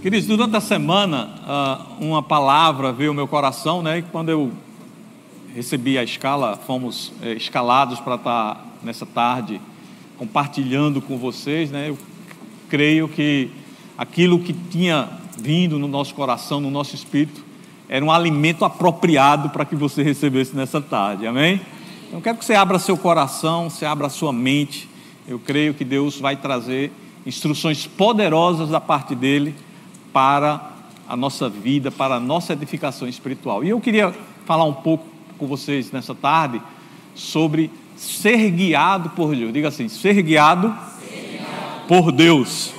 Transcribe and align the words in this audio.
Queridos, 0.00 0.28
durante 0.28 0.54
a 0.54 0.60
semana, 0.60 1.28
ah, 1.44 1.86
uma 1.98 2.22
palavra 2.22 2.92
veio 2.92 3.10
ao 3.10 3.14
meu 3.14 3.26
coração, 3.26 3.82
né? 3.82 3.98
E 3.98 4.02
quando 4.02 4.28
eu 4.28 4.52
recebi 5.52 5.98
a 5.98 6.04
escala, 6.04 6.56
fomos 6.56 7.12
eh, 7.20 7.32
escalados 7.32 7.98
para 7.98 8.14
estar 8.14 8.64
nessa 8.80 9.04
tarde 9.04 9.60
compartilhando 10.16 11.02
com 11.02 11.18
vocês, 11.18 11.72
né? 11.72 11.88
Eu 11.88 11.98
creio 12.68 13.08
que 13.08 13.50
aquilo 13.96 14.38
que 14.38 14.52
tinha 14.52 15.08
vindo 15.36 15.80
no 15.80 15.88
nosso 15.88 16.14
coração, 16.14 16.60
no 16.60 16.70
nosso 16.70 16.94
espírito, 16.94 17.44
era 17.88 18.04
um 18.04 18.12
alimento 18.12 18.64
apropriado 18.64 19.50
para 19.50 19.64
que 19.64 19.74
você 19.74 20.04
recebesse 20.04 20.54
nessa 20.54 20.80
tarde, 20.80 21.26
amém? 21.26 21.60
Então, 22.06 22.20
quero 22.20 22.38
que 22.38 22.44
você 22.44 22.54
abra 22.54 22.78
seu 22.78 22.96
coração, 22.96 23.68
você 23.68 23.84
abra 23.84 24.08
sua 24.08 24.32
mente. 24.32 24.88
Eu 25.26 25.40
creio 25.40 25.74
que 25.74 25.84
Deus 25.84 26.20
vai 26.20 26.36
trazer 26.36 26.92
instruções 27.26 27.84
poderosas 27.84 28.68
da 28.68 28.80
parte 28.80 29.16
dele 29.16 29.56
para 30.18 30.72
a 31.08 31.16
nossa 31.16 31.48
vida, 31.48 31.92
para 31.92 32.16
a 32.16 32.20
nossa 32.20 32.52
edificação 32.52 33.06
espiritual. 33.06 33.62
E 33.62 33.68
eu 33.68 33.80
queria 33.80 34.12
falar 34.44 34.64
um 34.64 34.72
pouco 34.74 35.06
com 35.38 35.46
vocês 35.46 35.92
nessa 35.92 36.12
tarde 36.12 36.60
sobre 37.14 37.70
ser 37.94 38.50
guiado 38.50 39.10
por 39.10 39.32
Deus. 39.32 39.52
Diga 39.52 39.68
assim: 39.68 39.88
ser 39.88 40.20
guiado, 40.20 40.76
ser 40.98 41.38
guiado. 41.38 41.86
por 41.86 42.10
Deus. 42.10 42.72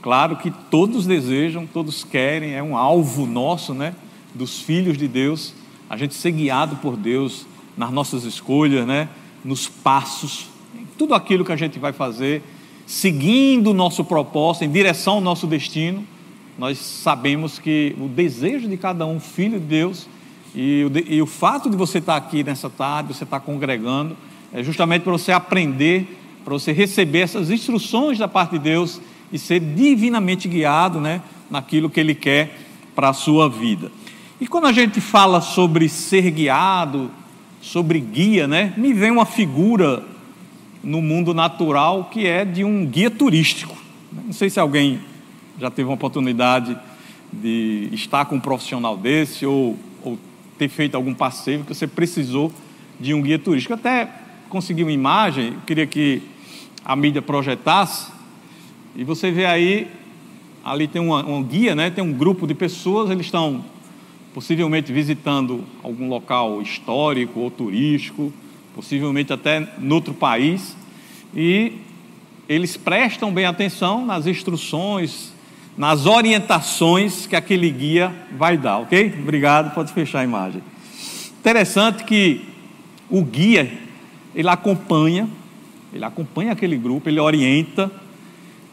Claro 0.00 0.36
que 0.36 0.50
todos 0.70 1.04
desejam, 1.04 1.66
todos 1.66 2.02
querem, 2.02 2.54
é 2.54 2.62
um 2.62 2.78
alvo 2.78 3.26
nosso, 3.26 3.74
né, 3.74 3.94
dos 4.34 4.62
filhos 4.62 4.96
de 4.96 5.06
Deus, 5.06 5.52
a 5.90 5.98
gente 5.98 6.14
ser 6.14 6.30
guiado 6.30 6.76
por 6.76 6.96
Deus 6.96 7.46
nas 7.76 7.90
nossas 7.90 8.24
escolhas, 8.24 8.86
né, 8.86 9.06
nos 9.44 9.68
passos, 9.68 10.46
tudo 10.96 11.14
aquilo 11.14 11.44
que 11.44 11.52
a 11.52 11.56
gente 11.56 11.78
vai 11.78 11.92
fazer, 11.92 12.42
seguindo 12.86 13.72
o 13.72 13.74
nosso 13.74 14.02
propósito, 14.02 14.64
em 14.64 14.72
direção 14.72 15.16
ao 15.16 15.20
nosso 15.20 15.46
destino, 15.46 16.06
nós 16.62 16.78
sabemos 16.78 17.58
que 17.58 17.92
o 17.98 18.06
desejo 18.06 18.68
de 18.68 18.76
cada 18.76 19.04
um, 19.04 19.18
filho 19.18 19.58
de 19.58 19.66
Deus, 19.66 20.06
e 20.54 20.84
o, 20.84 21.12
e 21.12 21.20
o 21.20 21.26
fato 21.26 21.68
de 21.68 21.76
você 21.76 21.98
estar 21.98 22.14
aqui 22.14 22.44
nessa 22.44 22.70
tarde, 22.70 23.12
você 23.12 23.24
estar 23.24 23.40
congregando, 23.40 24.16
é 24.52 24.62
justamente 24.62 25.02
para 25.02 25.10
você 25.10 25.32
aprender, 25.32 26.06
para 26.44 26.52
você 26.52 26.70
receber 26.70 27.18
essas 27.18 27.50
instruções 27.50 28.16
da 28.16 28.28
parte 28.28 28.52
de 28.52 28.60
Deus 28.60 29.00
e 29.32 29.40
ser 29.40 29.58
divinamente 29.58 30.46
guiado 30.46 31.00
né, 31.00 31.20
naquilo 31.50 31.90
que 31.90 31.98
Ele 31.98 32.14
quer 32.14 32.56
para 32.94 33.08
a 33.08 33.12
sua 33.12 33.50
vida. 33.50 33.90
E 34.40 34.46
quando 34.46 34.68
a 34.68 34.72
gente 34.72 35.00
fala 35.00 35.40
sobre 35.40 35.88
ser 35.88 36.30
guiado, 36.30 37.10
sobre 37.60 37.98
guia, 37.98 38.46
né, 38.46 38.72
me 38.76 38.92
vem 38.92 39.10
uma 39.10 39.26
figura 39.26 40.04
no 40.80 41.02
mundo 41.02 41.34
natural 41.34 42.04
que 42.04 42.24
é 42.24 42.44
de 42.44 42.62
um 42.62 42.86
guia 42.86 43.10
turístico. 43.10 43.76
Não 44.12 44.32
sei 44.32 44.48
se 44.48 44.60
alguém 44.60 45.00
já 45.58 45.70
teve 45.70 45.88
uma 45.88 45.94
oportunidade 45.94 46.76
de 47.32 47.88
estar 47.92 48.24
com 48.26 48.36
um 48.36 48.40
profissional 48.40 48.96
desse 48.96 49.46
ou, 49.46 49.78
ou 50.02 50.18
ter 50.58 50.68
feito 50.68 50.94
algum 50.94 51.14
passeio 51.14 51.64
que 51.64 51.74
você 51.74 51.86
precisou 51.86 52.52
de 53.00 53.14
um 53.14 53.22
guia 53.22 53.38
turístico. 53.38 53.74
Até 53.74 54.08
consegui 54.48 54.82
uma 54.82 54.92
imagem, 54.92 55.54
eu 55.54 55.60
queria 55.66 55.86
que 55.86 56.22
a 56.84 56.94
mídia 56.94 57.22
projetasse, 57.22 58.12
e 58.94 59.04
você 59.04 59.30
vê 59.30 59.46
aí, 59.46 59.88
ali 60.62 60.86
tem 60.86 61.00
uma, 61.00 61.24
um 61.26 61.42
guia, 61.42 61.74
né? 61.74 61.90
tem 61.90 62.04
um 62.04 62.12
grupo 62.12 62.46
de 62.46 62.54
pessoas, 62.54 63.10
eles 63.10 63.26
estão 63.26 63.64
possivelmente 64.34 64.92
visitando 64.92 65.64
algum 65.82 66.08
local 66.08 66.60
histórico 66.60 67.40
ou 67.40 67.50
turístico, 67.50 68.32
possivelmente 68.74 69.32
até 69.32 69.68
noutro 69.78 70.12
país, 70.12 70.76
e 71.34 71.78
eles 72.48 72.76
prestam 72.76 73.32
bem 73.32 73.46
atenção 73.46 74.04
nas 74.04 74.26
instruções, 74.26 75.31
nas 75.76 76.06
orientações 76.06 77.26
que 77.26 77.34
aquele 77.34 77.70
guia 77.70 78.12
vai 78.36 78.56
dar, 78.56 78.78
ok? 78.78 79.14
Obrigado, 79.22 79.74
pode 79.74 79.92
fechar 79.92 80.20
a 80.20 80.24
imagem. 80.24 80.62
Interessante 81.40 82.04
que 82.04 82.42
o 83.10 83.22
guia, 83.22 83.72
ele 84.34 84.48
acompanha, 84.48 85.28
ele 85.92 86.04
acompanha 86.04 86.52
aquele 86.52 86.76
grupo, 86.76 87.08
ele 87.08 87.20
orienta, 87.20 87.90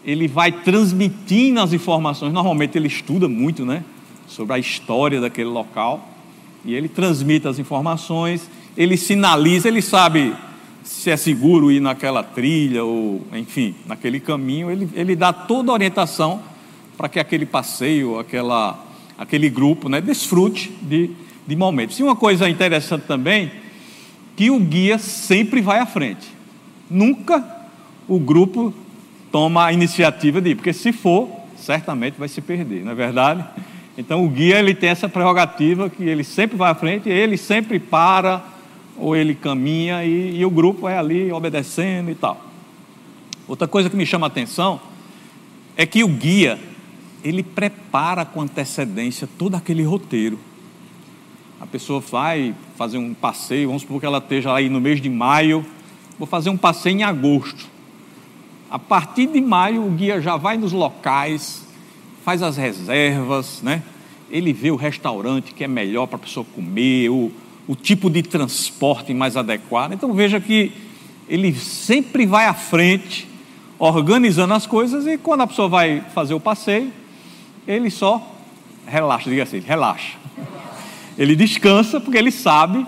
ele 0.05 0.27
vai 0.27 0.51
transmitindo 0.51 1.59
as 1.59 1.73
informações. 1.73 2.33
Normalmente 2.33 2.77
ele 2.77 2.87
estuda 2.87 3.27
muito, 3.27 3.65
né? 3.65 3.83
Sobre 4.27 4.53
a 4.53 4.59
história 4.59 5.19
daquele 5.19 5.49
local. 5.49 6.07
E 6.63 6.73
ele 6.73 6.87
transmite 6.87 7.47
as 7.47 7.59
informações, 7.59 8.49
ele 8.75 8.97
sinaliza, 8.97 9.67
ele 9.67 9.81
sabe 9.81 10.33
se 10.83 11.09
é 11.09 11.17
seguro 11.17 11.71
ir 11.71 11.79
naquela 11.79 12.23
trilha 12.23 12.83
ou, 12.83 13.21
enfim, 13.33 13.75
naquele 13.85 14.19
caminho. 14.19 14.69
Ele, 14.69 14.89
ele 14.93 15.15
dá 15.15 15.31
toda 15.31 15.71
a 15.71 15.73
orientação 15.73 16.41
para 16.99 17.07
que 17.07 17.17
aquele 17.17 17.45
passeio, 17.45 18.19
aquela, 18.19 18.77
aquele 19.17 19.49
grupo, 19.49 19.87
né, 19.87 20.01
desfrute 20.01 20.69
de, 20.81 21.09
de 21.47 21.55
momentos. 21.55 21.97
E 21.97 22.03
uma 22.03 22.13
coisa 22.13 22.49
interessante 22.49 23.03
também, 23.03 23.53
que 24.35 24.51
o 24.51 24.59
guia 24.59 24.97
sempre 24.97 25.61
vai 25.61 25.79
à 25.79 25.85
frente. 25.85 26.27
Nunca 26.89 27.41
o 28.05 28.19
grupo 28.19 28.73
toma 29.31 29.67
a 29.67 29.71
iniciativa 29.71 30.41
de 30.41 30.49
ir, 30.49 30.55
porque 30.55 30.73
se 30.73 30.91
for, 30.91 31.29
certamente 31.55 32.19
vai 32.19 32.27
se 32.27 32.41
perder, 32.41 32.83
não 32.83 32.91
é 32.91 32.95
verdade? 32.95 33.45
Então 33.97 34.25
o 34.25 34.27
guia 34.27 34.59
ele 34.59 34.75
tem 34.75 34.89
essa 34.89 35.07
prerrogativa 35.07 35.89
que 35.89 36.03
ele 36.03 36.25
sempre 36.25 36.57
vai 36.57 36.69
à 36.69 36.75
frente, 36.75 37.07
ele 37.07 37.37
sempre 37.37 37.79
para 37.79 38.43
ou 38.97 39.15
ele 39.15 39.35
caminha 39.35 40.03
e, 40.03 40.37
e 40.37 40.45
o 40.45 40.49
grupo 40.49 40.85
é 40.89 40.97
ali 40.97 41.31
obedecendo 41.31 42.11
e 42.11 42.15
tal. 42.15 42.45
Outra 43.47 43.69
coisa 43.69 43.89
que 43.89 43.95
me 43.95 44.05
chama 44.05 44.25
a 44.25 44.27
atenção 44.27 44.81
é 45.77 45.85
que 45.85 46.03
o 46.03 46.07
guia 46.09 46.59
ele 47.23 47.43
prepara 47.43 48.25
com 48.25 48.41
antecedência 48.41 49.27
todo 49.37 49.55
aquele 49.55 49.83
roteiro. 49.83 50.39
A 51.59 51.65
pessoa 51.65 51.99
vai 51.99 52.55
fazer 52.77 52.97
um 52.97 53.13
passeio, 53.13 53.67
vamos 53.67 53.81
supor 53.81 53.99
que 53.99 54.05
ela 54.05 54.19
esteja 54.19 54.53
aí 54.53 54.69
no 54.69 54.79
mês 54.79 55.01
de 55.01 55.09
maio, 55.09 55.65
vou 56.17 56.27
fazer 56.27 56.49
um 56.49 56.57
passeio 56.57 56.97
em 56.97 57.03
agosto. 57.03 57.67
A 58.71 58.79
partir 58.79 59.27
de 59.27 59.41
maio, 59.41 59.85
o 59.85 59.91
guia 59.91 60.21
já 60.21 60.37
vai 60.37 60.57
nos 60.57 60.71
locais, 60.71 61.65
faz 62.23 62.41
as 62.41 62.55
reservas, 62.55 63.61
né? 63.61 63.83
Ele 64.29 64.53
vê 64.53 64.71
o 64.71 64.75
restaurante 64.75 65.53
que 65.53 65.63
é 65.63 65.67
melhor 65.67 66.05
para 66.05 66.17
a 66.17 66.19
pessoa 66.19 66.45
comer, 66.55 67.09
o, 67.09 67.31
o 67.67 67.75
tipo 67.75 68.09
de 68.09 68.21
transporte 68.21 69.13
mais 69.13 69.35
adequado. 69.35 69.93
Então 69.93 70.13
veja 70.13 70.39
que 70.39 70.71
ele 71.27 71.53
sempre 71.53 72.25
vai 72.25 72.45
à 72.45 72.53
frente, 72.53 73.27
organizando 73.77 74.53
as 74.53 74.65
coisas, 74.65 75.07
e 75.07 75.17
quando 75.17 75.41
a 75.41 75.47
pessoa 75.47 75.67
vai 75.67 76.01
fazer 76.13 76.33
o 76.33 76.39
passeio, 76.39 76.91
ele 77.67 77.89
só 77.89 78.35
relaxa, 78.87 79.29
diga 79.29 79.43
assim, 79.43 79.59
relaxa. 79.59 80.17
Ele 81.17 81.35
descansa 81.35 81.99
porque 81.99 82.17
ele 82.17 82.31
sabe 82.31 82.85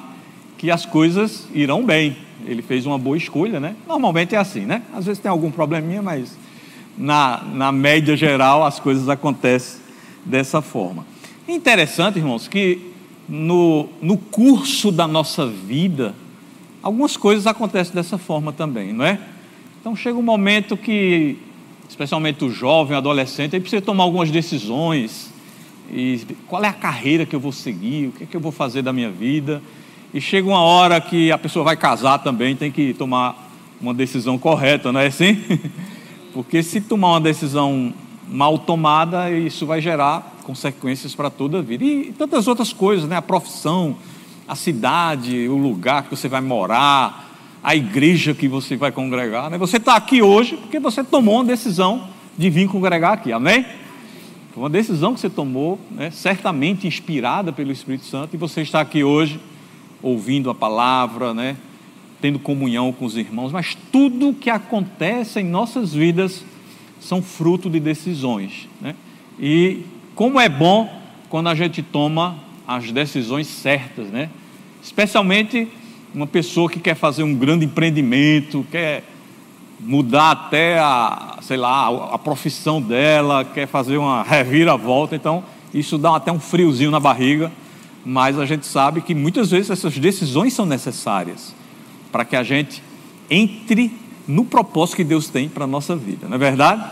que 0.58 0.72
as 0.72 0.86
coisas 0.86 1.48
irão 1.54 1.86
bem. 1.86 2.18
Ele 2.46 2.62
fez 2.62 2.86
uma 2.86 2.98
boa 2.98 3.18
escolha, 3.18 3.59
né? 3.59 3.76
Normalmente 3.88 4.36
é 4.36 4.38
assim, 4.38 4.62
né? 4.62 4.82
Às 4.94 5.06
vezes 5.06 5.22
tem 5.22 5.30
algum 5.30 5.52
probleminha, 5.52 6.02
mas 6.02 6.38
na, 6.98 7.44
na 7.54 7.72
média 7.72 8.16
geral 8.16 8.64
as 8.64 8.80
coisas 8.80 9.09
acontecem 9.09 9.80
dessa 10.26 10.62
forma. 10.62 11.06
Interessante, 11.48 12.20
irmãos, 12.20 12.48
que 12.48 12.92
no, 13.28 13.90
no 14.02 14.18
curso 14.18 14.92
da 14.92 15.08
nossa 15.08 15.46
vida, 15.46 16.16
algumas 16.82 17.18
coisas 17.18 17.48
acontecem 17.48 17.94
dessa 17.94 18.18
forma 18.18 18.52
também, 18.52 18.94
não 18.94 19.06
é? 19.06 19.20
Então 19.80 19.96
chega 19.96 20.18
um 20.18 20.24
momento 20.24 20.78
que 20.78 21.38
especialmente 21.91 22.46
o 22.46 22.50
jovem, 22.50 22.96
o 22.96 22.97
adolescente, 22.97 23.53
ele 23.53 23.59
precisa 23.59 23.81
tomar 23.81 24.06
algumas 24.06 24.31
decisões. 24.31 25.29
E 25.91 26.25
qual 26.47 26.63
é 26.63 26.69
a 26.69 26.74
carreira 26.74 27.25
que 27.25 27.35
eu 27.35 27.40
vou 27.40 27.52
seguir? 27.52 28.07
O 28.07 28.12
que, 28.13 28.24
é 28.24 28.25
que 28.25 28.35
eu 28.35 28.40
vou 28.40 28.52
fazer 28.52 28.81
da 28.81 28.94
minha 28.94 29.12
vida? 29.12 29.62
E 30.13 30.22
chega 30.22 30.47
uma 30.47 30.62
hora 30.62 31.02
que 31.02 31.34
a 31.34 31.38
pessoa 31.38 31.66
vai 31.66 31.75
casar 31.75 32.19
também, 32.19 32.56
tem 32.56 32.72
que 32.72 32.94
tomar 32.94 33.52
uma 33.81 33.94
decisão 33.94 34.38
correta, 34.38 34.90
não 34.90 35.02
é 35.02 35.07
assim? 35.07 35.38
Porque 36.34 36.63
se 36.63 36.79
tomar 36.79 37.09
uma 37.09 37.19
decisão 37.19 37.94
mal 38.25 38.58
tomada, 38.58 39.29
isso 39.29 39.66
vai 39.66 39.81
gerar 39.81 40.38
consequências 40.43 41.14
para 41.14 41.29
toda 41.29 41.59
a 41.59 41.61
vida. 41.61 41.84
E 41.84 42.14
tantas 42.17 42.47
outras 42.47 42.72
coisas, 42.72 43.05
né? 43.05 43.17
A 43.17 43.22
profissão, 43.22 43.97
a 44.47 44.55
cidade, 44.55 45.46
o 45.49 45.58
lugar 45.58 46.03
que 46.03 46.16
você 46.16 46.29
vai 46.29 46.40
morar, 46.40 47.30
a 47.63 47.75
igreja 47.75 48.34
que 48.34 48.47
você 48.47 48.75
vai 48.75 48.91
congregar. 48.91 49.49
Né? 49.49 49.58
Você 49.58 49.78
está 49.78 49.96
aqui 49.96 50.22
hoje 50.22 50.58
porque 50.58 50.79
você 50.79 51.03
tomou 51.03 51.35
uma 51.35 51.46
decisão 51.46 52.08
de 52.37 52.49
vir 52.49 52.67
congregar 52.67 53.13
aqui, 53.13 53.31
amém? 53.31 53.66
Foi 54.53 54.63
uma 54.63 54.69
decisão 54.69 55.13
que 55.13 55.19
você 55.19 55.29
tomou, 55.29 55.79
né? 55.91 56.11
certamente 56.11 56.87
inspirada 56.87 57.53
pelo 57.53 57.72
Espírito 57.72 58.05
Santo, 58.05 58.34
e 58.34 58.37
você 58.37 58.61
está 58.61 58.81
aqui 58.81 59.03
hoje 59.03 59.40
ouvindo 60.02 60.49
a 60.49 60.55
palavra, 60.55 61.34
né? 61.34 61.55
tendo 62.19 62.37
comunhão 62.37 62.91
com 62.91 63.05
os 63.05 63.17
irmãos, 63.17 63.52
mas 63.52 63.75
tudo 63.91 64.34
que 64.34 64.49
acontece 64.49 65.40
em 65.40 65.43
nossas 65.43 65.93
vidas 65.93 66.43
são 66.99 67.22
fruto 67.22 67.69
de 67.69 67.79
decisões. 67.79 68.67
Né? 68.79 68.96
E 69.40 69.84
como 70.14 70.40
é 70.40 70.49
bom 70.49 71.02
quando 71.29 71.47
a 71.47 71.55
gente 71.55 71.81
toma 71.81 72.37
as 72.67 72.91
decisões 72.91 73.47
certas, 73.47 74.07
né? 74.07 74.29
especialmente 74.84 75.67
uma 76.13 76.28
pessoa 76.28 76.69
que 76.69 76.79
quer 76.79 76.96
fazer 76.96 77.23
um 77.23 77.34
grande 77.34 77.66
empreendimento, 77.66 78.66
quer 78.69 79.03
mudar 79.79 80.31
até 80.31 80.78
a, 80.79 81.37
sei 81.41 81.58
lá, 81.58 82.13
a, 82.13 82.17
profissão 82.17 82.81
dela, 82.81 83.43
quer 83.43 83.67
fazer 83.67 83.97
uma 83.97 84.22
reviravolta, 84.23 85.16
então 85.16 85.43
isso 85.73 85.97
dá 85.97 86.16
até 86.16 86.31
um 86.31 86.40
friozinho 86.40 86.91
na 86.91 86.99
barriga, 86.99 87.52
mas 88.05 88.37
a 88.37 88.46
gente 88.46 88.66
sabe 88.66 89.02
que 89.02 89.16
muitas 89.16 89.52
vezes 89.52 89.69
essas 89.69 89.97
decisões 89.97 90.53
são 90.53 90.66
necessárias 90.66 91.55
para 92.11 92.25
que 92.25 92.35
a 92.35 92.43
gente 92.43 92.84
entre 93.29 93.91
no 94.28 94.46
propósito 94.46 94.97
que 94.97 95.03
Deus 95.03 95.29
tem 95.29 95.49
para 95.49 95.64
a 95.64 95.67
nossa 95.67 95.96
vida, 95.96 96.28
não 96.28 96.35
é 96.35 96.37
verdade? 96.37 96.84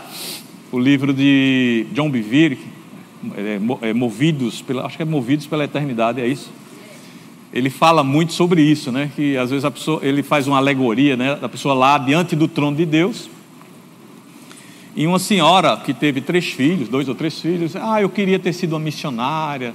O 0.72 0.78
livro 0.78 1.12
de 1.12 1.86
John 1.92 2.10
Bevere, 2.10 2.58
é, 3.36 3.88
é, 3.88 3.92
Movidos, 3.92 4.62
pela, 4.62 4.86
acho 4.86 4.96
que 4.96 5.02
é 5.02 5.06
Movidos 5.06 5.46
pela 5.46 5.64
Eternidade, 5.64 6.20
é 6.20 6.26
isso? 6.26 6.50
Ele 7.52 7.68
fala 7.68 8.04
muito 8.04 8.32
sobre 8.32 8.62
isso, 8.62 8.92
né? 8.92 9.10
Que 9.16 9.36
às 9.36 9.50
vezes 9.50 9.64
a 9.64 9.70
pessoa, 9.70 10.00
ele 10.02 10.22
faz 10.22 10.46
uma 10.46 10.56
alegoria, 10.56 11.16
né? 11.16 11.34
Da 11.34 11.48
pessoa 11.48 11.74
lá 11.74 11.98
diante 11.98 12.36
do 12.36 12.46
trono 12.46 12.76
de 12.76 12.86
Deus, 12.86 13.28
e 14.96 15.06
uma 15.06 15.18
senhora 15.18 15.76
que 15.76 15.94
teve 15.94 16.20
três 16.20 16.46
filhos, 16.46 16.88
dois 16.88 17.08
ou 17.08 17.14
três 17.14 17.40
filhos, 17.40 17.76
ah, 17.76 18.02
eu 18.02 18.08
queria 18.08 18.38
ter 18.38 18.52
sido 18.52 18.72
uma 18.72 18.80
missionária, 18.80 19.72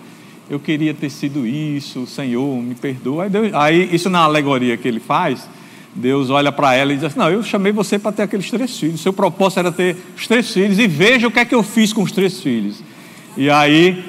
eu 0.50 0.60
queria 0.60 0.94
ter 0.94 1.10
sido 1.10 1.48
isso, 1.48 2.06
Senhor, 2.06 2.62
me 2.62 2.76
perdoa. 2.76 3.24
Aí, 3.24 3.30
Deus, 3.30 3.54
aí 3.54 3.96
isso 3.96 4.10
na 4.10 4.20
alegoria 4.20 4.76
que 4.76 4.88
ele 4.88 5.00
faz, 5.00 5.50
Deus 5.96 6.30
olha 6.30 6.52
para 6.52 6.76
ela 6.76 6.92
e 6.92 6.96
diz 6.96 7.06
assim, 7.06 7.18
não, 7.18 7.30
eu 7.30 7.42
chamei 7.42 7.72
você 7.72 7.98
para 7.98 8.12
ter 8.12 8.24
aqueles 8.24 8.52
três 8.52 8.78
filhos, 8.78 9.00
seu 9.00 9.14
propósito 9.14 9.60
era 9.60 9.72
ter 9.72 9.96
os 10.16 10.28
três 10.28 10.52
filhos, 10.52 10.78
e 10.78 10.86
veja 10.86 11.28
o 11.28 11.32
que 11.32 11.40
é 11.40 11.46
que 11.46 11.56
eu 11.56 11.64
fiz 11.64 11.94
com 11.94 12.04
os 12.04 12.12
três 12.12 12.42
filhos. 12.42 12.84
E 13.38 13.50
aí 13.50 14.04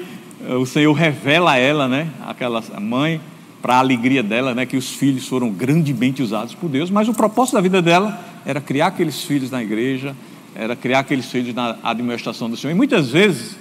o 0.59 0.65
Senhor 0.65 0.91
revela 0.93 1.53
a 1.53 1.57
ela, 1.57 1.87
né, 1.87 2.09
aquela 2.27 2.61
mãe, 2.81 3.21
para 3.61 3.75
a 3.75 3.79
alegria 3.79 4.21
dela, 4.21 4.53
né, 4.53 4.65
que 4.65 4.77
os 4.77 4.91
filhos 4.91 5.27
foram 5.27 5.49
grandemente 5.49 6.21
usados 6.21 6.53
por 6.53 6.69
Deus, 6.69 6.89
mas 6.89 7.07
o 7.07 7.13
propósito 7.13 7.55
da 7.55 7.61
vida 7.61 7.81
dela 7.81 8.19
era 8.45 8.61
criar 8.61 8.87
aqueles 8.87 9.23
filhos 9.23 9.51
na 9.51 9.61
igreja, 9.61 10.15
era 10.55 10.75
criar 10.75 10.99
aqueles 10.99 11.25
filhos 11.25 11.53
na 11.53 11.77
administração 11.83 12.49
do 12.49 12.57
Senhor. 12.57 12.71
E 12.71 12.75
muitas 12.75 13.09
vezes, 13.09 13.55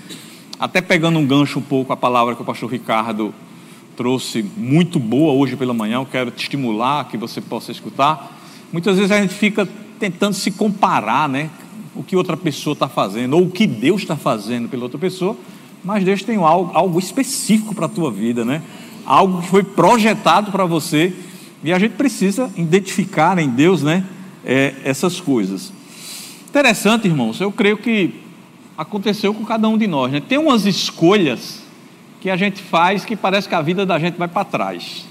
até 0.58 0.80
pegando 0.80 1.18
um 1.18 1.26
gancho 1.26 1.58
um 1.58 1.62
pouco 1.62 1.92
a 1.92 1.96
palavra 1.96 2.34
que 2.34 2.42
o 2.42 2.44
pastor 2.44 2.70
Ricardo 2.70 3.34
trouxe, 3.96 4.44
muito 4.56 4.98
boa 4.98 5.32
hoje 5.32 5.56
pela 5.56 5.72
manhã, 5.72 5.96
eu 5.96 6.06
quero 6.06 6.30
te 6.30 6.42
estimular 6.42 7.08
que 7.08 7.16
você 7.16 7.40
possa 7.40 7.72
escutar. 7.72 8.38
Muitas 8.72 8.96
vezes 8.96 9.10
a 9.10 9.20
gente 9.20 9.34
fica 9.34 9.66
tentando 9.98 10.34
se 10.34 10.50
comparar, 10.50 11.28
né? 11.28 11.50
O 11.94 12.02
que 12.02 12.14
outra 12.14 12.36
pessoa 12.36 12.74
está 12.74 12.88
fazendo, 12.88 13.34
ou 13.34 13.44
o 13.44 13.50
que 13.50 13.66
Deus 13.66 14.02
está 14.02 14.16
fazendo 14.16 14.68
pela 14.68 14.82
outra 14.82 14.98
pessoa, 14.98 15.34
mas 15.82 16.04
Deus 16.04 16.22
tem 16.22 16.36
algo, 16.36 16.70
algo 16.74 16.98
específico 16.98 17.74
para 17.74 17.86
a 17.86 17.88
tua 17.88 18.10
vida, 18.10 18.44
né? 18.44 18.62
Algo 19.06 19.40
que 19.40 19.48
foi 19.48 19.62
projetado 19.62 20.50
para 20.50 20.66
você, 20.66 21.14
e 21.62 21.72
a 21.72 21.78
gente 21.78 21.92
precisa 21.92 22.50
identificar 22.56 23.38
em 23.38 23.48
Deus, 23.48 23.82
né? 23.82 24.04
É, 24.44 24.74
essas 24.84 25.20
coisas. 25.20 25.72
Interessante, 26.48 27.08
irmãos, 27.08 27.40
eu 27.40 27.50
creio 27.50 27.76
que 27.76 28.14
aconteceu 28.78 29.32
com 29.32 29.44
cada 29.44 29.68
um 29.68 29.76
de 29.76 29.86
nós. 29.86 30.12
Né? 30.12 30.20
Tem 30.20 30.38
umas 30.38 30.66
escolhas 30.66 31.62
que 32.20 32.30
a 32.30 32.36
gente 32.36 32.62
faz 32.62 33.04
que 33.04 33.16
parece 33.16 33.48
que 33.48 33.54
a 33.54 33.62
vida 33.62 33.84
da 33.86 33.98
gente 33.98 34.16
vai 34.16 34.28
para 34.28 34.44
trás. 34.44 35.06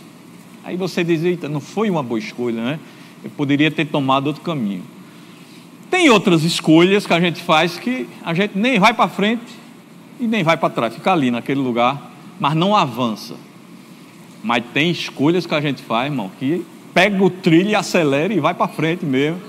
Aí 0.63 0.75
você 0.75 1.03
diz, 1.03 1.23
eita, 1.23 1.47
não 1.47 1.59
foi 1.59 1.89
uma 1.89 2.01
boa 2.01 2.19
escolha, 2.19 2.63
né? 2.63 2.79
Eu 3.23 3.29
poderia 3.29 3.69
ter 3.69 3.85
tomado 3.85 4.27
outro 4.27 4.41
caminho. 4.41 4.83
Tem 5.89 6.09
outras 6.09 6.43
escolhas 6.43 7.05
que 7.05 7.13
a 7.13 7.19
gente 7.19 7.41
faz 7.41 7.77
que 7.77 8.07
a 8.23 8.33
gente 8.33 8.57
nem 8.57 8.79
vai 8.79 8.93
para 8.93 9.07
frente 9.07 9.43
e 10.19 10.27
nem 10.27 10.43
vai 10.43 10.57
para 10.57 10.69
trás, 10.69 10.93
fica 10.93 11.11
ali 11.11 11.29
naquele 11.29 11.59
lugar, 11.59 12.11
mas 12.39 12.55
não 12.55 12.75
avança. 12.75 13.35
Mas 14.45 14.63
tem 14.71 14.91
escolhas 14.91 15.47
que 15.47 15.55
a 15.55 15.59
gente 15.59 15.81
faz, 15.81 16.11
irmão, 16.11 16.29
que 16.37 16.63
pega 16.93 17.23
o 17.23 17.31
trilho 17.31 17.71
e 17.71 17.75
acelera 17.75 18.31
e 18.31 18.39
vai 18.39 18.53
para 18.53 18.67
frente 18.67 19.03
mesmo 19.03 19.41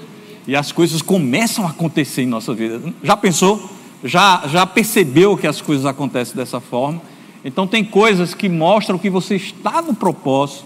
e 0.47 0.57
as 0.57 0.73
coisas 0.73 1.03
começam 1.03 1.67
a 1.67 1.71
acontecer 1.71 2.23
em 2.23 2.27
nossa 2.27 2.55
vida. 2.55 2.81
Já 3.03 3.15
pensou? 3.15 3.69
Já, 4.03 4.45
já 4.47 4.65
percebeu 4.65 5.37
que 5.37 5.47
as 5.47 5.61
coisas 5.61 5.85
acontecem 5.85 6.35
dessa 6.35 6.61
forma? 6.61 7.03
Então, 7.45 7.67
tem 7.67 7.85
coisas 7.85 8.33
que 8.33 8.49
mostram 8.49 8.99
que 8.99 9.11
você 9.11 9.37
está 9.37 9.83
no 9.83 9.95
propósito, 9.95 10.65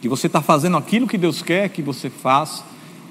que 0.00 0.08
você 0.08 0.28
está 0.28 0.40
fazendo 0.40 0.76
aquilo 0.76 1.08
que 1.08 1.18
Deus 1.18 1.42
quer 1.42 1.68
que 1.70 1.82
você 1.82 2.08
faça, 2.08 2.62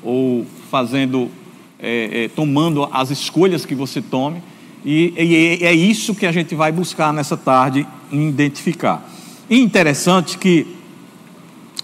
ou 0.01 0.45
fazendo, 0.71 1.29
é, 1.77 2.23
é, 2.23 2.27
tomando 2.29 2.87
as 2.93 3.09
escolhas 3.09 3.65
que 3.65 3.75
você 3.75 4.01
tome, 4.01 4.41
e, 4.85 5.13
e 5.17 5.65
é 5.65 5.73
isso 5.73 6.15
que 6.15 6.25
a 6.25 6.31
gente 6.31 6.55
vai 6.55 6.71
buscar 6.71 7.11
nessa 7.11 7.35
tarde, 7.35 7.85
identificar. 8.09 9.12
Interessante 9.49 10.37
que 10.37 10.67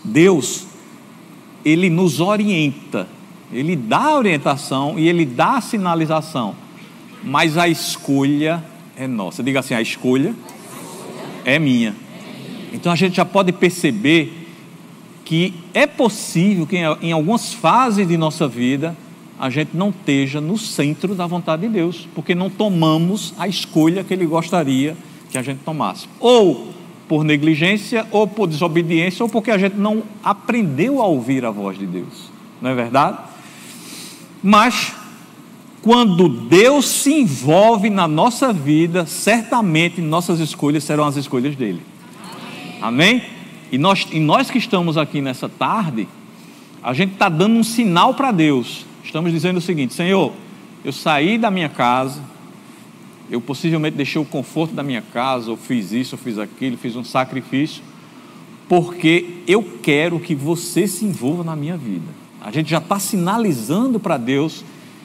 Deus, 0.03 0.65
Ele 1.63 1.89
nos 1.89 2.19
orienta 2.19 3.07
ele 3.51 3.75
dá 3.75 3.97
a 3.97 4.17
orientação 4.17 4.99
e 4.99 5.07
ele 5.07 5.25
dá 5.25 5.57
a 5.57 5.61
sinalização, 5.61 6.55
mas 7.23 7.57
a 7.57 7.67
escolha 7.67 8.63
é 8.95 9.07
nossa. 9.07 9.41
Diga 9.41 9.59
assim: 9.59 9.73
a 9.73 9.81
escolha 9.81 10.35
é 11.43 11.57
minha. 11.57 11.95
Então 12.71 12.91
a 12.91 12.95
gente 12.95 13.15
já 13.15 13.25
pode 13.25 13.51
perceber 13.51 14.47
que 15.25 15.53
é 15.73 15.87
possível 15.87 16.65
que 16.67 16.77
em 16.77 17.11
algumas 17.11 17.53
fases 17.53 18.07
de 18.07 18.17
nossa 18.17 18.47
vida 18.47 18.95
a 19.39 19.49
gente 19.49 19.71
não 19.73 19.89
esteja 19.89 20.39
no 20.39 20.57
centro 20.57 21.15
da 21.15 21.25
vontade 21.25 21.63
de 21.63 21.69
Deus, 21.69 22.07
porque 22.13 22.35
não 22.35 22.49
tomamos 22.49 23.33
a 23.37 23.47
escolha 23.47 24.03
que 24.03 24.13
Ele 24.13 24.25
gostaria 24.25 24.95
que 25.31 25.37
a 25.37 25.41
gente 25.41 25.59
tomasse. 25.59 26.07
Ou 26.19 26.73
por 27.09 27.23
negligência, 27.23 28.05
ou 28.11 28.27
por 28.27 28.47
desobediência, 28.47 29.23
ou 29.23 29.29
porque 29.29 29.49
a 29.49 29.57
gente 29.57 29.75
não 29.75 30.03
aprendeu 30.23 31.01
a 31.01 31.05
ouvir 31.07 31.43
a 31.43 31.49
voz 31.49 31.77
de 31.77 31.87
Deus. 31.87 32.29
Não 32.61 32.69
é 32.69 32.75
verdade? 32.75 33.17
Mas, 34.43 34.93
quando 35.81 36.29
Deus 36.29 36.87
se 36.87 37.11
envolve 37.11 37.89
na 37.89 38.07
nossa 38.07 38.53
vida, 38.53 39.07
certamente 39.07 39.99
nossas 39.99 40.39
escolhas 40.39 40.83
serão 40.83 41.03
as 41.05 41.15
escolhas 41.15 41.55
dele. 41.55 41.81
Amém? 42.79 43.09
Amém? 43.15 43.23
E, 43.71 43.77
nós, 43.79 44.07
e 44.11 44.19
nós 44.19 44.51
que 44.51 44.59
estamos 44.59 44.95
aqui 44.95 45.19
nessa 45.19 45.49
tarde, 45.49 46.07
a 46.81 46.93
gente 46.93 47.13
está 47.13 47.27
dando 47.27 47.55
um 47.55 47.63
sinal 47.63 48.13
para 48.13 48.31
Deus. 48.31 48.85
Estamos 49.03 49.31
dizendo 49.31 49.57
o 49.57 49.61
seguinte: 49.61 49.95
Senhor, 49.95 50.31
eu 50.85 50.93
saí 50.93 51.39
da 51.39 51.49
minha 51.49 51.69
casa, 51.69 52.21
eu 53.29 53.39
possivelmente 53.39 53.95
deixei 53.95 54.21
o 54.21 54.25
conforto 54.25 54.73
da 54.73 54.81
minha 54.81 55.01
casa, 55.01 55.51
ou 55.51 55.57
fiz 55.57 55.91
isso, 55.91 56.15
ou 56.15 56.21
fiz 56.21 56.37
aquilo, 56.37 56.77
fiz 56.77 56.95
um 56.95 57.03
sacrifício, 57.03 57.83
porque 58.67 59.37
eu 59.47 59.63
quero 59.81 60.19
que 60.19 60.33
você 60.33 60.87
se 60.87 61.05
envolva 61.05 61.43
na 61.43 61.55
minha 61.55 61.77
vida. 61.77 62.07
A 62.41 62.51
gente 62.51 62.69
já 62.69 62.77
está 62.77 62.99
sinalizando 62.99 63.99
para 63.99 64.17
Deus 64.17 64.63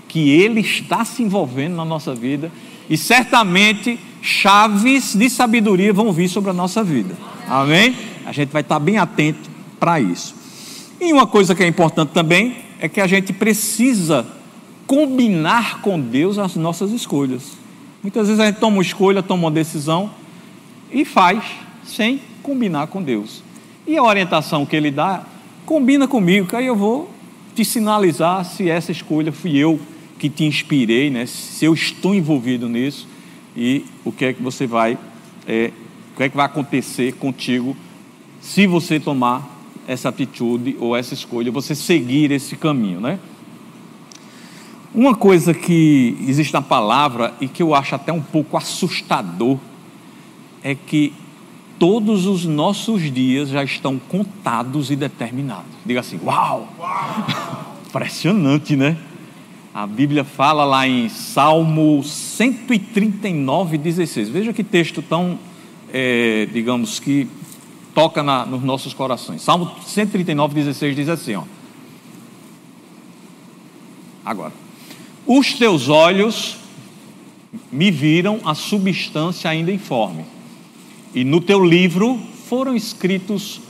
que 0.09 0.31
Ele 0.31 0.61
está 0.61 1.05
se 1.05 1.23
envolvendo 1.23 1.75
na 1.75 1.85
nossa 1.85 2.15
vida 2.15 2.51
e 2.89 2.97
certamente 2.97 3.99
chaves 4.23 5.15
de 5.15 5.29
sabedoria 5.29 5.93
vão 5.93 6.13
vir 6.13 6.29
sobre 6.29 6.51
a 6.51 6.55
nossa 6.55 6.83
vida. 6.83 7.15
Amém? 7.49 7.95
A 8.25 8.33
gente 8.33 8.51
vai 8.51 8.63
estar 8.63 8.77
tá 8.77 8.81
bem 8.81 8.97
atento 8.97 9.51
para 9.79 10.01
isso. 10.01 10.35
E 11.01 11.13
uma 11.13 11.27
coisa 11.27 11.55
que 11.55 11.63
é 11.63 11.67
importante 11.67 12.11
também 12.11 12.57
é 12.79 12.89
que 12.89 13.01
a 13.01 13.07
gente 13.07 13.33
precisa 13.33 14.27
combinar 14.87 15.81
com 15.81 15.99
Deus 15.99 16.39
as 16.39 16.57
nossas 16.57 16.91
escolhas. 16.93 17.64
Muitas 18.05 18.29
vezes 18.29 18.39
a 18.39 18.45
gente 18.45 18.61
toma 18.61 18.77
uma 18.77 18.83
escolha, 18.83 19.23
toma 19.23 19.45
uma 19.45 19.51
decisão 19.51 20.11
e 20.93 21.07
faz 21.07 21.43
sem 21.87 22.21
combinar 22.43 22.89
com 22.89 23.03
Deus. 23.03 23.43
E 23.87 23.97
a 23.97 24.03
orientação 24.03 24.67
que 24.67 24.77
Ele 24.77 24.91
dá, 24.91 25.25
combina 25.65 26.07
comigo, 26.07 26.47
que 26.47 26.55
aí 26.55 26.67
eu 26.67 26.77
vou 26.77 27.11
te 27.55 27.65
sinalizar 27.65 28.45
se 28.45 28.69
essa 28.69 28.93
escolha 28.93 29.33
fui 29.33 29.57
eu 29.57 29.81
que 30.19 30.29
te 30.29 30.45
inspirei, 30.45 31.09
né? 31.09 31.25
se 31.25 31.65
eu 31.65 31.73
estou 31.73 32.15
envolvido 32.15 32.69
nisso 32.69 33.09
e 33.57 33.87
o 34.05 34.13
que 34.13 34.27
é 34.27 34.35
que 34.35 34.43
você 34.43 34.67
vai, 34.67 34.99
é, 35.49 35.73
o 36.13 36.17
que 36.19 36.25
é 36.25 36.29
que 36.29 36.37
vai 36.37 36.45
acontecer 36.45 37.15
contigo 37.15 37.75
se 38.39 38.67
você 38.67 39.01
tomar 39.01 39.49
essa 39.89 40.11
atitude 40.11 40.77
ou 40.79 40.95
essa 40.95 41.15
escolha, 41.15 41.51
você 41.51 41.75
seguir 41.75 42.31
esse 42.31 42.55
caminho, 42.55 43.01
né? 43.01 43.19
Uma 44.95 45.17
coisa 45.17 45.53
que 45.53 46.17
existe 46.21 46.55
na 46.55 46.63
palavra 46.63 47.35
e 47.41 47.49
que 47.49 47.61
eu 47.61 47.75
acho 47.75 47.97
até 47.97 48.13
um 48.13 48.23
pouco 48.23 48.57
assustador 48.57 49.59
é 50.63 50.73
que 50.75 51.13
todos 51.81 52.27
os 52.27 52.45
nossos 52.45 53.13
dias 53.13 53.49
já 53.49 53.65
estão 53.65 53.99
contados 53.99 54.93
e 54.93 54.97
determinados. 54.97 55.67
Diga 55.85 55.99
assim: 55.99 56.21
Uau! 56.25 56.69
Uau. 56.79 57.77
Impressionante, 57.89 58.77
né? 58.77 58.97
A 59.75 59.85
Bíblia 59.85 60.23
fala 60.23 60.65
lá 60.65 60.87
em 60.87 61.09
Salmo 61.09 62.01
139, 62.05 63.77
16. 63.77 64.29
Veja 64.29 64.53
que 64.53 64.63
texto 64.63 65.03
tão, 65.03 65.37
é, 65.93 66.47
digamos 66.53 67.01
que, 67.01 67.29
toca 67.93 68.23
na, 68.23 68.47
nos 68.47 68.63
nossos 68.63 68.95
corações. 68.95 69.43
Salmo 69.43 69.73
139, 69.85 70.55
16 70.55 70.95
diz 70.95 71.09
assim: 71.09 71.35
ó. 71.35 71.43
Agora, 74.25 74.53
os 75.27 75.55
teus 75.55 75.89
olhos 75.89 76.57
me 77.71 77.91
viram 77.91 78.41
a 78.45 78.55
substância 78.55 79.49
ainda 79.51 79.73
informe 79.73 80.25
e 81.15 81.23
no 81.23 81.41
teu 81.41 81.65
livro 81.65 82.19
foram 82.49 82.75
escritos 82.75 83.61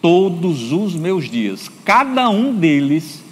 todos 0.00 0.72
os 0.72 0.94
meus 0.94 1.28
dias, 1.28 1.70
cada 1.84 2.30
um 2.30 2.54
deles 2.54 3.22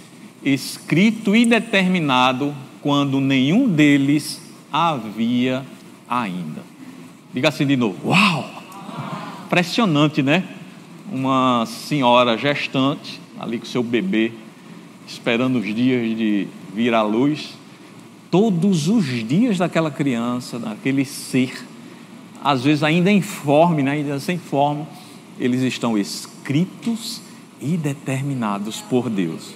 escrito 0.43 1.35
e 1.35 1.45
determinado 1.45 2.53
quando 2.81 3.19
nenhum 3.19 3.67
deles 3.67 4.39
havia 4.71 5.65
ainda. 6.07 6.61
Diga 7.33 7.49
assim 7.49 7.65
de 7.65 7.75
novo: 7.75 8.09
Uau! 8.09 8.51
Impressionante, 9.45 10.21
né? 10.21 10.43
Uma 11.11 11.65
senhora 11.65 12.37
gestante, 12.37 13.19
ali 13.39 13.57
com 13.57 13.65
seu 13.65 13.81
bebê, 13.81 14.31
esperando 15.07 15.57
os 15.57 15.65
dias 15.65 16.15
de 16.15 16.47
vir 16.73 16.93
à 16.93 17.01
luz. 17.01 17.49
Todos 18.35 18.89
os 18.89 19.05
dias 19.25 19.57
daquela 19.57 19.89
criança, 19.89 20.59
daquele 20.59 21.05
ser, 21.05 21.53
às 22.43 22.65
vezes 22.65 22.83
ainda 22.83 23.09
informe, 23.09 23.81
né? 23.81 23.91
ainda 23.91 24.19
sem 24.19 24.37
forma, 24.37 24.85
eles 25.39 25.61
estão 25.61 25.97
escritos 25.97 27.21
e 27.61 27.77
determinados 27.77 28.81
por 28.81 29.09
Deus. 29.09 29.53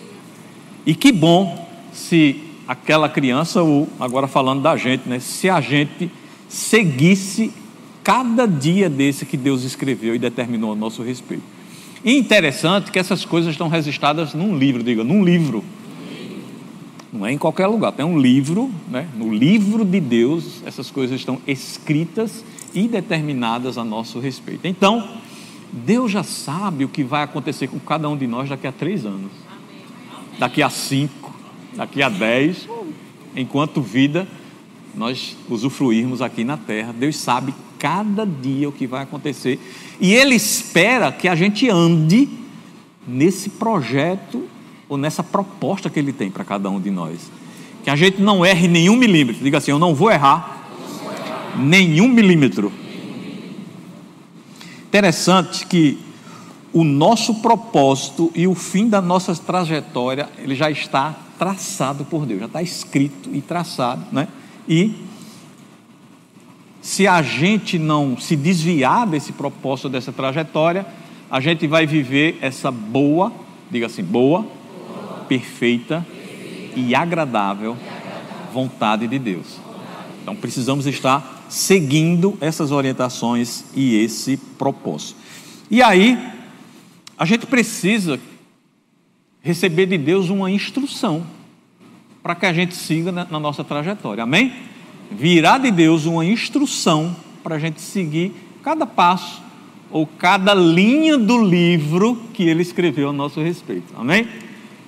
E 0.86 0.95
que 0.95 1.12
bom 1.12 1.67
se 1.91 2.41
aquela 2.65 3.09
criança, 3.09 3.62
ou 3.62 3.86
agora 4.00 4.27
falando 4.27 4.62
da 4.62 4.77
gente, 4.77 5.09
né? 5.09 5.19
se 5.19 5.50
a 5.50 5.59
gente 5.59 6.09
seguisse 6.48 7.51
cada 8.01 8.48
dia 8.48 8.89
desse 8.89 9.25
que 9.25 9.36
Deus 9.36 9.65
escreveu 9.65 10.15
e 10.15 10.17
determinou 10.17 10.71
a 10.71 10.75
nosso 10.77 11.03
respeito. 11.03 11.43
E 12.01 12.17
interessante 12.17 12.91
que 12.91 13.00
essas 13.00 13.25
coisas 13.25 13.51
estão 13.51 13.67
registradas 13.67 14.33
num 14.33 14.57
livro, 14.57 14.81
diga, 14.81 15.03
num 15.03 15.21
livro. 15.21 15.65
Não 17.11 17.25
é 17.25 17.33
em 17.33 17.37
qualquer 17.37 17.65
lugar, 17.67 17.91
tem 17.91 18.05
um 18.05 18.19
livro, 18.19 18.69
né? 18.87 19.07
no 19.15 19.33
livro 19.33 19.83
de 19.83 19.99
Deus, 19.99 20.61
essas 20.65 20.91
coisas 20.91 21.19
estão 21.19 21.39
escritas 21.47 22.43
e 22.73 22.87
determinadas 22.87 23.77
a 23.79 23.83
nosso 23.83 24.19
respeito. 24.19 24.67
Então, 24.67 25.07
Deus 25.71 26.11
já 26.11 26.23
sabe 26.23 26.85
o 26.85 26.89
que 26.89 27.03
vai 27.03 27.23
acontecer 27.23 27.67
com 27.67 27.79
cada 27.79 28.07
um 28.07 28.15
de 28.15 28.27
nós 28.27 28.49
daqui 28.49 28.67
a 28.67 28.71
três 28.71 29.05
anos, 29.05 29.31
daqui 30.37 30.61
a 30.61 30.69
cinco, 30.69 31.33
daqui 31.75 32.01
a 32.03 32.09
dez, 32.09 32.67
enquanto 33.35 33.81
vida 33.81 34.27
nós 34.95 35.35
usufruirmos 35.49 36.21
aqui 36.21 36.43
na 36.43 36.57
terra. 36.57 36.93
Deus 36.93 37.17
sabe 37.17 37.53
cada 37.77 38.25
dia 38.25 38.67
o 38.69 38.71
que 38.71 38.85
vai 38.85 39.03
acontecer 39.03 39.59
e 39.99 40.13
Ele 40.13 40.35
espera 40.35 41.11
que 41.11 41.27
a 41.27 41.35
gente 41.35 41.69
ande 41.69 42.27
nesse 43.07 43.49
projeto 43.51 44.47
ou 44.89 44.98
nessa 44.98 45.24
proposta 45.24 45.89
que 45.89 46.00
Ele 46.00 46.12
tem 46.12 46.29
para 46.29 46.43
cada 46.43 46.69
um 46.69 46.81
de 46.81 46.91
nós. 46.91 47.31
Que 47.84 47.89
a 47.89 47.96
gente 47.96 48.22
não 48.22 48.43
erre 48.43 48.67
nenhum 48.67 48.98
milímetro. 48.98 49.41
Diga 49.41 49.60
assim: 49.60 49.72
eu 49.72 49.79
não 49.79 49.96
vou 49.96 50.12
errar 50.12 50.58
nenhum 51.55 52.08
milímetro 52.08 52.72
Interessante 54.89 55.67
que 55.67 56.00
o 56.74 56.84
nosso 56.84 57.36
propósito 57.43 58.31
e 58.34 58.48
o 58.48 58.55
fim 58.55 58.89
da 58.89 59.00
nossa 59.00 59.36
trajetória, 59.36 60.27
ele 60.39 60.55
já 60.55 60.72
está 60.72 61.15
traçado 61.38 62.03
por 62.05 62.25
Deus, 62.25 62.39
já 62.39 62.48
está 62.48 62.62
escrito 62.63 63.29
e 63.31 63.39
traçado, 63.39 64.03
né? 64.12 64.27
E 64.67 64.96
se 66.81 67.08
a 67.08 67.22
gente 67.22 67.77
não 67.77 68.17
se 68.17 68.36
desviar 68.36 69.05
desse 69.05 69.31
propósito, 69.31 69.89
dessa 69.89 70.12
trajetória, 70.12 70.88
a 71.29 71.39
gente 71.39 71.67
vai 71.67 71.86
viver 71.86 72.39
essa 72.41 72.72
boa, 72.72 73.31
diga 73.69 73.86
assim, 73.86 74.03
boa, 74.03 74.39
boa 74.39 74.58
perfeita, 75.29 76.05
e 76.75 76.95
agradável, 76.95 77.77
vontade 78.53 79.07
de 79.07 79.19
Deus. 79.19 79.59
Então 80.21 80.36
precisamos 80.36 80.86
estar 80.86 81.45
seguindo 81.50 82.38
essas 82.41 82.71
orientações 82.71 83.65
e 83.75 83.95
esse 83.95 84.38
propósito. 84.38 85.19
E 85.69 85.81
aí, 85.81 86.17
a 87.17 87.25
gente 87.25 87.45
precisa 87.45 88.19
receber 89.41 89.86
de 89.86 89.98
Deus 89.98 90.29
uma 90.29 90.50
instrução 90.50 91.25
para 92.21 92.36
que 92.36 92.45
a 92.45 92.53
gente 92.53 92.75
siga 92.75 93.12
na, 93.12 93.25
na 93.25 93.39
nossa 93.39 93.63
trajetória, 93.63 94.24
amém? 94.24 94.53
Virá 95.12 95.57
de 95.57 95.71
Deus 95.71 96.05
uma 96.05 96.25
instrução 96.25 97.15
para 97.43 97.55
a 97.55 97.59
gente 97.59 97.81
seguir 97.81 98.33
cada 98.62 98.86
passo 98.86 99.41
ou 99.89 100.05
cada 100.05 100.53
linha 100.53 101.17
do 101.17 101.43
livro 101.43 102.15
que 102.33 102.43
ele 102.43 102.62
escreveu 102.62 103.09
a 103.09 103.13
nosso 103.13 103.41
respeito, 103.41 103.93
amém? 103.98 104.27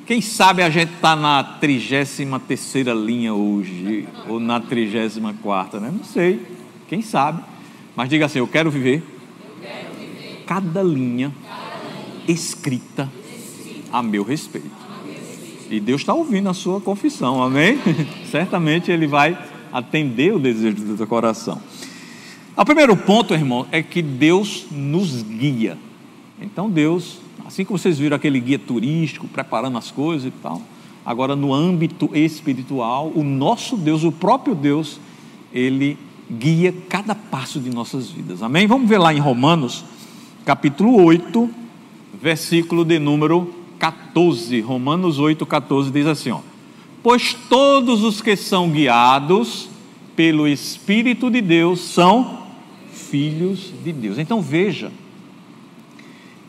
Quem 0.06 0.22
sabe 0.22 0.62
a 0.64 0.70
gente 0.70 0.94
está 0.94 1.16
na 1.16 1.44
33 1.44 2.20
linha 3.06 3.34
hoje, 3.34 4.08
ou 4.28 4.40
na 4.40 4.60
34, 4.60 5.80
né? 5.80 5.94
Não 5.96 6.04
sei, 6.04 6.46
quem 6.88 7.02
sabe. 7.02 7.44
Mas 7.96 8.10
diga 8.10 8.26
assim: 8.26 8.40
eu 8.40 8.48
quero 8.48 8.72
viver, 8.72 9.04
eu 9.44 9.52
quero 9.62 9.94
viver 10.00 10.44
cada, 10.46 10.82
linha 10.82 11.32
cada 11.32 11.54
linha 11.54 11.92
escrita, 12.28 13.10
escrita 13.34 13.90
a 13.92 14.04
meu 14.04 14.24
respeito. 14.24 14.82
E 15.70 15.80
Deus 15.80 16.02
está 16.02 16.14
ouvindo 16.14 16.50
a 16.50 16.54
sua 16.54 16.82
confissão, 16.82 17.42
amém? 17.42 17.80
Certamente 18.30 18.92
Ele 18.92 19.08
vai 19.08 19.38
atender 19.72 20.34
o 20.34 20.40
desejo 20.40 20.84
do 20.84 20.98
teu 20.98 21.08
coração. 21.08 21.62
O 22.56 22.66
primeiro 22.66 22.96
ponto, 22.98 23.34
irmão, 23.34 23.66
é 23.72 23.82
que 23.82 24.02
Deus 24.02 24.66
nos 24.70 25.24
guia. 25.24 25.78
Então, 26.42 26.70
Deus 26.70 27.20
Assim 27.52 27.66
como 27.66 27.78
vocês 27.78 28.00
viram 28.00 28.16
aquele 28.16 28.40
guia 28.40 28.58
turístico 28.58 29.28
preparando 29.28 29.78
as 29.78 29.92
coisas 29.92 30.26
e 30.26 30.32
tal, 30.32 30.62
agora 31.06 31.36
no 31.36 31.54
âmbito 31.54 32.10
espiritual, 32.14 33.12
o 33.14 33.26
nosso 33.26 33.76
Deus, 33.76 34.06
o 34.06 34.12
próprio 34.12 34.56
Deus, 34.56 35.02
ele 35.52 35.98
guia 36.32 36.74
cada 36.88 37.14
passo 37.14 37.60
de 37.60 37.70
nossas 37.70 38.10
vidas. 38.10 38.42
Amém? 38.42 38.68
Vamos 38.68 38.88
ver 38.88 39.00
lá 39.00 39.14
em 39.14 39.20
Romanos, 39.20 39.84
capítulo 40.46 41.04
8, 41.04 41.50
versículo 42.22 42.86
de 42.86 43.00
número 43.00 43.54
14. 43.78 44.62
Romanos 44.62 45.20
8, 45.20 45.46
14 45.46 45.92
diz 45.92 46.08
assim: 46.08 46.32
ó, 46.32 46.40
Pois 47.04 47.34
todos 47.50 48.02
os 48.02 48.22
que 48.22 48.38
são 48.38 48.70
guiados 48.70 49.68
pelo 50.16 50.48
Espírito 50.48 51.30
de 51.30 51.42
Deus 51.42 51.82
são 51.82 52.44
filhos 52.94 53.74
de 53.84 53.92
Deus. 53.92 54.18
Então 54.18 54.42
veja, 54.42 54.90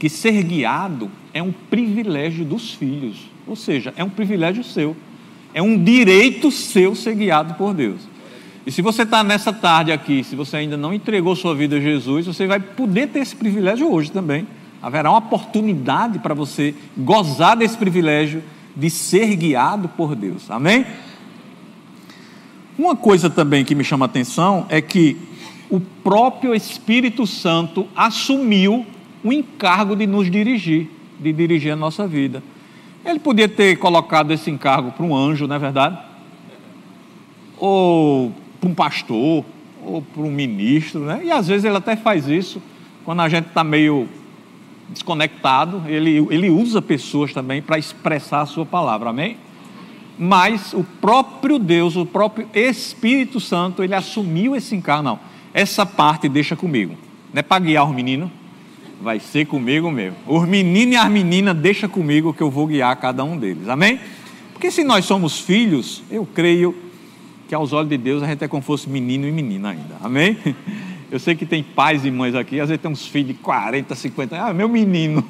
que 0.02 0.09
ser 0.09 0.42
guiado 0.42 1.09
é 1.32 1.40
um 1.40 1.52
privilégio 1.52 2.44
dos 2.44 2.75
filhos, 2.75 3.30
ou 3.47 3.54
seja, 3.54 3.94
é 3.97 4.02
um 4.02 4.11
privilégio 4.11 4.64
seu, 4.64 4.97
é 5.54 5.62
um 5.62 5.80
direito 5.80 6.50
seu 6.50 6.97
ser 6.97 7.14
guiado 7.14 7.54
por 7.54 7.73
Deus. 7.73 8.00
E 8.66 8.73
se 8.73 8.82
você 8.82 9.02
está 9.02 9.23
nessa 9.23 9.52
tarde 9.52 9.92
aqui, 9.92 10.25
se 10.25 10.35
você 10.35 10.56
ainda 10.56 10.76
não 10.76 10.92
entregou 10.92 11.37
sua 11.37 11.54
vida 11.54 11.76
a 11.76 11.80
Jesus, 11.80 12.26
você 12.26 12.49
vai 12.49 12.59
poder 12.59 13.11
ter 13.11 13.21
esse 13.21 13.37
privilégio 13.37 13.92
hoje 13.92 14.11
também. 14.11 14.44
Haverá 14.82 15.09
uma 15.09 15.21
oportunidade 15.21 16.18
para 16.18 16.35
você 16.35 16.75
gozar 16.97 17.56
desse 17.56 17.76
privilégio 17.76 18.42
de 18.75 18.90
ser 18.90 19.37
guiado 19.37 19.88
por 19.88 20.16
Deus. 20.16 20.50
Amém? 20.50 20.85
Uma 22.76 22.97
coisa 22.97 23.30
também 23.30 23.64
que 23.64 23.76
me 23.76 23.85
chama 23.85 24.06
a 24.06 24.09
atenção 24.09 24.66
é 24.68 24.80
que 24.80 25.16
o 25.71 25.78
próprio 25.78 26.52
Espírito 26.56 27.25
Santo 27.25 27.87
assumiu 27.94 28.85
o 29.22 29.32
encargo 29.32 29.94
de 29.94 30.06
nos 30.06 30.30
dirigir, 30.30 30.88
de 31.18 31.32
dirigir 31.32 31.72
a 31.72 31.76
nossa 31.76 32.06
vida. 32.06 32.42
Ele 33.04 33.18
podia 33.18 33.48
ter 33.48 33.76
colocado 33.76 34.32
esse 34.32 34.50
encargo 34.50 34.92
para 34.92 35.04
um 35.04 35.14
anjo, 35.14 35.46
não 35.46 35.56
é 35.56 35.58
verdade? 35.58 35.98
Ou 37.58 38.32
para 38.60 38.68
um 38.68 38.74
pastor, 38.74 39.44
ou 39.84 40.02
para 40.02 40.22
um 40.22 40.30
ministro, 40.30 41.00
né? 41.00 41.20
E 41.24 41.30
às 41.30 41.48
vezes 41.48 41.64
ele 41.64 41.76
até 41.76 41.96
faz 41.96 42.28
isso 42.28 42.60
quando 43.04 43.20
a 43.20 43.28
gente 43.28 43.48
está 43.48 43.64
meio 43.64 44.08
desconectado, 44.88 45.82
ele, 45.86 46.26
ele 46.30 46.50
usa 46.50 46.80
pessoas 46.82 47.32
também 47.32 47.62
para 47.62 47.78
expressar 47.78 48.42
a 48.42 48.46
sua 48.46 48.66
palavra, 48.66 49.10
amém? 49.10 49.36
Mas 50.18 50.72
o 50.72 50.84
próprio 50.84 51.58
Deus, 51.58 51.96
o 51.96 52.04
próprio 52.04 52.46
Espírito 52.54 53.40
Santo, 53.40 53.82
ele 53.82 53.94
assumiu 53.94 54.54
esse 54.54 54.74
encargo, 54.76 55.02
não. 55.02 55.18
Essa 55.54 55.84
parte 55.84 56.28
deixa 56.28 56.54
comigo. 56.54 56.94
Não 57.32 57.40
é 57.40 57.42
para 57.42 57.58
guiar 57.58 57.88
o 57.88 57.94
menino, 57.94 58.30
vai 59.02 59.18
ser 59.18 59.47
comigo 59.47 59.90
mesmo. 59.90 60.16
Os 60.26 60.47
meninos 60.47 60.94
e 60.94 60.97
as 60.97 61.11
meninas, 61.11 61.56
deixa 61.56 61.88
comigo 61.88 62.32
que 62.32 62.42
eu 62.42 62.50
vou 62.50 62.66
guiar 62.66 62.94
cada 62.97 63.25
um 63.25 63.37
deles. 63.37 63.68
Amém? 63.68 63.99
Porque 64.52 64.71
se 64.71 64.85
nós 64.85 65.04
somos 65.04 65.40
filhos, 65.40 66.02
eu 66.11 66.25
creio 66.25 66.75
que 67.49 67.54
aos 67.54 67.73
olhos 67.73 67.90
de 67.90 67.99
Deus 67.99 68.23
a 68.23 68.26
gente 68.26 68.44
é 68.44 68.49
como 68.49 68.62
fosse 68.62 68.88
menino 68.88 69.26
e 69.26 69.32
menina 69.32 69.71
ainda. 69.71 69.97
Amém? 70.00 70.38
Eu 71.11 71.18
sei 71.18 71.35
que 71.35 71.44
tem 71.44 71.62
pais 71.62 72.06
e 72.06 72.11
mães 72.11 72.35
aqui, 72.35 72.59
às 72.59 72.71
vezes 72.71 72.80
tem 72.80 72.90
uns 72.90 73.06
filhos 73.06 73.28
de 73.28 73.35
40, 73.35 73.94
50 73.94 74.35
anos. 74.35 74.49
Ah, 74.49 74.54
meu 74.54 74.66
menino. 74.66 75.23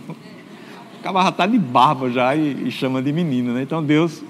Acaba 1.01 1.25
já 1.25 1.29
está 1.31 1.47
de 1.47 1.59
barba 1.59 2.09
já 2.09 2.37
e, 2.37 2.69
e, 2.69 2.71
chama 2.71 3.03
de 3.03 3.13
menino, 3.13 3.53
né? 3.53 3.63
Então 3.63 3.83
Deus, 3.83 4.23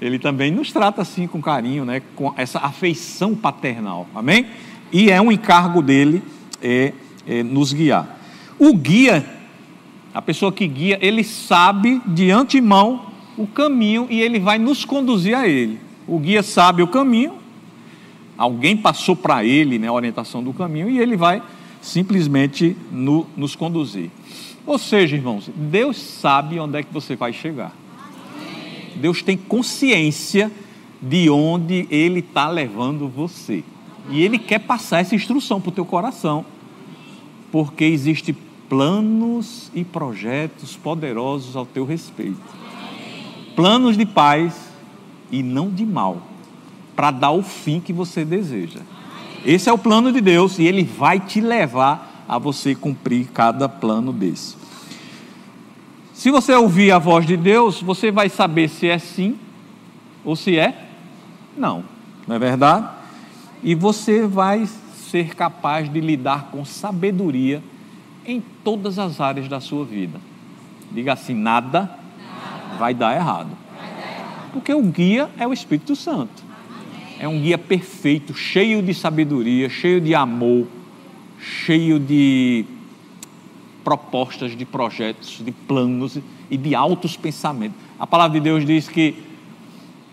Ele 0.00 0.18
também 0.18 0.50
nos 0.50 0.72
trata 0.72 1.02
assim 1.02 1.28
com 1.28 1.40
carinho, 1.40 1.84
né? 1.84 2.02
Com 2.16 2.34
essa 2.36 2.58
afeição 2.58 3.36
paternal. 3.36 4.08
Amém? 4.12 4.46
E 4.92 5.08
é 5.08 5.20
um 5.20 5.30
encargo 5.30 5.80
dele 5.80 6.20
é, 6.60 6.92
é 7.24 7.44
nos 7.44 7.72
guiar. 7.72 8.15
O 8.58 8.74
guia, 8.74 9.24
a 10.14 10.22
pessoa 10.22 10.50
que 10.50 10.66
guia, 10.66 10.98
ele 11.00 11.22
sabe 11.22 12.00
de 12.06 12.30
antemão 12.30 13.06
o 13.36 13.46
caminho 13.46 14.06
e 14.08 14.20
ele 14.20 14.38
vai 14.38 14.58
nos 14.58 14.84
conduzir 14.84 15.36
a 15.36 15.46
ele. 15.46 15.78
O 16.06 16.18
guia 16.18 16.42
sabe 16.42 16.82
o 16.82 16.88
caminho, 16.88 17.34
alguém 18.36 18.76
passou 18.76 19.14
para 19.14 19.44
ele 19.44 19.78
né, 19.78 19.88
a 19.88 19.92
orientação 19.92 20.42
do 20.42 20.52
caminho 20.52 20.88
e 20.88 20.98
ele 20.98 21.16
vai 21.16 21.42
simplesmente 21.82 22.76
no, 22.90 23.26
nos 23.36 23.54
conduzir. 23.54 24.10
Ou 24.66 24.78
seja, 24.78 25.14
irmãos, 25.14 25.48
Deus 25.54 25.96
sabe 25.96 26.58
onde 26.58 26.78
é 26.78 26.82
que 26.82 26.92
você 26.92 27.14
vai 27.14 27.32
chegar. 27.32 27.72
Deus 28.96 29.22
tem 29.22 29.36
consciência 29.36 30.50
de 31.00 31.30
onde 31.30 31.86
Ele 31.90 32.20
está 32.20 32.48
levando 32.48 33.08
você. 33.08 33.62
E 34.10 34.22
Ele 34.22 34.38
quer 34.38 34.60
passar 34.60 35.00
essa 35.00 35.14
instrução 35.14 35.60
para 35.60 35.68
o 35.68 35.72
teu 35.72 35.84
coração, 35.84 36.44
porque 37.52 37.84
existe 37.84 38.36
planos 38.68 39.70
e 39.74 39.84
projetos 39.84 40.76
poderosos 40.76 41.56
ao 41.56 41.66
teu 41.66 41.84
respeito. 41.84 42.40
Planos 43.54 43.96
de 43.96 44.04
paz 44.04 44.54
e 45.30 45.42
não 45.42 45.70
de 45.70 45.84
mal, 45.84 46.22
para 46.94 47.10
dar 47.10 47.30
o 47.30 47.42
fim 47.42 47.80
que 47.80 47.92
você 47.92 48.24
deseja. 48.24 48.80
Esse 49.44 49.68
é 49.68 49.72
o 49.72 49.78
plano 49.78 50.12
de 50.12 50.20
Deus 50.20 50.58
e 50.58 50.64
ele 50.64 50.82
vai 50.82 51.20
te 51.20 51.40
levar 51.40 52.24
a 52.28 52.38
você 52.38 52.74
cumprir 52.74 53.28
cada 53.28 53.68
plano 53.68 54.12
desse. 54.12 54.56
Se 56.12 56.30
você 56.30 56.54
ouvir 56.54 56.90
a 56.90 56.98
voz 56.98 57.26
de 57.26 57.36
Deus, 57.36 57.80
você 57.80 58.10
vai 58.10 58.28
saber 58.28 58.68
se 58.68 58.88
é 58.88 58.98
sim 58.98 59.38
ou 60.24 60.34
se 60.34 60.58
é 60.58 60.86
não. 61.56 61.84
Não 62.26 62.36
é 62.36 62.38
verdade? 62.38 62.88
E 63.62 63.74
você 63.74 64.26
vai 64.26 64.68
ser 65.10 65.34
capaz 65.34 65.90
de 65.90 66.00
lidar 66.00 66.48
com 66.50 66.64
sabedoria 66.64 67.62
em 68.26 68.42
todas 68.64 68.98
as 68.98 69.20
áreas 69.20 69.48
da 69.48 69.60
sua 69.60 69.84
vida. 69.84 70.20
Diga 70.90 71.12
assim: 71.12 71.34
nada, 71.34 71.80
nada. 71.80 72.76
Vai, 72.78 72.94
dar 72.94 73.14
errado. 73.14 73.50
vai 73.78 73.88
dar 73.90 74.12
errado. 74.12 74.50
Porque 74.52 74.72
o 74.74 74.82
guia 74.82 75.30
é 75.38 75.46
o 75.46 75.52
Espírito 75.52 75.94
Santo. 75.94 76.44
É 77.18 77.26
um 77.26 77.40
guia 77.40 77.56
perfeito, 77.56 78.34
cheio 78.34 78.82
de 78.82 78.92
sabedoria, 78.92 79.68
cheio 79.70 80.00
de 80.00 80.14
amor, 80.14 80.66
cheio 81.38 81.98
de 81.98 82.64
propostas, 83.82 84.56
de 84.56 84.64
projetos, 84.64 85.40
de 85.42 85.52
planos 85.52 86.18
e 86.50 86.56
de 86.56 86.74
altos 86.74 87.16
pensamentos. 87.16 87.78
A 87.98 88.06
palavra 88.06 88.38
de 88.38 88.44
Deus 88.44 88.66
diz 88.66 88.88
que 88.88 89.14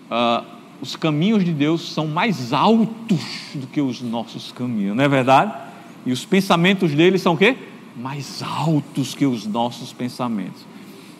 uh, 0.10 0.46
os 0.80 0.96
caminhos 0.96 1.44
de 1.44 1.52
Deus 1.52 1.94
são 1.94 2.08
mais 2.08 2.54
altos 2.54 3.22
do 3.56 3.68
que 3.68 3.82
os 3.82 4.02
nossos 4.02 4.52
caminhos, 4.52 4.96
não 4.96 5.04
é 5.04 5.08
verdade? 5.08 5.54
E 6.06 6.12
os 6.12 6.24
pensamentos 6.24 6.92
dele 6.92 7.18
são 7.18 7.34
o 7.34 7.38
quê? 7.38 7.58
Mais 7.96 8.42
altos 8.42 9.14
que 9.14 9.26
os 9.26 9.46
nossos 9.46 9.94
pensamentos. 9.94 10.66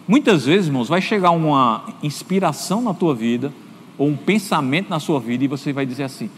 Muitas 0.08 0.46
vezes, 0.46 0.68
irmãos, 0.68 0.90
vai 0.90 1.02
chegar 1.02 1.32
uma 1.32 1.86
inspiração 2.02 2.82
na 2.82 2.94
tua 2.94 3.16
vida, 3.16 3.54
ou 3.98 4.08
um 4.08 4.18
pensamento 4.18 4.90
na 4.90 5.00
sua 5.00 5.20
vida, 5.20 5.44
e 5.46 5.48
você 5.48 5.72
vai 5.72 5.86
dizer 5.86 6.04
assim: 6.04 6.30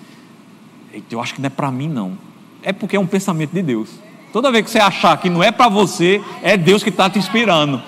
eu 1.10 1.20
acho 1.20 1.34
que 1.34 1.42
não 1.42 1.48
é 1.48 1.50
para 1.50 1.72
mim, 1.72 1.88
não. 1.88 2.18
É 2.62 2.72
porque 2.72 2.96
é 2.96 3.00
um 3.00 3.08
pensamento 3.08 3.52
de 3.52 3.62
Deus. 3.62 3.90
Toda 4.32 4.52
vez 4.52 4.66
que 4.66 4.72
você 4.72 4.80
achar 4.80 5.18
que 5.18 5.30
não 5.30 5.42
é 5.42 5.52
para 5.52 5.70
você, 5.70 6.22
é 6.44 6.58
Deus 6.58 6.84
que 6.84 6.90
está 6.90 7.10
te 7.10 7.18
inspirando. 7.18 7.82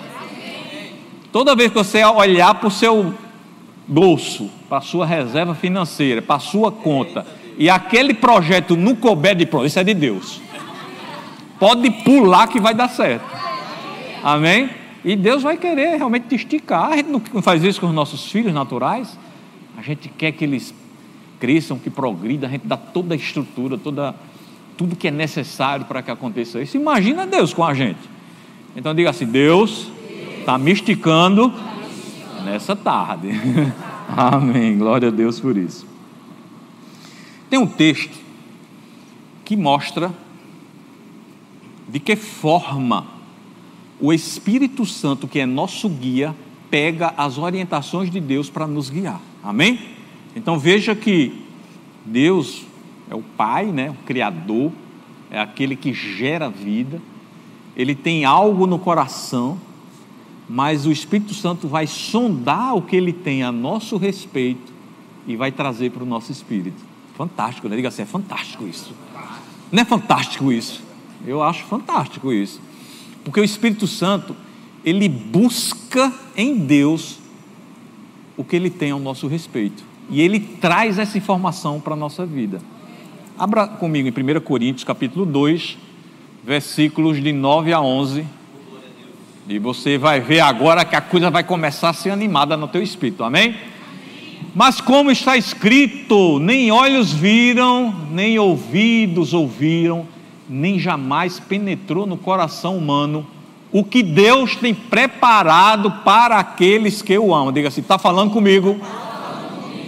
Toda 1.30 1.54
vez 1.54 1.70
que 1.70 1.76
você 1.76 2.02
olhar 2.04 2.54
para 2.54 2.68
o 2.68 2.70
seu 2.70 3.12
bolso, 3.86 4.50
para 4.68 4.78
a 4.78 4.80
sua 4.80 5.04
reserva 5.04 5.54
financeira, 5.54 6.22
para 6.22 6.36
a 6.36 6.40
sua 6.40 6.72
conta, 6.72 7.26
e 7.58 7.68
aquele 7.68 8.14
projeto 8.14 8.76
não 8.76 8.94
couber 8.94 9.34
de 9.34 9.44
pronto, 9.44 9.66
isso 9.66 9.78
é 9.78 9.84
de 9.84 9.94
Deus. 9.94 10.40
Pode 11.58 11.90
pular 11.90 12.46
que 12.46 12.60
vai 12.60 12.74
dar 12.74 12.88
certo. 12.88 13.24
Amém? 14.22 14.70
E 15.04 15.16
Deus 15.16 15.42
vai 15.42 15.56
querer 15.56 15.96
realmente 15.96 16.28
te 16.28 16.34
esticar. 16.34 16.92
A 16.92 16.96
gente 16.96 17.08
não 17.08 17.42
faz 17.42 17.62
isso 17.64 17.80
com 17.80 17.86
os 17.86 17.94
nossos 17.94 18.30
filhos 18.30 18.52
naturais. 18.52 19.18
A 19.76 19.82
gente 19.82 20.08
quer 20.08 20.32
que 20.32 20.44
eles 20.44 20.74
cresçam, 21.38 21.78
que 21.78 21.88
progridam, 21.88 22.48
a 22.48 22.52
gente 22.52 22.66
dá 22.66 22.76
toda 22.76 23.14
a 23.14 23.16
estrutura, 23.16 23.78
toda, 23.78 24.14
tudo 24.76 24.96
que 24.96 25.08
é 25.08 25.10
necessário 25.10 25.86
para 25.86 26.02
que 26.02 26.10
aconteça 26.10 26.60
isso. 26.60 26.76
Imagina 26.76 27.26
Deus 27.26 27.54
com 27.54 27.64
a 27.64 27.72
gente. 27.74 28.00
Então 28.76 28.94
diga 28.94 29.10
assim: 29.10 29.26
Deus 29.26 29.90
está 30.40 30.58
me 30.58 30.72
esticando 30.72 31.52
nessa 32.44 32.74
tarde. 32.74 33.28
Amém. 34.16 34.76
Glória 34.78 35.08
a 35.08 35.12
Deus 35.12 35.38
por 35.38 35.56
isso. 35.56 35.86
Tem 37.48 37.58
um 37.58 37.66
texto 37.66 38.16
que 39.44 39.56
mostra 39.56 40.12
de 41.88 41.98
que 41.98 42.14
forma 42.16 43.06
o 44.00 44.12
Espírito 44.12 44.84
Santo, 44.86 45.26
que 45.26 45.40
é 45.40 45.46
nosso 45.46 45.88
guia, 45.88 46.34
pega 46.70 47.14
as 47.16 47.38
orientações 47.38 48.10
de 48.10 48.20
Deus 48.20 48.50
para 48.50 48.66
nos 48.66 48.90
guiar. 48.90 49.20
Amém? 49.42 49.80
Então 50.36 50.58
veja 50.58 50.94
que 50.94 51.44
Deus 52.04 52.62
é 53.10 53.14
o 53.14 53.22
Pai, 53.22 53.66
né, 53.66 53.90
o 53.90 54.04
Criador, 54.04 54.70
é 55.30 55.40
aquele 55.40 55.74
que 55.74 55.92
gera 55.92 56.48
vida, 56.48 57.00
ele 57.76 57.94
tem 57.94 58.24
algo 58.24 58.66
no 58.66 58.78
coração, 58.78 59.58
mas 60.48 60.86
o 60.86 60.92
Espírito 60.92 61.34
Santo 61.34 61.68
vai 61.68 61.86
sondar 61.86 62.76
o 62.76 62.82
que 62.82 62.96
ele 62.96 63.12
tem 63.12 63.42
a 63.42 63.52
nosso 63.52 63.96
respeito 63.96 64.72
e 65.26 65.36
vai 65.36 65.52
trazer 65.52 65.90
para 65.90 66.02
o 66.02 66.06
nosso 66.06 66.32
espírito. 66.32 66.82
Fantástico, 67.14 67.68
né? 67.68 67.76
Diga 67.76 67.88
assim, 67.88 68.02
é 68.02 68.06
fantástico 68.06 68.66
isso. 68.66 68.94
Não 69.70 69.82
é 69.82 69.84
fantástico 69.84 70.50
isso? 70.50 70.82
Eu 71.26 71.42
acho 71.42 71.64
fantástico 71.64 72.32
isso. 72.32 72.60
Porque 73.24 73.40
o 73.40 73.44
Espírito 73.44 73.86
Santo, 73.86 74.34
ele 74.84 75.08
busca 75.08 76.12
em 76.36 76.56
Deus 76.56 77.18
o 78.36 78.44
que 78.44 78.56
ele 78.56 78.70
tem 78.70 78.90
ao 78.90 79.00
nosso 79.00 79.26
respeito. 79.26 79.82
E 80.08 80.20
ele 80.20 80.40
traz 80.40 80.98
essa 80.98 81.18
informação 81.18 81.80
para 81.80 81.94
a 81.94 81.96
nossa 81.96 82.24
vida. 82.24 82.60
Abra 83.38 83.66
comigo 83.66 84.08
em 84.08 84.36
1 84.36 84.40
Coríntios, 84.40 84.84
capítulo 84.84 85.26
2, 85.26 85.76
versículos 86.44 87.22
de 87.22 87.32
9 87.32 87.72
a 87.72 87.80
11. 87.80 88.24
E 89.48 89.58
você 89.58 89.98
vai 89.98 90.20
ver 90.20 90.40
agora 90.40 90.84
que 90.84 90.96
a 90.96 91.00
coisa 91.00 91.30
vai 91.30 91.42
começar 91.42 91.90
a 91.90 91.92
ser 91.92 92.10
animada 92.10 92.56
no 92.56 92.68
teu 92.68 92.82
espírito. 92.82 93.24
Amém? 93.24 93.56
Mas 94.54 94.80
como 94.80 95.10
está 95.10 95.36
escrito, 95.36 96.38
nem 96.38 96.70
olhos 96.70 97.12
viram, 97.12 97.94
nem 98.10 98.38
ouvidos 98.38 99.32
ouviram, 99.32 100.06
nem 100.48 100.78
jamais 100.78 101.38
penetrou 101.38 102.06
no 102.06 102.16
coração 102.16 102.76
humano 102.76 103.26
o 103.70 103.84
que 103.84 104.02
Deus 104.02 104.56
tem 104.56 104.74
preparado 104.74 105.90
para 106.04 106.38
aqueles 106.38 107.02
que 107.02 107.18
o 107.18 107.34
amam. 107.34 107.52
Diga 107.52 107.68
assim: 107.68 107.80
está 107.80 107.98
falando 107.98 108.32
comigo? 108.32 108.78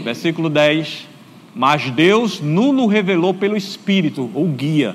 Versículo 0.04 0.50
10. 0.50 1.08
Mas 1.54 1.90
Deus 1.90 2.40
nulo 2.40 2.86
revelou 2.86 3.34
pelo 3.34 3.56
Espírito, 3.56 4.30
ou 4.34 4.46
guia. 4.46 4.94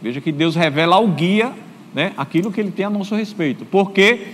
Veja 0.00 0.20
que 0.20 0.30
Deus 0.30 0.54
revela 0.54 0.96
ao 0.96 1.08
guia 1.08 1.52
né, 1.94 2.12
aquilo 2.16 2.52
que 2.52 2.60
ele 2.60 2.70
tem 2.70 2.84
a 2.84 2.90
nosso 2.90 3.14
respeito. 3.14 3.64
Porque 3.64 4.28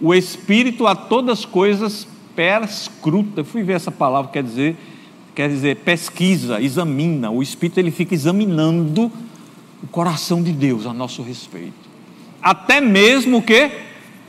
o 0.00 0.12
Espírito 0.12 0.86
a 0.86 0.94
todas 0.94 1.38
as 1.40 1.44
coisas 1.44 2.06
perscruta. 2.34 3.40
Eu 3.40 3.44
fui 3.44 3.62
ver 3.62 3.74
essa 3.74 3.90
palavra, 3.90 4.30
quer 4.30 4.42
dizer, 4.42 4.76
quer 5.34 5.48
dizer 5.48 5.76
pesquisa, 5.76 6.60
examina. 6.60 7.30
O 7.30 7.42
Espírito 7.42 7.78
ele 7.78 7.90
fica 7.90 8.14
examinando 8.14 9.10
o 9.84 9.86
coração 9.86 10.42
de 10.42 10.50
Deus 10.50 10.86
a 10.86 10.94
nosso 10.94 11.22
respeito. 11.22 11.74
Até 12.40 12.80
mesmo 12.80 13.42
que 13.42 13.70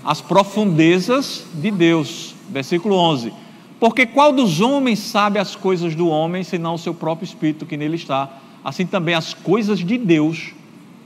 as 0.04 0.20
profundezas 0.20 1.46
de 1.54 1.72
Deus. 1.72 2.36
Versículo 2.50 2.96
11. 2.96 3.32
Porque 3.80 4.06
qual 4.06 4.34
dos 4.34 4.60
homens 4.60 5.00
sabe 5.00 5.40
as 5.40 5.56
coisas 5.56 5.96
do 5.96 6.10
homem, 6.10 6.44
senão 6.44 6.74
o 6.74 6.78
seu 6.78 6.94
próprio 6.94 7.26
espírito 7.26 7.66
que 7.66 7.78
nele 7.78 7.96
está? 7.96 8.30
Assim 8.64 8.86
também 8.86 9.16
as 9.16 9.34
coisas 9.34 9.80
de 9.80 9.98
Deus, 9.98 10.54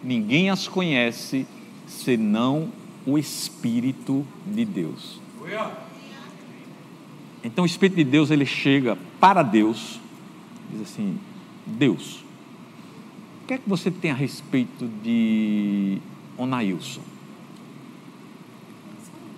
ninguém 0.03 0.49
as 0.49 0.67
conhece, 0.67 1.45
senão 1.87 2.69
o 3.05 3.17
Espírito 3.17 4.25
de 4.47 4.65
Deus. 4.65 5.19
Então 7.43 7.63
o 7.63 7.67
Espírito 7.67 7.97
de 7.97 8.03
Deus 8.03 8.31
ele 8.31 8.45
chega 8.45 8.97
para 9.19 9.43
Deus, 9.43 9.99
diz 10.71 10.81
assim: 10.81 11.19
Deus, 11.65 12.23
que 13.49 13.55
é 13.55 13.57
que 13.57 13.67
você 13.67 13.89
tem 13.89 14.11
a 14.11 14.13
respeito 14.13 14.87
de 15.03 15.97
Onailson? 16.37 17.01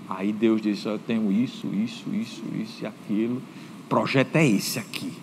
Aí 0.10 0.34
Deus 0.34 0.62
disse: 0.62 0.86
Eu 0.86 1.00
tenho 1.00 1.32
isso, 1.32 1.68
isso, 1.68 2.14
isso, 2.14 2.44
isso 2.54 2.84
e 2.84 2.86
aquilo. 2.86 3.38
O 3.38 3.88
projeto 3.88 4.36
é 4.36 4.46
esse 4.46 4.78
aqui. 4.78 5.14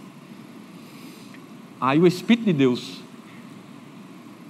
Aí 1.78 2.00
o 2.00 2.06
Espírito 2.06 2.46
de 2.46 2.54
Deus, 2.54 3.02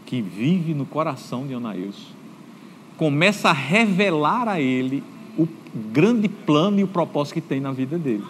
que 0.07 0.23
vive 0.23 0.73
no 0.73 0.87
coração 0.87 1.45
de 1.45 1.57
Onailson, 1.57 2.13
começa 2.97 3.51
a 3.51 3.53
revelar 3.53 4.47
a 4.47 4.61
ele 4.61 5.03
o 5.37 5.49
grande 5.75 6.29
plano 6.29 6.79
e 6.79 6.85
o 6.85 6.89
propósito 6.89 7.35
que 7.35 7.41
tem 7.41 7.59
na 7.59 7.73
vida 7.73 7.99
dele. 7.99 8.25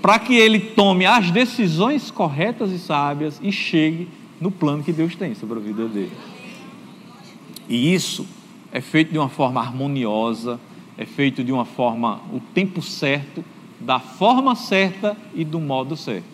Para 0.00 0.18
que 0.18 0.34
ele 0.34 0.58
tome 0.58 1.04
as 1.04 1.30
decisões 1.30 2.10
corretas 2.10 2.72
e 2.72 2.78
sábias 2.78 3.38
e 3.42 3.52
chegue 3.52 4.08
no 4.42 4.50
plano 4.50 4.82
que 4.82 4.92
Deus 4.92 5.14
tem 5.14 5.34
sobre 5.36 5.60
a 5.60 5.62
vida 5.62 5.86
dele. 5.86 6.12
E 7.68 7.94
isso 7.94 8.26
é 8.72 8.80
feito 8.80 9.12
de 9.12 9.18
uma 9.18 9.28
forma 9.28 9.60
harmoniosa, 9.60 10.58
é 10.98 11.06
feito 11.06 11.44
de 11.44 11.52
uma 11.52 11.64
forma, 11.64 12.20
o 12.32 12.40
tempo 12.52 12.82
certo, 12.82 13.44
da 13.78 14.00
forma 14.00 14.56
certa 14.56 15.16
e 15.32 15.44
do 15.44 15.60
modo 15.60 15.96
certo. 15.96 16.26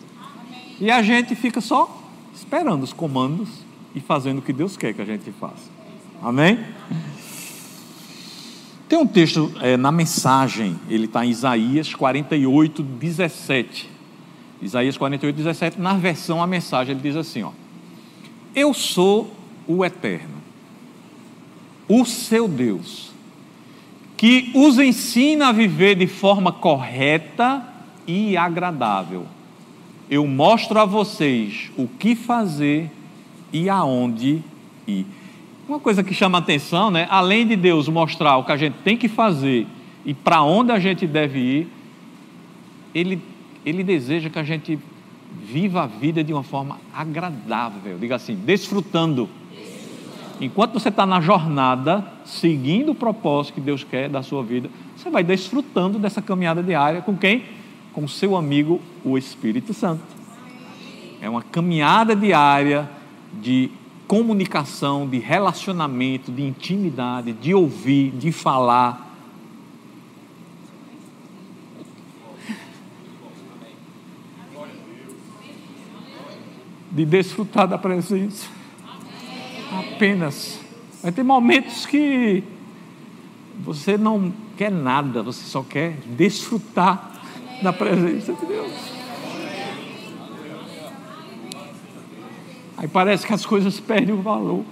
E 0.81 0.89
a 0.89 1.03
gente 1.03 1.35
fica 1.35 1.61
só 1.61 2.01
esperando 2.33 2.81
os 2.81 2.93
comandos 2.93 3.49
e 3.93 3.99
fazendo 3.99 4.39
o 4.39 4.41
que 4.41 4.53
Deus 4.53 4.75
quer 4.75 4.93
que 4.93 5.01
a 5.01 5.05
gente 5.05 5.31
faça. 5.31 5.69
Amém? 6.21 6.57
Tem 8.87 8.97
um 8.97 9.05
texto 9.05 9.53
é, 9.61 9.77
na 9.77 9.91
mensagem, 9.91 10.79
ele 10.89 11.05
está 11.05 11.23
em 11.23 11.29
Isaías 11.29 11.93
48, 11.93 12.81
17. 12.81 13.87
Isaías 14.61 14.97
48, 14.97 15.35
17, 15.35 15.79
na 15.79 15.93
versão 15.93 16.41
a 16.41 16.47
mensagem, 16.47 16.93
ele 16.93 17.01
diz 17.01 17.15
assim: 17.15 17.43
ó, 17.43 17.51
Eu 18.59 18.73
sou 18.73 19.33
o 19.65 19.85
Eterno, 19.85 20.35
o 21.87 22.03
seu 22.03 22.45
Deus, 22.45 23.09
que 24.17 24.51
os 24.53 24.77
ensina 24.77 25.47
a 25.47 25.51
viver 25.53 25.95
de 25.95 26.07
forma 26.07 26.51
correta 26.51 27.65
e 28.05 28.35
agradável. 28.35 29.25
Eu 30.09 30.27
mostro 30.27 30.77
a 30.77 30.83
vocês 30.83 31.71
o 31.77 31.87
que 31.87 32.15
fazer 32.15 32.91
e 33.53 33.69
aonde 33.69 34.43
ir. 34.85 35.05
Uma 35.65 35.79
coisa 35.79 36.03
que 36.03 36.13
chama 36.13 36.39
atenção, 36.39 36.91
né? 36.91 37.07
Além 37.09 37.47
de 37.47 37.55
Deus 37.55 37.87
mostrar 37.87 38.35
o 38.35 38.43
que 38.43 38.51
a 38.51 38.57
gente 38.57 38.75
tem 38.83 38.97
que 38.97 39.07
fazer 39.07 39.67
e 40.05 40.13
para 40.13 40.43
onde 40.43 40.73
a 40.73 40.79
gente 40.79 41.07
deve 41.07 41.39
ir, 41.39 41.67
ele, 42.93 43.21
ele 43.65 43.85
deseja 43.85 44.29
que 44.29 44.37
a 44.37 44.43
gente 44.43 44.77
viva 45.31 45.83
a 45.83 45.87
vida 45.87 46.23
de 46.23 46.33
uma 46.33 46.43
forma 46.43 46.79
agradável, 46.93 47.97
diga 47.97 48.15
assim, 48.15 48.35
desfrutando. 48.35 49.29
Enquanto 50.41 50.73
você 50.73 50.89
está 50.89 51.05
na 51.05 51.19
jornada, 51.19 52.05
seguindo 52.23 52.91
o 52.91 52.95
propósito 52.95 53.55
que 53.55 53.61
Deus 53.61 53.83
quer 53.83 54.07
da 54.09 54.23
sua 54.23 54.41
vida, 54.41 54.69
você 54.95 55.09
vai 55.09 55.23
desfrutando 55.23 55.99
dessa 55.99 56.21
caminhada 56.21 56.63
diária 56.63 57.01
com 57.01 57.15
quem? 57.15 57.43
Com 57.91 58.07
seu 58.07 58.37
amigo, 58.37 58.79
o 59.03 59.17
Espírito 59.17 59.73
Santo. 59.73 60.01
É 61.21 61.29
uma 61.29 61.41
caminhada 61.41 62.15
diária 62.15 62.89
de 63.33 63.69
comunicação, 64.07 65.07
de 65.07 65.19
relacionamento, 65.19 66.31
de 66.31 66.41
intimidade, 66.41 67.33
de 67.33 67.53
ouvir, 67.53 68.11
de 68.11 68.31
falar. 68.31 69.08
De 76.99 77.05
desfrutar 77.05 77.65
da 77.65 77.77
presença. 77.77 78.45
Apenas. 79.71 80.59
Vai 81.01 81.13
ter 81.13 81.23
momentos 81.23 81.85
que 81.85 82.43
você 83.57 83.97
não 83.97 84.33
quer 84.57 84.69
nada, 84.69 85.23
você 85.23 85.45
só 85.45 85.63
quer 85.63 85.93
desfrutar 86.07 87.13
da 87.63 87.71
presença 87.71 88.33
de 88.33 88.45
Deus. 88.45 88.73
Aí 92.75 92.89
parece 92.89 93.25
que 93.25 93.33
as 93.33 93.45
coisas 93.45 93.79
perdem 93.79 94.13
o 94.13 94.21
valor. 94.21 94.65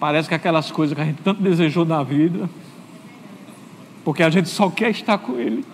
Parece 0.00 0.28
que 0.28 0.34
aquelas 0.34 0.72
coisas 0.72 0.96
que 0.96 1.00
a 1.00 1.04
gente 1.04 1.22
tanto 1.22 1.40
desejou 1.40 1.84
na 1.84 2.02
vida, 2.02 2.50
porque 4.04 4.24
a 4.24 4.30
gente 4.30 4.48
só 4.48 4.68
quer 4.68 4.90
estar 4.90 5.18
com 5.18 5.38
Ele. 5.38 5.64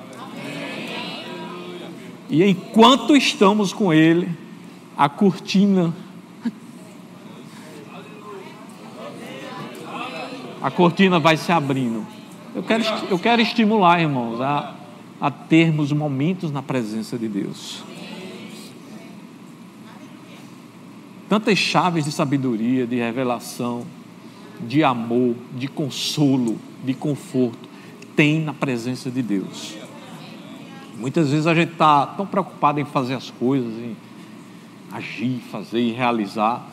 E 2.29 2.43
enquanto 2.45 3.17
estamos 3.17 3.73
com 3.73 3.93
Ele, 3.93 4.29
a 4.97 5.09
cortina, 5.09 5.93
a 10.63 10.71
cortina 10.71 11.19
vai 11.19 11.37
se 11.37 11.53
abrindo. 11.53 12.07
Eu 12.55 12.63
quero, 12.63 12.85
eu 13.11 13.19
quero 13.19 13.43
estimular, 13.43 14.01
irmãos, 14.01 14.41
a, 14.41 14.75
a 15.21 15.31
termos 15.31 15.93
momentos 15.93 16.51
na 16.51 16.63
presença 16.63 17.19
de 17.19 17.29
Deus. 17.29 17.83
tantas 21.35 21.59
chaves 21.59 22.05
de 22.05 22.13
sabedoria, 22.13 22.87
de 22.87 22.95
revelação, 22.95 23.85
de 24.61 24.85
amor, 24.85 25.35
de 25.57 25.67
consolo, 25.67 26.59
de 26.85 26.95
conforto, 26.95 27.69
tem 28.15 28.41
na 28.41 28.53
presença 28.53 29.11
de 29.11 29.21
Deus. 29.21 29.75
Muitas 31.05 31.29
vezes 31.29 31.47
a 31.47 31.55
gente 31.55 31.73
está 31.73 32.07
tão 32.07 32.25
preocupado 32.25 32.81
em 32.81 32.85
fazer 32.87 33.12
as 33.12 33.29
coisas, 33.29 33.75
em 33.75 33.95
agir, 34.90 35.38
fazer 35.53 35.79
e 35.79 35.93
realizar, 35.93 36.67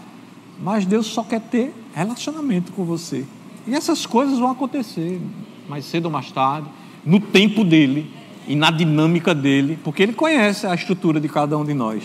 mas 0.63 0.85
Deus 0.85 1.07
só 1.07 1.21
quer 1.21 1.41
ter 1.41 1.73
relacionamento 1.93 2.71
com 2.71 2.85
você. 2.85 3.25
E 3.67 3.75
essas 3.75 4.05
coisas 4.05 4.39
vão 4.39 4.49
acontecer 4.49 5.19
mais 5.67 5.83
cedo 5.83 6.05
ou 6.05 6.11
mais 6.11 6.31
tarde, 6.31 6.69
no 7.05 7.19
tempo 7.19 7.65
dele 7.65 8.09
e 8.47 8.55
na 8.55 8.71
dinâmica 8.71 9.35
dele, 9.35 9.77
porque 9.83 10.01
ele 10.01 10.13
conhece 10.13 10.65
a 10.65 10.73
estrutura 10.73 11.19
de 11.19 11.27
cada 11.27 11.57
um 11.57 11.65
de 11.65 11.73
nós. 11.73 12.01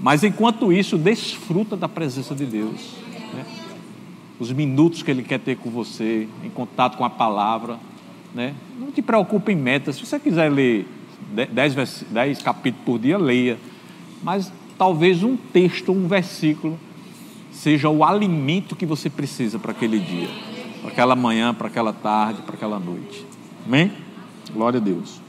Mas 0.00 0.24
enquanto 0.24 0.72
isso, 0.72 0.96
desfruta 0.96 1.76
da 1.76 1.86
presença 1.86 2.34
de 2.34 2.46
Deus. 2.46 2.94
Né? 3.34 3.44
Os 4.38 4.50
minutos 4.50 5.02
que 5.02 5.10
Ele 5.10 5.22
quer 5.22 5.38
ter 5.38 5.58
com 5.58 5.68
você, 5.68 6.26
em 6.42 6.48
contato 6.48 6.96
com 6.96 7.04
a 7.04 7.10
palavra. 7.10 7.78
Né? 8.34 8.54
Não 8.78 8.90
te 8.90 9.02
preocupe 9.02 9.52
em 9.52 9.56
metas. 9.56 9.96
Se 9.96 10.06
você 10.06 10.18
quiser 10.18 10.50
ler 10.50 10.86
10, 11.30 12.04
10 12.10 12.42
capítulos 12.42 12.84
por 12.84 12.98
dia, 12.98 13.18
leia. 13.18 13.58
Mas 14.22 14.52
talvez 14.76 15.22
um 15.22 15.36
texto, 15.36 15.92
um 15.92 16.06
versículo, 16.06 16.78
seja 17.52 17.88
o 17.88 18.04
alimento 18.04 18.76
que 18.76 18.86
você 18.86 19.10
precisa 19.10 19.58
para 19.58 19.72
aquele 19.72 19.98
dia, 19.98 20.28
para 20.80 20.90
aquela 20.90 21.16
manhã, 21.16 21.54
para 21.54 21.68
aquela 21.68 21.92
tarde, 21.92 22.42
para 22.42 22.54
aquela 22.54 22.78
noite. 22.78 23.26
Amém? 23.66 23.92
Glória 24.52 24.78
a 24.78 24.82
Deus. 24.82 25.20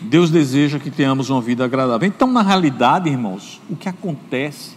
Deus 0.00 0.30
deseja 0.30 0.78
que 0.78 0.90
tenhamos 0.90 1.30
uma 1.30 1.40
vida 1.40 1.64
agradável. 1.64 2.06
Então, 2.06 2.30
na 2.30 2.42
realidade, 2.42 3.08
irmãos, 3.08 3.60
o 3.68 3.76
que 3.76 3.88
acontece 3.88 4.76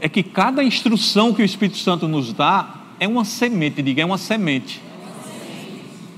é 0.00 0.08
que 0.08 0.22
cada 0.22 0.62
instrução 0.62 1.34
que 1.34 1.42
o 1.42 1.44
Espírito 1.44 1.78
Santo 1.78 2.08
nos 2.08 2.32
dá 2.32 2.74
é 2.98 3.08
uma 3.08 3.24
semente, 3.24 3.82
diga, 3.82 4.02
é 4.02 4.04
uma 4.04 4.18
semente 4.18 4.80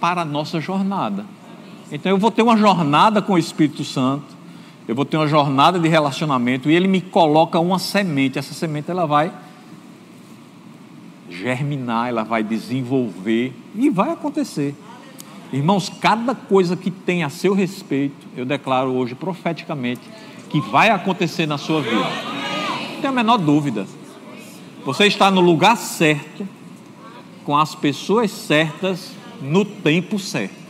para 0.00 0.22
a 0.22 0.24
nossa 0.24 0.60
jornada. 0.60 1.24
Então, 1.92 2.10
eu 2.10 2.16
vou 2.16 2.30
ter 2.30 2.40
uma 2.40 2.56
jornada 2.56 3.20
com 3.20 3.34
o 3.34 3.38
Espírito 3.38 3.84
Santo, 3.84 4.24
eu 4.88 4.94
vou 4.94 5.04
ter 5.04 5.18
uma 5.18 5.28
jornada 5.28 5.78
de 5.78 5.86
relacionamento 5.86 6.70
e 6.70 6.74
ele 6.74 6.88
me 6.88 7.02
coloca 7.02 7.60
uma 7.60 7.78
semente. 7.78 8.38
Essa 8.38 8.54
semente 8.54 8.90
ela 8.90 9.06
vai 9.06 9.30
germinar, 11.28 12.08
ela 12.08 12.24
vai 12.24 12.42
desenvolver 12.42 13.52
e 13.74 13.90
vai 13.90 14.10
acontecer. 14.10 14.74
Irmãos, 15.52 15.90
cada 16.00 16.34
coisa 16.34 16.74
que 16.74 16.90
tem 16.90 17.24
a 17.24 17.28
seu 17.28 17.52
respeito, 17.52 18.26
eu 18.34 18.46
declaro 18.46 18.90
hoje 18.92 19.14
profeticamente 19.14 20.00
que 20.48 20.60
vai 20.60 20.88
acontecer 20.88 21.44
na 21.44 21.58
sua 21.58 21.82
vida. 21.82 21.94
Não 21.94 23.00
tem 23.02 23.10
a 23.10 23.12
menor 23.12 23.36
dúvida. 23.36 23.86
Você 24.86 25.06
está 25.06 25.30
no 25.30 25.42
lugar 25.42 25.76
certo, 25.76 26.48
com 27.44 27.54
as 27.54 27.74
pessoas 27.74 28.30
certas, 28.30 29.12
no 29.42 29.62
tempo 29.64 30.18
certo. 30.18 30.61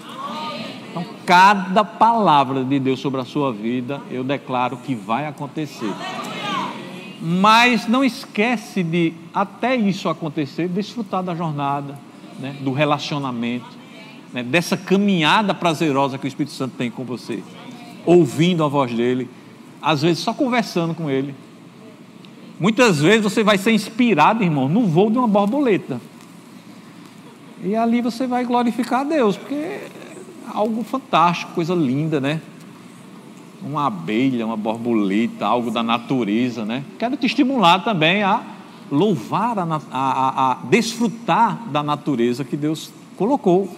Cada 1.25 1.85
palavra 1.85 2.65
de 2.65 2.79
Deus 2.79 3.01
sobre 3.01 3.21
a 3.21 3.25
sua 3.25 3.53
vida, 3.53 4.01
eu 4.11 4.25
declaro 4.25 4.77
que 4.77 4.95
vai 4.95 5.27
acontecer. 5.27 5.93
Mas 7.21 7.87
não 7.87 8.03
esquece 8.03 8.83
de, 8.83 9.15
até 9.33 9.77
isso 9.77 10.09
acontecer, 10.09 10.69
desfrutar 10.69 11.23
da 11.23 11.35
jornada, 11.35 11.99
né, 12.39 12.57
do 12.61 12.73
relacionamento 12.73 13.83
né, 14.33 14.43
dessa 14.43 14.77
caminhada 14.77 15.55
prazerosa 15.55 16.17
que 16.19 16.27
o 16.27 16.29
Espírito 16.29 16.53
Santo 16.53 16.75
tem 16.77 16.91
com 16.91 17.05
você, 17.05 17.43
ouvindo 18.07 18.65
a 18.65 18.69
voz 18.69 18.93
dele, 18.93 19.29
às 19.81 20.03
vezes 20.03 20.21
só 20.21 20.33
conversando 20.33 20.95
com 20.95 21.11
ele. 21.11 21.35
Muitas 22.59 23.01
vezes 23.01 23.23
você 23.23 23.43
vai 23.43 23.59
ser 23.59 23.73
inspirado, 23.73 24.43
irmão, 24.43 24.69
no 24.69 24.87
voo 24.87 25.11
de 25.11 25.19
uma 25.19 25.29
borboleta. 25.29 26.01
E 27.63 27.77
ali 27.77 28.01
você 28.01 28.27
vai 28.27 28.45
glorificar 28.45 29.01
a 29.01 29.05
Deus, 29.05 29.37
porque 29.37 29.81
algo 30.53 30.83
fantástico, 30.85 31.53
coisa 31.53 31.75
linda, 31.75 32.21
né? 32.21 32.41
Uma 33.63 33.87
abelha, 33.87 34.45
uma 34.45 34.57
borboleta, 34.57 35.47
algo 35.47 35.71
da 35.71 35.83
natureza, 35.83 36.65
né? 36.65 36.85
Quero 36.99 37.17
te 37.17 37.27
estimular 37.27 37.81
também 37.85 38.23
a 38.23 38.43
louvar, 38.91 39.59
a, 39.59 39.81
a, 39.91 40.53
a 40.53 40.55
desfrutar 40.69 41.69
da 41.71 41.83
natureza 41.83 42.45
que 42.45 42.57
Deus 42.57 42.91
colocou 43.17 43.69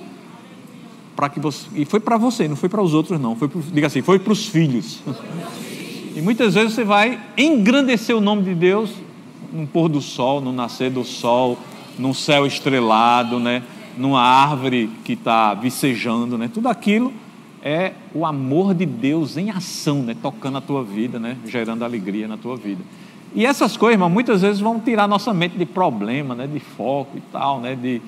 para 1.14 1.28
que 1.28 1.38
você 1.38 1.66
e 1.74 1.84
foi 1.84 2.00
para 2.00 2.16
você, 2.16 2.48
não 2.48 2.56
foi 2.56 2.68
para 2.68 2.82
os 2.82 2.92
outros 2.92 3.20
não, 3.20 3.36
foi 3.36 3.48
pro, 3.48 3.60
diga 3.60 3.86
assim, 3.86 4.02
foi 4.02 4.18
para 4.18 4.32
os 4.32 4.46
filhos. 4.46 5.00
E 6.16 6.20
muitas 6.20 6.54
vezes 6.54 6.74
você 6.74 6.84
vai 6.84 7.20
engrandecer 7.36 8.16
o 8.16 8.20
nome 8.20 8.42
de 8.42 8.54
Deus 8.54 8.90
no 9.52 9.66
pôr 9.66 9.88
do 9.88 10.00
sol, 10.00 10.40
no 10.40 10.52
nascer 10.52 10.90
do 10.90 11.04
sol, 11.04 11.58
num 11.98 12.14
céu 12.14 12.46
estrelado, 12.46 13.38
né? 13.38 13.62
Numa 13.96 14.22
árvore 14.22 14.90
que 15.04 15.14
está 15.14 15.54
vicejando, 15.54 16.36
né? 16.38 16.50
Tudo 16.52 16.68
aquilo 16.68 17.12
é 17.62 17.92
o 18.14 18.26
amor 18.26 18.74
de 18.74 18.84
Deus 18.84 19.36
em 19.36 19.50
ação, 19.50 20.02
né? 20.02 20.14
Tocando 20.20 20.58
a 20.58 20.60
tua 20.60 20.84
vida, 20.84 21.18
né? 21.18 21.36
Gerando 21.46 21.84
alegria 21.84 22.28
na 22.28 22.36
tua 22.36 22.56
vida. 22.56 22.82
E 23.34 23.44
essas 23.44 23.76
coisas, 23.76 23.94
irmão, 23.94 24.10
muitas 24.10 24.42
vezes 24.42 24.60
vão 24.60 24.78
tirar 24.78 25.08
nossa 25.08 25.32
mente 25.32 25.56
de 25.56 25.66
problema, 25.66 26.34
né? 26.34 26.46
De 26.46 26.60
foco 26.60 27.16
e 27.16 27.20
tal, 27.32 27.60
né? 27.60 27.74
De, 27.74 28.00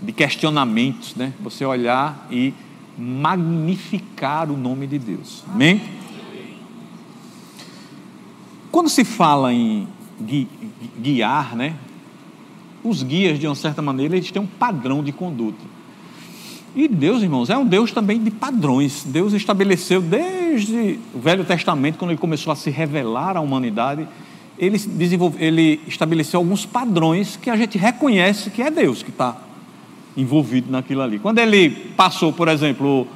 de 0.00 0.12
questionamentos, 0.12 1.14
né? 1.14 1.32
Você 1.40 1.64
olhar 1.64 2.26
e 2.30 2.54
magnificar 2.96 4.50
o 4.50 4.56
nome 4.56 4.86
de 4.86 4.98
Deus. 4.98 5.44
Amém? 5.52 5.82
Quando 8.70 8.88
se 8.88 9.04
fala 9.04 9.52
em 9.52 9.86
guiar, 11.00 11.54
né? 11.56 11.76
Os 12.84 13.02
guias, 13.02 13.38
de 13.38 13.46
uma 13.46 13.54
certa 13.54 13.80
maneira, 13.80 14.14
eles 14.14 14.30
têm 14.30 14.42
um 14.42 14.46
padrão 14.46 15.02
de 15.02 15.10
conduta. 15.10 15.64
E 16.76 16.86
Deus, 16.86 17.22
irmãos, 17.22 17.48
é 17.50 17.56
um 17.56 17.64
Deus 17.64 17.92
também 17.92 18.22
de 18.22 18.30
padrões. 18.30 19.04
Deus 19.04 19.32
estabeleceu 19.32 20.02
desde 20.02 20.98
o 21.14 21.18
Velho 21.18 21.44
Testamento, 21.44 21.98
quando 21.98 22.10
ele 22.10 22.18
começou 22.18 22.52
a 22.52 22.56
se 22.56 22.68
revelar 22.68 23.36
à 23.36 23.40
humanidade, 23.40 24.06
ele, 24.58 24.78
ele 25.38 25.80
estabeleceu 25.86 26.38
alguns 26.38 26.66
padrões 26.66 27.36
que 27.36 27.48
a 27.48 27.56
gente 27.56 27.78
reconhece 27.78 28.50
que 28.50 28.62
é 28.62 28.70
Deus 28.70 29.02
que 29.02 29.10
está 29.10 29.36
envolvido 30.16 30.70
naquilo 30.70 31.00
ali. 31.00 31.18
Quando 31.18 31.38
ele 31.38 31.70
passou, 31.96 32.32
por 32.32 32.48
exemplo, 32.48 33.06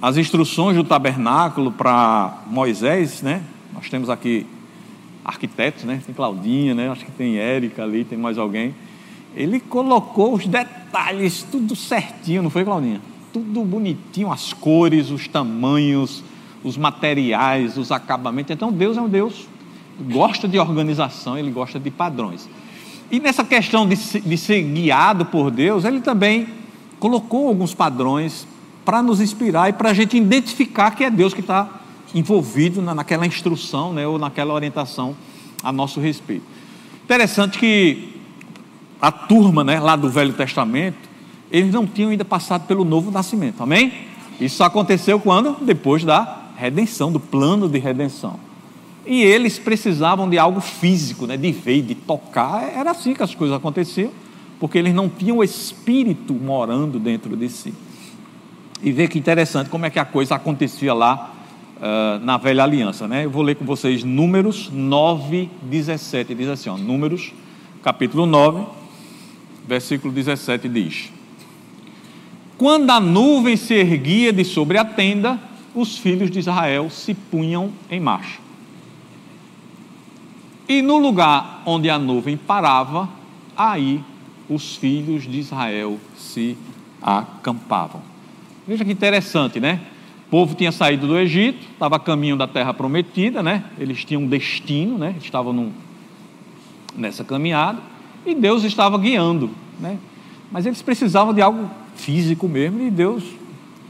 as 0.00 0.16
instruções 0.16 0.76
do 0.76 0.84
tabernáculo 0.84 1.70
para 1.70 2.42
Moisés, 2.46 3.22
né? 3.22 3.42
Nós 3.74 3.88
temos 3.88 4.08
aqui 4.08 4.46
arquitetos, 5.24 5.84
né? 5.84 6.00
Tem 6.04 6.14
Claudinha, 6.14 6.74
né? 6.74 6.90
Acho 6.90 7.04
que 7.04 7.12
tem 7.12 7.36
Érica 7.36 7.82
ali, 7.82 8.04
tem 8.04 8.18
mais 8.18 8.38
alguém. 8.38 8.74
Ele 9.34 9.60
colocou 9.60 10.34
os 10.34 10.46
detalhes 10.46 11.46
tudo 11.50 11.74
certinho, 11.74 12.42
não 12.42 12.50
foi, 12.50 12.64
Claudinha? 12.64 13.00
Tudo 13.32 13.62
bonitinho, 13.64 14.30
as 14.30 14.52
cores, 14.52 15.10
os 15.10 15.26
tamanhos, 15.26 16.22
os 16.62 16.76
materiais, 16.76 17.78
os 17.78 17.90
acabamentos. 17.90 18.50
Então 18.50 18.70
Deus 18.70 18.96
é 18.96 19.00
um 19.00 19.08
Deus 19.08 19.48
gosta 20.00 20.48
de 20.48 20.58
organização, 20.58 21.38
ele 21.38 21.50
gosta 21.50 21.78
de 21.78 21.90
padrões. 21.90 22.48
E 23.10 23.20
nessa 23.20 23.44
questão 23.44 23.86
de, 23.86 23.96
de 23.96 24.38
ser 24.38 24.62
guiado 24.62 25.26
por 25.26 25.50
Deus, 25.50 25.84
ele 25.84 26.00
também 26.00 26.48
colocou 26.98 27.48
alguns 27.48 27.74
padrões 27.74 28.46
para 28.84 29.02
nos 29.02 29.20
inspirar 29.20 29.68
e 29.68 29.72
para 29.72 29.90
a 29.90 29.94
gente 29.94 30.16
identificar 30.16 30.92
que 30.92 31.04
é 31.04 31.10
Deus 31.10 31.34
que 31.34 31.40
está 31.40 31.81
envolvido 32.14 32.82
na, 32.82 32.94
naquela 32.94 33.26
instrução 33.26 33.92
né, 33.92 34.06
ou 34.06 34.18
naquela 34.18 34.52
orientação 34.52 35.16
a 35.62 35.72
nosso 35.72 36.00
respeito. 36.00 36.44
Interessante 37.04 37.58
que 37.58 38.20
a 39.00 39.10
turma 39.10 39.64
né, 39.64 39.80
lá 39.80 39.96
do 39.96 40.08
Velho 40.08 40.32
Testamento, 40.32 41.10
eles 41.50 41.72
não 41.72 41.86
tinham 41.86 42.10
ainda 42.10 42.24
passado 42.24 42.66
pelo 42.66 42.84
novo 42.84 43.10
nascimento, 43.10 43.62
amém? 43.62 43.92
Isso 44.40 44.62
aconteceu 44.62 45.20
quando? 45.20 45.56
Depois 45.60 46.04
da 46.04 46.42
redenção, 46.56 47.10
do 47.10 47.20
plano 47.20 47.68
de 47.68 47.78
redenção. 47.78 48.38
E 49.04 49.22
eles 49.22 49.58
precisavam 49.58 50.28
de 50.28 50.38
algo 50.38 50.60
físico, 50.60 51.26
né, 51.26 51.36
de 51.36 51.50
ver, 51.50 51.82
de 51.82 51.94
tocar. 51.94 52.62
Era 52.74 52.92
assim 52.92 53.14
que 53.14 53.22
as 53.22 53.34
coisas 53.34 53.56
aconteciam, 53.56 54.10
porque 54.60 54.78
eles 54.78 54.94
não 54.94 55.08
tinham 55.08 55.38
o 55.38 55.44
Espírito 55.44 56.32
morando 56.32 56.98
dentro 56.98 57.36
de 57.36 57.48
si. 57.48 57.74
E 58.80 58.92
ver 58.92 59.08
que 59.08 59.18
interessante 59.18 59.68
como 59.68 59.86
é 59.86 59.90
que 59.90 59.98
a 59.98 60.04
coisa 60.04 60.36
acontecia 60.36 60.94
lá 60.94 61.31
uh, 61.82 62.24
na 62.24 62.36
velha 62.36 62.62
aliança. 62.62 63.08
Né? 63.08 63.24
Eu 63.24 63.30
vou 63.30 63.42
ler 63.42 63.56
com 63.56 63.64
vocês 63.64 64.04
Números 64.04 64.70
9, 64.72 65.50
17. 65.62 66.34
Diz 66.34 66.48
assim: 66.48 66.70
ó, 66.70 66.76
Números, 66.76 67.32
capítulo 67.82 68.24
9, 68.24 68.64
versículo 69.66 70.12
17 70.14 70.68
diz: 70.68 71.12
Quando 72.56 72.90
a 72.90 73.00
nuvem 73.00 73.56
se 73.56 73.74
erguia 73.74 74.32
de 74.32 74.44
sobre 74.44 74.78
a 74.78 74.84
tenda, 74.84 75.38
os 75.74 75.98
filhos 75.98 76.30
de 76.30 76.38
Israel 76.38 76.88
se 76.88 77.12
punham 77.12 77.72
em 77.90 77.98
marcha. 77.98 78.40
E 80.68 80.80
no 80.80 80.96
lugar 80.96 81.62
onde 81.66 81.90
a 81.90 81.98
nuvem 81.98 82.36
parava, 82.36 83.08
aí 83.56 84.00
os 84.48 84.76
filhos 84.76 85.24
de 85.24 85.40
Israel 85.40 85.98
se 86.16 86.56
acampavam. 87.02 88.00
Veja 88.66 88.84
que 88.84 88.92
interessante, 88.92 89.58
né? 89.58 89.80
Povo 90.32 90.54
tinha 90.54 90.72
saído 90.72 91.06
do 91.06 91.18
Egito, 91.18 91.58
estava 91.74 91.96
a 91.96 91.98
caminho 91.98 92.38
da 92.38 92.46
terra 92.46 92.72
prometida, 92.72 93.42
né? 93.42 93.64
Eles 93.78 94.02
tinham 94.02 94.22
um 94.22 94.26
destino, 94.26 94.96
né? 94.96 95.14
Estavam 95.20 95.52
num, 95.52 95.70
nessa 96.96 97.22
caminhada 97.22 97.78
e 98.24 98.34
Deus 98.34 98.64
estava 98.64 98.96
guiando, 98.96 99.50
né? 99.78 99.98
Mas 100.50 100.64
eles 100.64 100.80
precisavam 100.80 101.34
de 101.34 101.42
algo 101.42 101.70
físico 101.96 102.48
mesmo 102.48 102.80
e 102.80 102.90
Deus, 102.90 103.22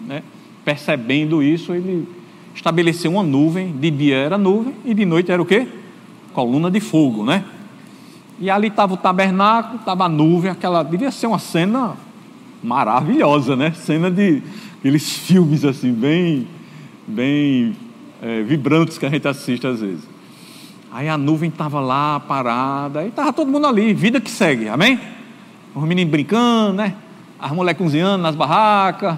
né? 0.04 0.24
Percebendo 0.64 1.40
isso, 1.40 1.72
ele 1.72 2.08
estabeleceu 2.52 3.12
uma 3.12 3.22
nuvem. 3.22 3.70
De 3.76 3.88
dia 3.88 4.16
era 4.16 4.36
nuvem 4.36 4.74
e 4.84 4.92
de 4.92 5.04
noite 5.04 5.30
era 5.30 5.40
o 5.40 5.46
quê? 5.46 5.68
coluna 6.32 6.70
de 6.70 6.80
fogo, 6.80 7.24
né? 7.24 7.44
E 8.40 8.50
ali 8.50 8.68
estava 8.68 8.94
o 8.94 8.96
tabernáculo, 8.96 9.76
estava 9.76 10.06
a 10.06 10.08
nuvem, 10.08 10.50
aquela. 10.50 10.82
Devia 10.82 11.10
ser 11.12 11.28
uma 11.28 11.38
cena 11.38 11.94
maravilhosa, 12.62 13.54
né? 13.54 13.70
Cena 13.72 14.10
de 14.10 14.42
aqueles 14.82 15.12
filmes 15.16 15.64
assim, 15.64 15.92
bem, 15.92 16.48
bem 17.06 17.76
é, 18.20 18.42
vibrantes 18.42 18.98
que 18.98 19.06
a 19.06 19.08
gente 19.08 19.28
assiste 19.28 19.64
às 19.64 19.80
vezes. 19.80 20.02
Aí 20.90 21.08
a 21.08 21.16
nuvem 21.16 21.48
estava 21.48 21.78
lá 21.78 22.18
parada, 22.18 22.98
aí 22.98 23.08
estava 23.08 23.32
todo 23.32 23.48
mundo 23.48 23.68
ali, 23.68 23.94
vida 23.94 24.20
que 24.20 24.28
segue, 24.28 24.68
amém? 24.68 24.98
Os 25.72 25.84
meninos 25.84 26.10
brincando, 26.10 26.72
né? 26.72 26.96
As 27.38 27.52
mulheres 27.52 27.78
cozinhando 27.78 28.24
nas 28.24 28.34
barracas, 28.34 29.16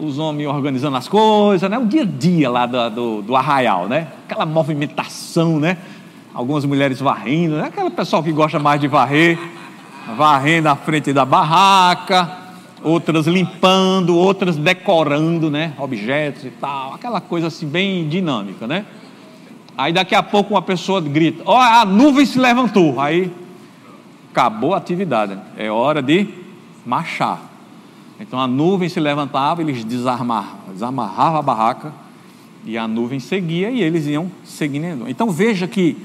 os 0.00 0.18
homens 0.18 0.48
organizando 0.48 0.96
as 0.96 1.06
coisas, 1.06 1.70
né? 1.70 1.78
O 1.78 1.86
dia 1.86 2.02
a 2.02 2.04
dia 2.04 2.50
lá 2.50 2.66
do, 2.66 2.90
do, 2.90 3.22
do 3.22 3.36
arraial, 3.36 3.86
né? 3.86 4.08
Aquela 4.26 4.44
movimentação, 4.44 5.60
né? 5.60 5.78
algumas 6.34 6.64
mulheres 6.64 7.00
varrendo, 7.00 7.56
né? 7.56 7.66
aquele 7.68 7.90
pessoal 7.90 8.20
que 8.20 8.32
gosta 8.32 8.58
mais 8.58 8.80
de 8.80 8.88
varrer, 8.88 9.38
varrendo 10.16 10.68
a 10.68 10.74
frente 10.74 11.12
da 11.12 11.24
barraca, 11.24 12.43
outras 12.84 13.26
limpando, 13.26 14.16
outras 14.16 14.56
decorando, 14.56 15.50
né, 15.50 15.72
objetos 15.78 16.44
e 16.44 16.50
tal, 16.50 16.94
aquela 16.94 17.20
coisa 17.20 17.48
assim 17.48 17.66
bem 17.66 18.08
dinâmica, 18.08 18.66
né? 18.66 18.84
Aí 19.76 19.92
daqui 19.92 20.14
a 20.14 20.22
pouco 20.22 20.54
uma 20.54 20.62
pessoa 20.62 21.00
grita: 21.00 21.42
"Ó, 21.46 21.56
oh, 21.56 21.60
a 21.60 21.84
nuvem 21.84 22.24
se 22.24 22.38
levantou". 22.38 23.00
Aí 23.00 23.32
acabou 24.30 24.74
a 24.74 24.76
atividade, 24.76 25.38
é 25.56 25.70
hora 25.70 26.00
de 26.02 26.28
marchar. 26.86 27.40
Então 28.20 28.38
a 28.38 28.46
nuvem 28.46 28.88
se 28.88 29.00
levantava, 29.00 29.62
eles 29.62 29.84
desarmavam, 29.84 30.72
desamarravam 30.72 31.38
a 31.38 31.42
barraca 31.42 31.92
e 32.64 32.78
a 32.78 32.86
nuvem 32.86 33.18
seguia 33.18 33.70
e 33.70 33.82
eles 33.82 34.06
iam 34.06 34.30
seguindo. 34.44 35.08
Então 35.08 35.30
veja 35.30 35.66
que 35.66 35.96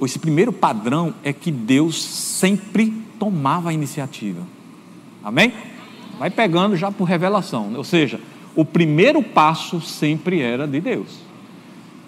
esse 0.00 0.18
primeiro 0.18 0.52
padrão 0.52 1.14
é 1.24 1.32
que 1.32 1.50
Deus 1.50 2.02
sempre 2.02 2.92
tomava 3.18 3.70
a 3.70 3.72
iniciativa. 3.72 4.40
Amém? 5.24 5.52
Vai 6.18 6.30
pegando 6.30 6.76
já 6.76 6.90
por 6.90 7.04
revelação. 7.04 7.72
Ou 7.76 7.84
seja, 7.84 8.20
o 8.54 8.64
primeiro 8.64 9.22
passo 9.22 9.80
sempre 9.80 10.40
era 10.40 10.66
de 10.66 10.80
Deus. 10.80 11.20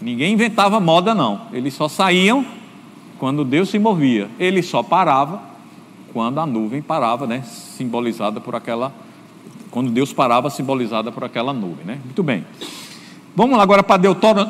Ninguém 0.00 0.34
inventava 0.34 0.78
moda, 0.80 1.14
não. 1.14 1.42
Eles 1.52 1.74
só 1.74 1.88
saíam 1.88 2.44
quando 3.18 3.44
Deus 3.44 3.70
se 3.70 3.78
movia. 3.78 4.28
Ele 4.38 4.62
só 4.62 4.82
parava 4.82 5.40
quando 6.12 6.38
a 6.38 6.46
nuvem 6.46 6.82
parava, 6.82 7.26
né? 7.26 7.42
Simbolizada 7.42 8.40
por 8.40 8.54
aquela. 8.54 8.92
Quando 9.70 9.90
Deus 9.90 10.12
parava, 10.12 10.50
simbolizada 10.50 11.10
por 11.10 11.24
aquela 11.24 11.52
nuvem, 11.52 11.84
né? 11.84 11.98
Muito 12.04 12.22
bem. 12.22 12.44
Vamos 13.34 13.58
agora 13.58 13.82
para 13.82 14.00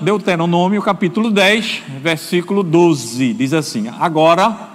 Deuteronômio, 0.02 0.82
capítulo 0.82 1.30
10, 1.30 1.82
versículo 2.02 2.62
12. 2.62 3.32
Diz 3.32 3.54
assim: 3.54 3.88
Agora, 3.98 4.68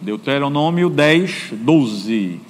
Deuteronômio 0.00 0.88
10, 0.88 1.52
12. 1.52 2.40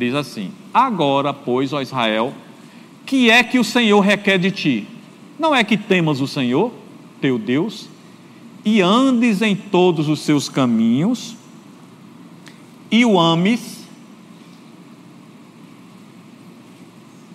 Diz 0.00 0.14
assim: 0.14 0.50
Agora, 0.72 1.30
pois, 1.34 1.74
ó 1.74 1.82
Israel, 1.82 2.32
que 3.04 3.30
é 3.30 3.44
que 3.44 3.58
o 3.58 3.64
Senhor 3.64 4.00
requer 4.00 4.38
de 4.38 4.50
ti? 4.50 4.88
Não 5.38 5.54
é 5.54 5.62
que 5.62 5.76
temas 5.76 6.22
o 6.22 6.26
Senhor, 6.26 6.72
teu 7.20 7.38
Deus, 7.38 7.86
e 8.64 8.80
andes 8.80 9.42
em 9.42 9.54
todos 9.54 10.08
os 10.08 10.20
seus 10.20 10.48
caminhos, 10.48 11.36
e 12.90 13.04
o 13.04 13.20
ames, 13.20 13.84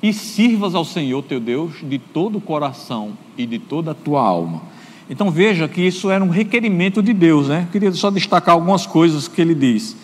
e 0.02 0.12
sirvas 0.12 0.74
ao 0.74 0.84
Senhor 0.84 1.22
teu 1.22 1.40
Deus 1.40 1.74
de 1.84 2.00
todo 2.00 2.40
o 2.40 2.42
coração 2.42 3.16
e 3.38 3.46
de 3.46 3.60
toda 3.60 3.92
a 3.92 3.96
tua 3.96 4.24
alma. 4.24 4.64
Então 5.08 5.30
veja 5.30 5.68
que 5.68 5.84
isso 5.84 6.10
era 6.10 6.24
um 6.24 6.30
requerimento 6.30 7.04
de 7.04 7.14
Deus, 7.14 7.48
né? 7.48 7.68
Queria 7.72 7.92
só 7.92 8.10
destacar 8.10 8.56
algumas 8.56 8.88
coisas 8.88 9.28
que 9.28 9.40
ele 9.40 9.54
diz. 9.54 9.96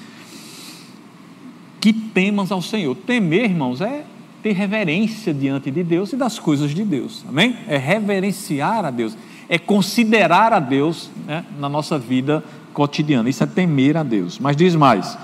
Que 1.82 1.92
temas 1.92 2.52
ao 2.52 2.62
Senhor. 2.62 2.96
Temer, 2.96 3.46
irmãos, 3.46 3.82
é 3.82 4.06
ter 4.42 4.54
reverência 4.54 5.34
diante 5.34 5.70
de 5.70 5.84
Deus 5.84 6.14
e 6.14 6.16
das 6.16 6.40
coisas 6.40 6.72
de 6.72 6.84
Deus. 6.84 7.26
Amém? 7.28 7.58
É 7.68 7.78
reverenciar 7.78 8.86
a 8.86 8.92
Deus, 8.92 9.18
é 9.50 9.58
considerar 9.58 10.54
a 10.54 10.60
Deus 10.60 11.10
né, 11.26 11.44
na 11.60 11.68
nossa 11.68 11.98
vida 11.98 12.44
cotidiana. 12.74 13.30
Isso 13.30 13.44
é 13.44 13.48
temer 13.48 13.98
a 13.98 14.04
Deus. 14.04 14.40
Mas 14.40 14.56
diz 14.56 14.76
mais. 14.76 15.18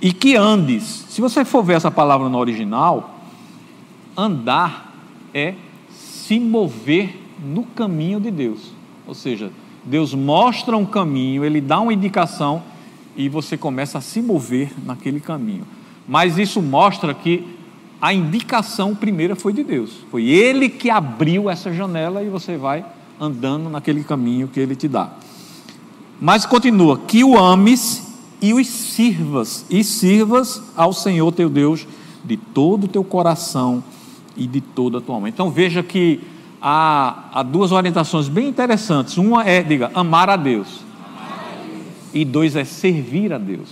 E 0.00 0.12
que 0.12 0.34
andes. 0.34 1.04
Se 1.08 1.20
você 1.20 1.44
for 1.44 1.62
ver 1.62 1.74
essa 1.74 1.90
palavra 1.90 2.28
no 2.28 2.38
original, 2.38 3.20
andar 4.16 4.92
é 5.32 5.54
se 5.90 6.40
mover 6.40 7.20
no 7.44 7.64
caminho 7.64 8.18
de 8.18 8.30
Deus. 8.30 8.72
Ou 9.06 9.14
seja, 9.14 9.50
Deus 9.84 10.14
mostra 10.14 10.76
um 10.76 10.86
caminho, 10.86 11.44
ele 11.44 11.60
dá 11.60 11.80
uma 11.80 11.92
indicação 11.92 12.62
e 13.16 13.28
você 13.28 13.56
começa 13.56 13.98
a 13.98 14.00
se 14.00 14.22
mover 14.22 14.72
naquele 14.84 15.20
caminho. 15.20 15.66
Mas 16.06 16.38
isso 16.38 16.60
mostra 16.60 17.14
que 17.14 17.46
a 18.00 18.12
indicação 18.12 18.94
primeira 18.94 19.36
foi 19.36 19.52
de 19.52 19.62
Deus. 19.62 19.90
Foi 20.10 20.24
ele 20.24 20.68
que 20.68 20.90
abriu 20.90 21.48
essa 21.48 21.72
janela 21.72 22.22
e 22.22 22.28
você 22.28 22.56
vai 22.56 22.84
andando 23.20 23.70
naquele 23.70 24.02
caminho 24.02 24.48
que 24.48 24.58
ele 24.58 24.74
te 24.74 24.88
dá. 24.88 25.10
Mas 26.20 26.44
continua: 26.44 26.98
que 26.98 27.22
o 27.22 27.38
ames 27.38 28.12
e 28.40 28.52
os 28.52 28.66
sirvas, 28.66 29.64
e 29.70 29.84
sirvas 29.84 30.60
ao 30.76 30.92
Senhor 30.92 31.30
teu 31.30 31.48
Deus 31.48 31.86
de 32.24 32.36
todo 32.36 32.84
o 32.84 32.88
teu 32.88 33.04
coração 33.04 33.82
e 34.36 34.48
de 34.48 34.60
toda 34.60 34.98
a 34.98 35.00
tua 35.00 35.14
alma. 35.14 35.28
Então 35.28 35.50
veja 35.50 35.82
que 35.82 36.20
há, 36.60 37.28
há 37.32 37.42
duas 37.42 37.70
orientações 37.70 38.28
bem 38.28 38.48
interessantes. 38.48 39.16
Uma 39.16 39.44
é, 39.44 39.62
diga, 39.62 39.92
amar 39.94 40.28
a 40.28 40.36
Deus. 40.36 40.80
E 42.12 42.24
dois 42.24 42.56
é 42.56 42.64
servir 42.64 43.32
a 43.32 43.38
Deus. 43.38 43.68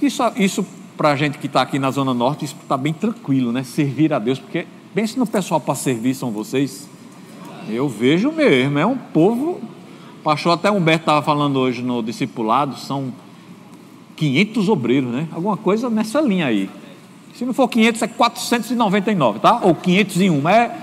Isso, 0.00 0.22
isso 0.36 0.66
para 0.96 1.10
a 1.10 1.16
gente 1.16 1.38
que 1.38 1.46
está 1.46 1.62
aqui 1.62 1.78
na 1.78 1.90
Zona 1.90 2.14
Norte, 2.14 2.44
isso 2.44 2.56
está 2.62 2.76
bem 2.76 2.92
tranquilo, 2.92 3.52
né? 3.52 3.62
Servir 3.62 4.12
a 4.12 4.18
Deus, 4.18 4.38
porque 4.38 4.66
pense 4.94 5.18
no 5.18 5.26
pessoal 5.26 5.60
para 5.60 5.74
servir, 5.74 6.14
são 6.14 6.30
vocês. 6.30 6.88
Eu 7.68 7.88
vejo 7.88 8.30
mesmo, 8.30 8.78
é 8.78 8.86
um 8.86 8.96
povo. 8.96 9.60
O 10.20 10.22
pastor 10.22 10.52
até 10.52 10.70
Humberto 10.70 11.02
estava 11.02 11.22
falando 11.22 11.58
hoje 11.58 11.82
no 11.82 12.02
discipulado, 12.02 12.76
são 12.78 13.12
500 14.16 14.68
obreiros, 14.68 15.10
né? 15.10 15.28
Alguma 15.32 15.56
coisa 15.56 15.90
nessa 15.90 16.20
linha 16.20 16.46
aí. 16.46 16.70
Se 17.34 17.44
não 17.44 17.52
for 17.52 17.68
500, 17.68 18.02
é 18.02 18.06
499, 18.06 19.40
tá? 19.40 19.60
Ou 19.62 19.74
501, 19.74 20.48
é, 20.48 20.76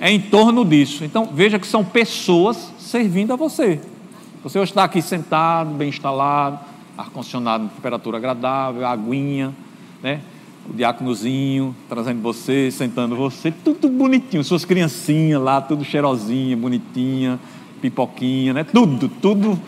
é 0.00 0.10
em 0.10 0.20
torno 0.20 0.64
disso. 0.64 1.04
Então, 1.04 1.28
veja 1.32 1.58
que 1.58 1.66
são 1.66 1.84
pessoas 1.84 2.72
servindo 2.78 3.32
a 3.32 3.36
você. 3.36 3.80
Você 4.42 4.58
está 4.58 4.82
aqui 4.82 5.00
sentado, 5.00 5.70
bem 5.74 5.88
instalado, 5.88 6.58
ar-condicionado, 6.96 7.68
temperatura 7.68 8.18
agradável, 8.18 8.86
aguinha, 8.86 9.54
né? 10.02 10.20
O 10.70 10.74
diáconozinho 10.74 11.74
trazendo 11.88 12.22
você, 12.22 12.70
sentando 12.70 13.16
você, 13.16 13.50
tudo 13.50 13.88
bonitinho. 13.88 14.44
Suas 14.44 14.64
criancinhas 14.64 15.42
lá, 15.42 15.60
tudo 15.60 15.84
cheirosinha, 15.84 16.56
bonitinha, 16.56 17.40
pipoquinha, 17.80 18.52
né? 18.54 18.64
Tudo, 18.64 19.08
tudo 19.08 19.58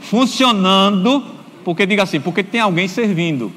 funcionando. 0.00 1.24
Porque 1.64 1.86
diga 1.86 2.02
assim, 2.02 2.20
porque 2.20 2.42
tem 2.42 2.60
alguém 2.60 2.86
servindo. 2.86 3.50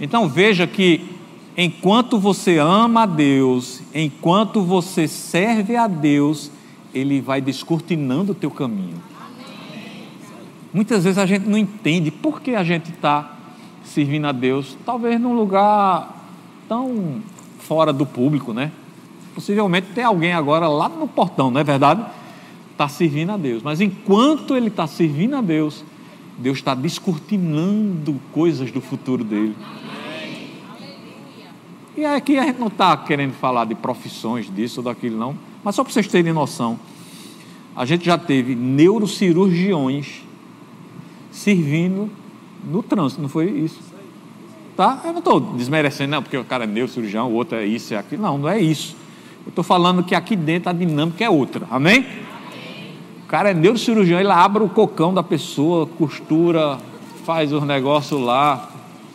Então 0.00 0.28
veja 0.28 0.66
que 0.66 1.04
enquanto 1.56 2.18
você 2.18 2.58
ama 2.58 3.02
a 3.02 3.06
Deus, 3.06 3.82
enquanto 3.92 4.62
você 4.62 5.08
serve 5.08 5.74
a 5.74 5.88
Deus, 5.88 6.50
Ele 6.94 7.20
vai 7.20 7.40
descortinando 7.40 8.32
o 8.32 8.34
teu 8.34 8.50
caminho. 8.50 9.07
Muitas 10.72 11.04
vezes 11.04 11.18
a 11.18 11.24
gente 11.24 11.46
não 11.46 11.56
entende 11.56 12.10
por 12.10 12.40
que 12.40 12.54
a 12.54 12.62
gente 12.62 12.90
está 12.90 13.36
servindo 13.84 14.26
a 14.26 14.32
Deus, 14.32 14.76
talvez 14.84 15.20
num 15.20 15.34
lugar 15.34 16.26
tão 16.68 17.22
fora 17.58 17.92
do 17.92 18.04
público, 18.04 18.52
né? 18.52 18.70
Possivelmente 19.34 19.88
tem 19.94 20.04
alguém 20.04 20.32
agora 20.32 20.68
lá 20.68 20.88
no 20.88 21.08
portão, 21.08 21.50
não 21.50 21.60
é 21.60 21.64
verdade? 21.64 22.04
Está 22.72 22.88
servindo 22.88 23.32
a 23.32 23.36
Deus, 23.36 23.62
mas 23.62 23.80
enquanto 23.80 24.56
ele 24.56 24.68
está 24.68 24.86
servindo 24.86 25.36
a 25.36 25.40
Deus, 25.40 25.84
Deus 26.36 26.58
está 26.58 26.74
descortinando 26.74 28.20
coisas 28.32 28.70
do 28.70 28.80
futuro 28.80 29.24
dele. 29.24 29.56
E 31.96 32.04
aqui 32.04 32.38
a 32.38 32.44
gente 32.44 32.60
não 32.60 32.68
está 32.68 32.96
querendo 32.96 33.32
falar 33.32 33.64
de 33.64 33.74
profissões 33.74 34.54
disso 34.54 34.80
ou 34.80 34.84
daquilo, 34.84 35.18
não. 35.18 35.36
Mas 35.64 35.74
só 35.74 35.82
para 35.82 35.92
vocês 35.92 36.06
terem 36.06 36.32
noção, 36.32 36.78
a 37.74 37.84
gente 37.84 38.04
já 38.04 38.16
teve 38.16 38.54
neurocirurgiões 38.54 40.22
servindo 41.30 42.10
no 42.64 42.82
trânsito, 42.82 43.20
não 43.20 43.28
foi 43.28 43.50
isso? 43.50 43.80
Tá? 44.76 45.00
Eu 45.04 45.12
não 45.12 45.18
estou 45.18 45.40
desmerecendo, 45.40 46.12
não, 46.12 46.22
porque 46.22 46.36
o 46.36 46.44
cara 46.44 46.64
é 46.64 46.66
neurocirurgião, 46.66 47.28
o 47.28 47.34
outro 47.34 47.58
é 47.58 47.66
isso, 47.66 47.94
é 47.94 47.96
aquilo. 47.96 48.22
Não, 48.22 48.38
não 48.38 48.48
é 48.48 48.60
isso. 48.60 48.96
Eu 49.44 49.50
estou 49.50 49.64
falando 49.64 50.04
que 50.04 50.14
aqui 50.14 50.36
dentro 50.36 50.70
a 50.70 50.72
dinâmica 50.72 51.24
é 51.24 51.28
outra. 51.28 51.66
Amém? 51.70 52.06
O 53.24 53.26
cara 53.26 53.50
é 53.50 53.54
neurocirurgião, 53.54 54.20
ele 54.20 54.30
abre 54.30 54.62
o 54.62 54.68
cocão 54.68 55.12
da 55.12 55.22
pessoa, 55.22 55.86
costura, 55.86 56.78
faz 57.24 57.52
os 57.52 57.62
negócios 57.64 58.20
lá. 58.20 58.70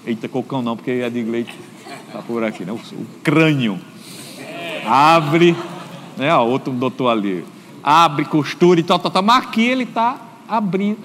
Eita, 0.05 0.27
cocão 0.27 0.61
não, 0.61 0.75
porque 0.75 0.91
é 0.91 1.09
de 1.09 1.19
inglês. 1.19 1.47
Está 2.07 2.21
por 2.21 2.43
aqui, 2.43 2.65
né? 2.65 2.71
O, 2.71 2.75
o 2.75 3.05
crânio. 3.23 3.79
Abre, 4.85 5.55
né? 6.17 6.35
Ó, 6.35 6.45
outro 6.45 6.73
doutor 6.73 7.09
ali. 7.09 7.45
Abre, 7.81 8.25
costura 8.25 8.79
e 8.79 8.83
tal, 8.83 8.99
tal, 8.99 9.09
tal. 9.09 9.23
Mas 9.23 9.45
aqui 9.45 9.63
ele 9.63 9.83
está 9.83 10.19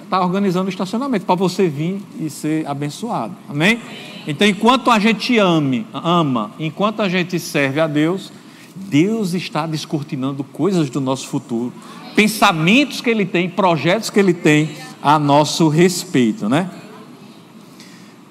está 0.03 0.21
organizando 0.21 0.67
o 0.67 0.69
estacionamento 0.69 1.25
para 1.25 1.35
você 1.35 1.67
vir 1.67 2.01
e 2.19 2.29
ser 2.29 2.67
abençoado. 2.67 3.35
Amém? 3.47 3.79
Então, 4.27 4.47
enquanto 4.47 4.91
a 4.91 4.99
gente 4.99 5.37
ame, 5.37 5.87
ama, 5.93 6.51
enquanto 6.59 7.01
a 7.01 7.09
gente 7.09 7.39
serve 7.39 7.79
a 7.79 7.87
Deus, 7.87 8.31
Deus 8.75 9.33
está 9.33 9.65
descortinando 9.65 10.43
coisas 10.43 10.89
do 10.89 11.01
nosso 11.01 11.27
futuro, 11.27 11.73
pensamentos 12.15 13.01
que 13.01 13.09
Ele 13.09 13.25
tem, 13.25 13.49
projetos 13.49 14.09
que 14.09 14.19
Ele 14.19 14.33
tem 14.33 14.69
a 15.01 15.17
nosso 15.17 15.67
respeito, 15.67 16.47
né? 16.47 16.69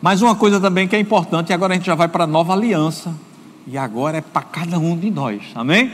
Mas 0.01 0.23
uma 0.23 0.37
coisa 0.37 0.61
também 0.61 0.87
que 0.87 0.95
é 0.95 1.01
importante, 1.01 1.51
e 1.51 1.53
agora 1.53 1.73
a 1.73 1.77
gente 1.77 1.87
já 1.87 1.95
vai 1.95 2.07
para 2.07 2.25
a 2.25 2.27
nova 2.27 2.53
aliança, 2.53 3.15
e 3.67 3.77
agora 3.77 4.19
é 4.19 4.21
para 4.21 4.43
cada 4.43 4.79
um 4.79 4.97
de 4.97 5.11
nós, 5.11 5.43
amém? 5.55 5.91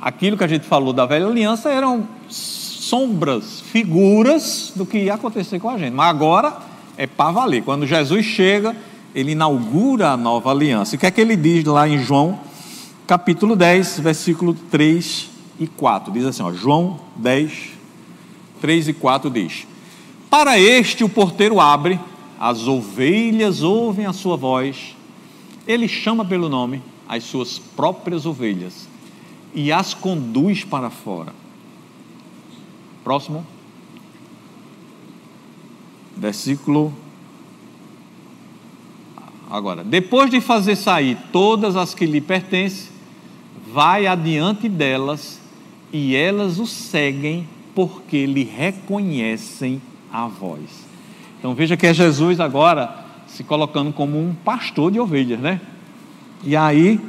Aquilo 0.00 0.36
que 0.36 0.44
a 0.44 0.48
gente 0.48 0.66
falou 0.66 0.92
da 0.92 1.06
velha 1.06 1.26
aliança 1.26 1.70
eram 1.70 2.06
sombras, 2.84 3.60
figuras 3.60 4.72
do 4.76 4.84
que 4.84 4.98
ia 4.98 5.14
acontecer 5.14 5.58
com 5.58 5.68
a 5.68 5.78
gente, 5.78 5.94
mas 5.94 6.08
agora 6.08 6.56
é 6.96 7.06
para 7.06 7.32
valer. 7.32 7.62
Quando 7.62 7.86
Jesus 7.86 8.24
chega, 8.24 8.76
ele 9.14 9.32
inaugura 9.32 10.10
a 10.10 10.16
nova 10.16 10.50
aliança. 10.50 10.94
O 10.94 10.98
que 10.98 11.06
é 11.06 11.10
que 11.10 11.20
ele 11.20 11.36
diz 11.36 11.64
lá 11.64 11.88
em 11.88 11.98
João, 11.98 12.38
capítulo 13.06 13.56
10, 13.56 14.00
versículo 14.00 14.54
3 14.70 15.30
e 15.58 15.66
4? 15.66 16.12
Diz 16.12 16.26
assim: 16.26 16.42
ó, 16.42 16.52
João 16.52 17.00
10, 17.16 17.52
3 18.60 18.88
e 18.88 18.92
4 18.92 19.30
diz: 19.30 19.66
Para 20.28 20.58
este 20.58 21.04
o 21.04 21.08
porteiro 21.08 21.60
abre 21.60 21.98
as 22.38 22.68
ovelhas 22.68 23.62
ouvem 23.62 24.04
a 24.04 24.12
sua 24.12 24.36
voz, 24.36 24.94
ele 25.66 25.88
chama 25.88 26.24
pelo 26.24 26.48
nome 26.48 26.82
as 27.08 27.24
suas 27.24 27.58
próprias 27.58 28.26
ovelhas 28.26 28.86
e 29.54 29.72
as 29.72 29.94
conduz 29.94 30.64
para 30.64 30.90
fora. 30.90 31.43
Próximo. 33.04 33.46
Versículo. 36.16 36.92
Agora, 39.50 39.84
depois 39.84 40.30
de 40.30 40.40
fazer 40.40 40.74
sair 40.74 41.18
todas 41.30 41.76
as 41.76 41.94
que 41.94 42.06
lhe 42.06 42.20
pertencem, 42.20 42.88
vai 43.72 44.06
adiante 44.06 44.68
delas 44.68 45.38
e 45.92 46.16
elas 46.16 46.58
o 46.58 46.66
seguem 46.66 47.46
porque 47.74 48.24
lhe 48.24 48.42
reconhecem 48.42 49.82
a 50.10 50.26
voz. 50.26 50.86
Então 51.38 51.54
veja 51.54 51.76
que 51.76 51.86
é 51.86 51.92
Jesus 51.92 52.40
agora 52.40 53.04
se 53.26 53.44
colocando 53.44 53.92
como 53.92 54.18
um 54.18 54.34
pastor 54.34 54.90
de 54.90 54.98
ovelhas, 54.98 55.40
né? 55.40 55.60
E 56.42 56.56
aí, 56.56 57.00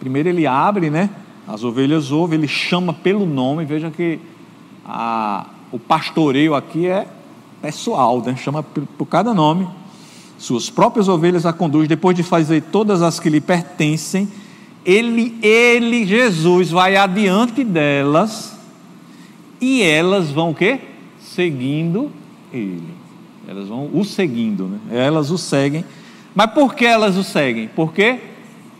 primeiro 0.00 0.28
ele 0.28 0.46
abre, 0.46 0.90
né? 0.90 1.10
As 1.46 1.62
ovelhas 1.62 2.10
ouvem, 2.10 2.38
ele 2.38 2.48
chama 2.48 2.92
pelo 2.92 3.24
nome. 3.24 3.64
Veja 3.64 3.90
que 3.90 4.18
a, 4.88 5.44
o 5.70 5.78
pastoreio 5.78 6.54
aqui 6.54 6.86
é 6.86 7.06
pessoal, 7.60 8.22
né? 8.24 8.34
Chama 8.36 8.62
por, 8.62 9.06
cada 9.06 9.34
nome. 9.34 9.68
Suas 10.38 10.70
próprias 10.70 11.08
ovelhas 11.08 11.44
a 11.44 11.52
conduz, 11.52 11.86
depois 11.86 12.16
de 12.16 12.22
fazer 12.22 12.62
todas 12.62 13.02
as 13.02 13.20
que 13.20 13.28
lhe 13.28 13.40
pertencem, 13.40 14.28
ele, 14.86 15.36
ele, 15.42 16.06
Jesus, 16.06 16.70
vai 16.70 16.96
adiante 16.96 17.62
delas 17.64 18.56
e 19.60 19.82
elas 19.82 20.30
vão 20.30 20.50
o 20.50 20.54
quê? 20.54 20.80
Seguindo 21.20 22.10
ele. 22.52 22.94
Elas 23.46 23.68
vão 23.68 23.90
o 23.92 24.04
seguindo, 24.04 24.66
né? 24.66 24.78
elas 24.90 25.30
o 25.30 25.36
seguem. 25.36 25.84
Mas 26.34 26.52
por 26.52 26.74
que 26.74 26.86
elas 26.86 27.16
o 27.16 27.24
seguem? 27.24 27.68
Porque 27.68 28.20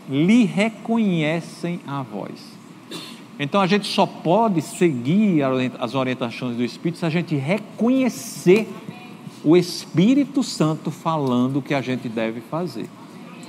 lhe 0.09 0.45
reconhecem 0.45 1.81
a 1.85 2.01
voz. 2.01 2.48
Então 3.39 3.61
a 3.61 3.67
gente 3.67 3.87
só 3.87 4.05
pode 4.05 4.61
seguir 4.61 5.41
as 5.79 5.95
orientações 5.95 6.57
do 6.57 6.63
Espírito 6.63 6.99
se 6.99 7.05
a 7.05 7.09
gente 7.09 7.35
reconhecer 7.35 8.67
o 9.45 9.55
Espírito 9.55 10.43
Santo 10.43 10.91
falando 10.91 11.59
o 11.59 11.61
que 11.61 11.73
a 11.73 11.81
gente 11.81 12.09
deve 12.09 12.41
fazer. 12.41 12.89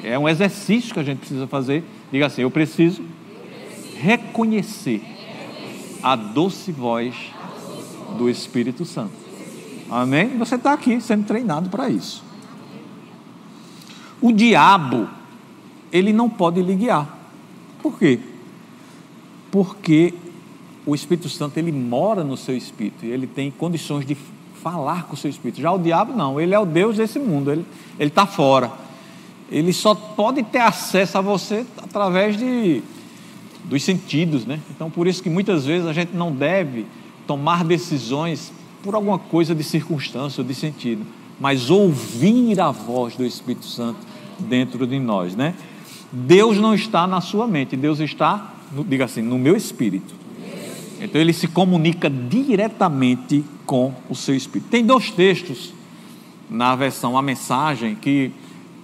É 0.05 0.17
um 0.17 0.29
exercício 0.29 0.95
que 0.95 1.01
a 1.01 1.03
gente 1.03 1.19
precisa 1.19 1.49
fazer. 1.49 1.83
Diga 2.13 2.27
assim: 2.27 2.43
eu 2.43 2.51
preciso 2.53 3.03
reconhecer 3.97 5.03
a 6.01 6.15
doce 6.15 6.71
voz 6.71 7.15
do 8.17 8.31
Espírito 8.31 8.85
Santo. 8.85 9.13
Amém? 9.91 10.39
Você 10.39 10.55
está 10.55 10.73
aqui 10.73 11.01
sendo 11.01 11.25
treinado 11.27 11.69
para 11.69 11.91
isso. 11.91 12.23
O 14.21 14.31
diabo, 14.31 15.09
ele 15.91 16.13
não 16.13 16.31
pode 16.31 16.63
lhe 16.63 16.77
guiar. 16.77 17.19
Por 17.83 17.99
quê? 17.99 18.21
Porque 19.51 20.15
o 20.87 20.95
Espírito 20.95 21.29
Santo, 21.29 21.59
ele 21.59 21.73
mora 21.73 22.25
no 22.25 22.37
seu 22.37 22.57
espírito 22.57 23.05
e 23.05 23.11
ele 23.11 23.27
tem 23.27 23.51
condições 23.51 24.07
de 24.07 24.17
falar 24.63 25.05
com 25.05 25.15
o 25.15 25.17
seu 25.17 25.31
espírito. 25.31 25.61
Já 25.61 25.73
o 25.73 25.79
diabo, 25.79 26.13
não, 26.13 26.41
ele 26.41 26.55
é 26.55 26.59
o 26.59 26.67
Deus 26.67 26.97
desse 26.97 27.19
mundo, 27.19 27.51
ele 27.51 27.65
está 27.99 28.27
fora. 28.27 28.73
Ele 29.51 29.73
só 29.73 29.95
pode 29.95 30.43
ter 30.45 30.61
acesso 30.61 31.19
a 31.19 31.21
você 31.21 31.67
através 31.77 32.37
de, 32.37 32.83
dos 33.65 33.83
sentidos, 33.83 34.47
né? 34.47 34.61
Então, 34.71 34.91
por 34.91 35.07
isso 35.07 35.23
que 35.23 35.31
muitas 35.31 35.67
vezes 35.67 35.87
a 35.87 35.93
gente 35.93 36.15
não 36.15 36.31
deve 36.31 36.87
tomar 37.27 37.65
decisões 37.65 38.53
por 38.83 38.95
alguma 38.95 39.19
coisa 39.19 39.55
de 39.55 39.65
circunstância 39.65 40.41
ou 40.41 40.47
de 40.47 40.55
sentido, 40.55 41.05
mas 41.39 41.71
ouvir 41.71 42.61
a 42.61 42.71
voz 42.71 43.17
do 43.17 43.25
Espírito 43.25 43.67
Santo 43.67 43.99
dentro 44.39 44.87
de 44.87 44.99
nós, 44.99 45.35
né? 45.35 45.55
Deus 46.13 46.59
não 46.59 46.75
está 46.75 47.07
na 47.07 47.21
sua 47.21 47.47
mente, 47.47 47.77
Deus 47.77 48.01
está, 48.01 48.55
diga 48.89 49.05
assim, 49.05 49.23
no 49.23 49.39
meu 49.39 49.57
espírito. 49.57 50.15
Então 51.01 51.21
ele 51.21 51.33
se 51.33 51.49
comunica 51.49 52.11
diretamente 52.11 53.45
com 53.65 53.95
o 54.09 54.15
seu 54.15 54.35
espírito. 54.35 54.69
Tem 54.69 54.85
dois 54.85 55.11
textos 55.11 55.73
na 56.49 56.75
versão 56.77 57.17
a 57.17 57.23
mensagem 57.23 57.95
que 57.95 58.33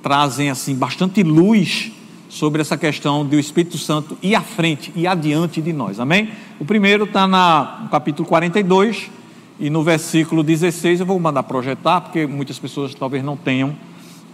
trazem 0.03 0.51
assim 0.51 0.74
bastante 0.74 1.22
luz 1.22 1.93
sobre 2.28 2.61
essa 2.61 2.76
questão 2.76 3.24
do 3.24 3.39
Espírito 3.39 3.78
Santo 3.78 4.16
ir 4.22 4.34
à 4.34 4.41
frente 4.41 4.93
e 4.95 5.07
adiante 5.07 5.61
de 5.61 5.72
nós. 5.72 5.99
Amém? 5.99 6.30
O 6.61 6.64
primeiro 6.64 7.05
está 7.05 7.26
no 7.26 7.89
capítulo 7.89 8.28
42 8.28 9.11
e 9.59 9.70
no 9.70 9.82
versículo 9.82 10.43
16 10.43 11.01
eu 11.01 11.07
vou 11.07 11.18
mandar 11.18 11.43
projetar 11.43 12.01
porque 12.03 12.26
muitas 12.26 12.59
pessoas 12.59 12.95
talvez 12.95 13.24
não 13.24 13.37
tenham 13.37 13.74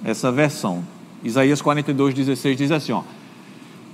essa 0.04 0.30
versão. 0.32 0.84
Isaías 1.22 1.62
42, 1.62 2.14
16 2.14 2.56
diz 2.56 2.70
assim: 2.70 2.92
ó, 2.92 3.02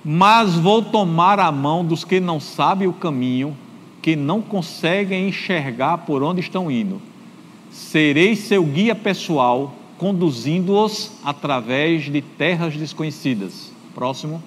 Mas 0.04 0.54
vou 0.54 0.82
tomar 0.82 1.38
a 1.38 1.50
mão 1.50 1.84
dos 1.84 2.04
que 2.04 2.20
não 2.20 2.38
sabem 2.40 2.88
o 2.88 2.92
caminho, 2.92 3.56
que 4.00 4.14
não 4.14 4.40
conseguem 4.40 5.28
enxergar 5.28 5.98
por 5.98 6.22
onde 6.22 6.40
estão 6.40 6.70
indo. 6.70 7.00
Serei 7.70 8.36
seu 8.36 8.64
guia 8.64 8.94
pessoal, 8.94 9.74
conduzindo-os 9.98 11.12
através 11.24 12.04
de 12.04 12.22
terras 12.22 12.76
desconhecidas. 12.76 13.72
Próximo. 13.94 14.42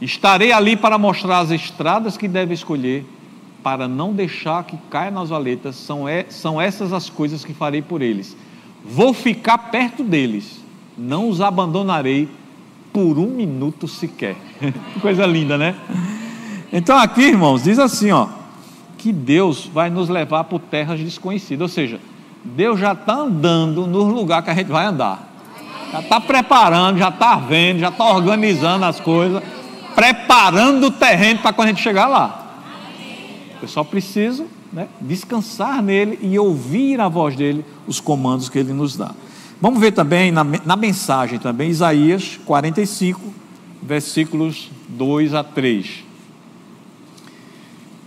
Estarei 0.00 0.52
ali 0.52 0.76
para 0.76 0.98
mostrar 0.98 1.40
as 1.40 1.50
estradas 1.50 2.16
que 2.16 2.28
deve 2.28 2.54
escolher, 2.54 3.04
para 3.62 3.88
não 3.88 4.12
deixar 4.12 4.64
que 4.64 4.76
caia 4.90 5.10
nas 5.10 5.30
valetas. 5.30 5.76
São, 5.76 6.04
são 6.28 6.60
essas 6.60 6.92
as 6.92 7.10
coisas 7.10 7.44
que 7.44 7.52
farei 7.52 7.82
por 7.82 8.02
eles. 8.02 8.36
Vou 8.84 9.12
ficar 9.12 9.58
perto 9.58 10.04
deles 10.04 10.64
não 10.96 11.28
os 11.28 11.40
abandonarei 11.40 12.28
por 12.94 13.18
um 13.18 13.26
minuto 13.26 13.88
sequer. 13.88 14.36
que 14.94 15.00
coisa 15.02 15.26
linda, 15.26 15.58
né? 15.58 15.74
Então 16.72 16.96
aqui, 16.96 17.22
irmãos, 17.22 17.64
diz 17.64 17.80
assim, 17.80 18.12
ó, 18.12 18.28
que 18.96 19.12
Deus 19.12 19.66
vai 19.66 19.90
nos 19.90 20.08
levar 20.08 20.44
por 20.44 20.60
terras 20.60 21.00
desconhecidas, 21.00 21.60
ou 21.60 21.68
seja, 21.68 22.00
Deus 22.44 22.78
já 22.78 22.92
está 22.92 23.14
andando 23.14 23.84
no 23.88 24.04
lugar 24.04 24.44
que 24.44 24.50
a 24.50 24.54
gente 24.54 24.70
vai 24.70 24.86
andar. 24.86 25.28
Já 25.90 26.00
está 26.00 26.20
preparando, 26.20 26.98
já 26.98 27.08
está 27.08 27.36
vendo, 27.36 27.80
já 27.80 27.88
está 27.88 28.04
organizando 28.04 28.84
as 28.84 29.00
coisas, 29.00 29.42
preparando 29.94 30.86
o 30.86 30.90
terreno 30.90 31.40
para 31.40 31.52
quando 31.52 31.68
a 31.68 31.70
gente 31.72 31.82
chegar 31.82 32.06
lá. 32.06 32.60
Eu 33.60 33.66
só 33.66 33.82
preciso 33.82 34.46
né, 34.72 34.86
descansar 35.00 35.82
nele 35.82 36.18
e 36.22 36.38
ouvir 36.38 37.00
a 37.00 37.08
voz 37.08 37.34
dele, 37.34 37.64
os 37.88 37.98
comandos 37.98 38.48
que 38.48 38.58
ele 38.58 38.72
nos 38.72 38.96
dá. 38.96 39.10
Vamos 39.60 39.80
ver 39.80 39.92
também 39.92 40.30
na, 40.30 40.44
na 40.44 40.76
mensagem 40.76 41.38
também, 41.38 41.70
Isaías 41.70 42.38
45, 42.44 43.20
versículos 43.82 44.70
2 44.88 45.34
a 45.34 45.42
3. 45.42 46.04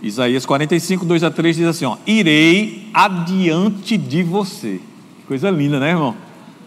Isaías 0.02 0.46
45, 0.46 1.04
2 1.04 1.24
a 1.24 1.30
3 1.30 1.56
diz 1.56 1.66
assim: 1.66 1.84
ó, 1.84 1.96
Irei 2.06 2.88
adiante 2.94 3.96
de 3.96 4.22
você. 4.22 4.80
Coisa 5.26 5.50
linda, 5.50 5.80
né, 5.80 5.90
irmão? 5.90 6.14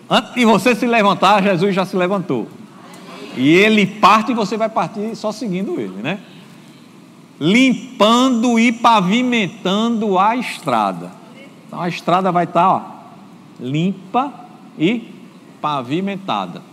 Antes 0.09 0.33
de 0.33 0.45
você 0.45 0.75
se 0.75 0.85
levantar, 0.85 1.41
Jesus 1.41 1.73
já 1.73 1.85
se 1.85 1.95
levantou. 1.95 2.47
E 3.37 3.49
ele 3.49 3.85
parte 3.85 4.31
e 4.31 4.35
você 4.35 4.57
vai 4.57 4.67
partir 4.67 5.15
só 5.15 5.31
seguindo 5.31 5.79
ele, 5.79 6.01
né? 6.01 6.19
Limpando 7.39 8.59
e 8.59 8.73
pavimentando 8.73 10.19
a 10.19 10.35
estrada. 10.35 11.11
Então 11.65 11.81
a 11.81 11.87
estrada 11.87 12.31
vai 12.31 12.43
estar 12.43 12.69
ó, 12.69 12.81
limpa 13.59 14.40
e 14.81 15.07
pavimentada. 15.61 16.63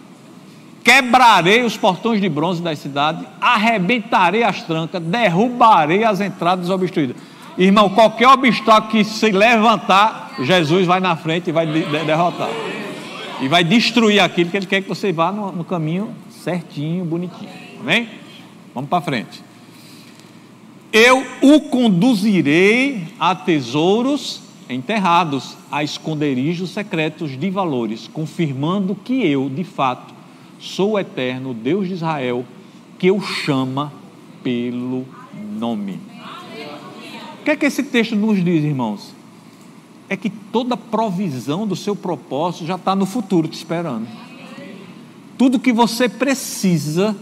Quebrarei 0.82 1.62
os 1.62 1.76
portões 1.76 2.18
de 2.20 2.28
bronze 2.30 2.62
da 2.62 2.74
cidade, 2.74 3.26
arrebentarei 3.38 4.42
as 4.42 4.62
trancas, 4.62 5.02
derrubarei 5.02 6.02
as 6.02 6.20
entradas 6.20 6.70
obstruídas. 6.70 7.16
Irmão, 7.58 7.90
qualquer 7.90 8.28
obstáculo 8.28 8.90
que 8.90 9.04
se 9.04 9.30
levantar, 9.30 10.30
Jesus 10.40 10.86
vai 10.86 11.00
na 11.00 11.14
frente 11.14 11.50
e 11.50 11.52
vai 11.52 11.66
derrotar. 11.66 12.48
E 13.40 13.48
vai 13.48 13.62
destruir 13.62 14.20
aquilo 14.20 14.50
que 14.50 14.56
ele 14.56 14.66
quer 14.66 14.80
que 14.80 14.88
você 14.88 15.12
vá 15.12 15.30
no, 15.30 15.52
no 15.52 15.64
caminho 15.64 16.14
certinho, 16.30 17.04
bonitinho. 17.04 17.50
Amém? 17.80 18.08
Vamos 18.74 18.88
para 18.88 19.02
frente. 19.02 19.42
Eu 20.92 21.22
o 21.42 21.60
conduzirei 21.62 23.08
a 23.20 23.34
tesouros 23.34 24.47
enterrados 24.68 25.56
a 25.70 25.82
esconderijos 25.82 26.70
secretos 26.70 27.38
de 27.38 27.50
valores, 27.50 28.08
confirmando 28.12 28.94
que 28.94 29.26
eu, 29.26 29.48
de 29.48 29.64
fato, 29.64 30.14
sou 30.58 30.92
o 30.92 30.98
eterno 30.98 31.54
Deus 31.54 31.88
de 31.88 31.94
Israel, 31.94 32.44
que 32.98 33.10
o 33.10 33.20
chama 33.20 33.92
pelo 34.42 35.06
nome. 35.58 36.00
O 37.40 37.44
que 37.44 37.50
é 37.52 37.56
que 37.56 37.66
esse 37.66 37.82
texto 37.82 38.14
nos 38.14 38.42
diz, 38.44 38.62
irmãos? 38.62 39.14
É 40.08 40.16
que 40.16 40.28
toda 40.28 40.76
provisão 40.76 41.66
do 41.66 41.76
seu 41.76 41.96
propósito 41.96 42.66
já 42.66 42.74
está 42.76 42.94
no 42.94 43.06
futuro 43.06 43.48
te 43.48 43.56
esperando. 43.56 44.06
Tudo 45.36 45.58
que 45.58 45.72
você 45.72 46.08
precisa 46.08 47.16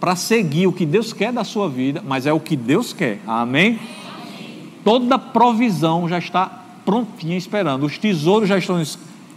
para 0.00 0.16
seguir 0.16 0.66
o 0.66 0.72
que 0.72 0.86
Deus 0.86 1.12
quer 1.12 1.32
da 1.32 1.44
sua 1.44 1.68
vida, 1.68 2.02
mas 2.06 2.26
é 2.26 2.32
o 2.32 2.40
que 2.40 2.56
Deus 2.56 2.92
quer. 2.92 3.20
Amém? 3.26 3.78
Toda 4.86 5.18
provisão 5.18 6.08
já 6.08 6.16
está 6.16 6.46
prontinha 6.84 7.36
esperando. 7.36 7.84
Os 7.86 7.98
tesouros 7.98 8.48
já 8.48 8.56
estão 8.56 8.80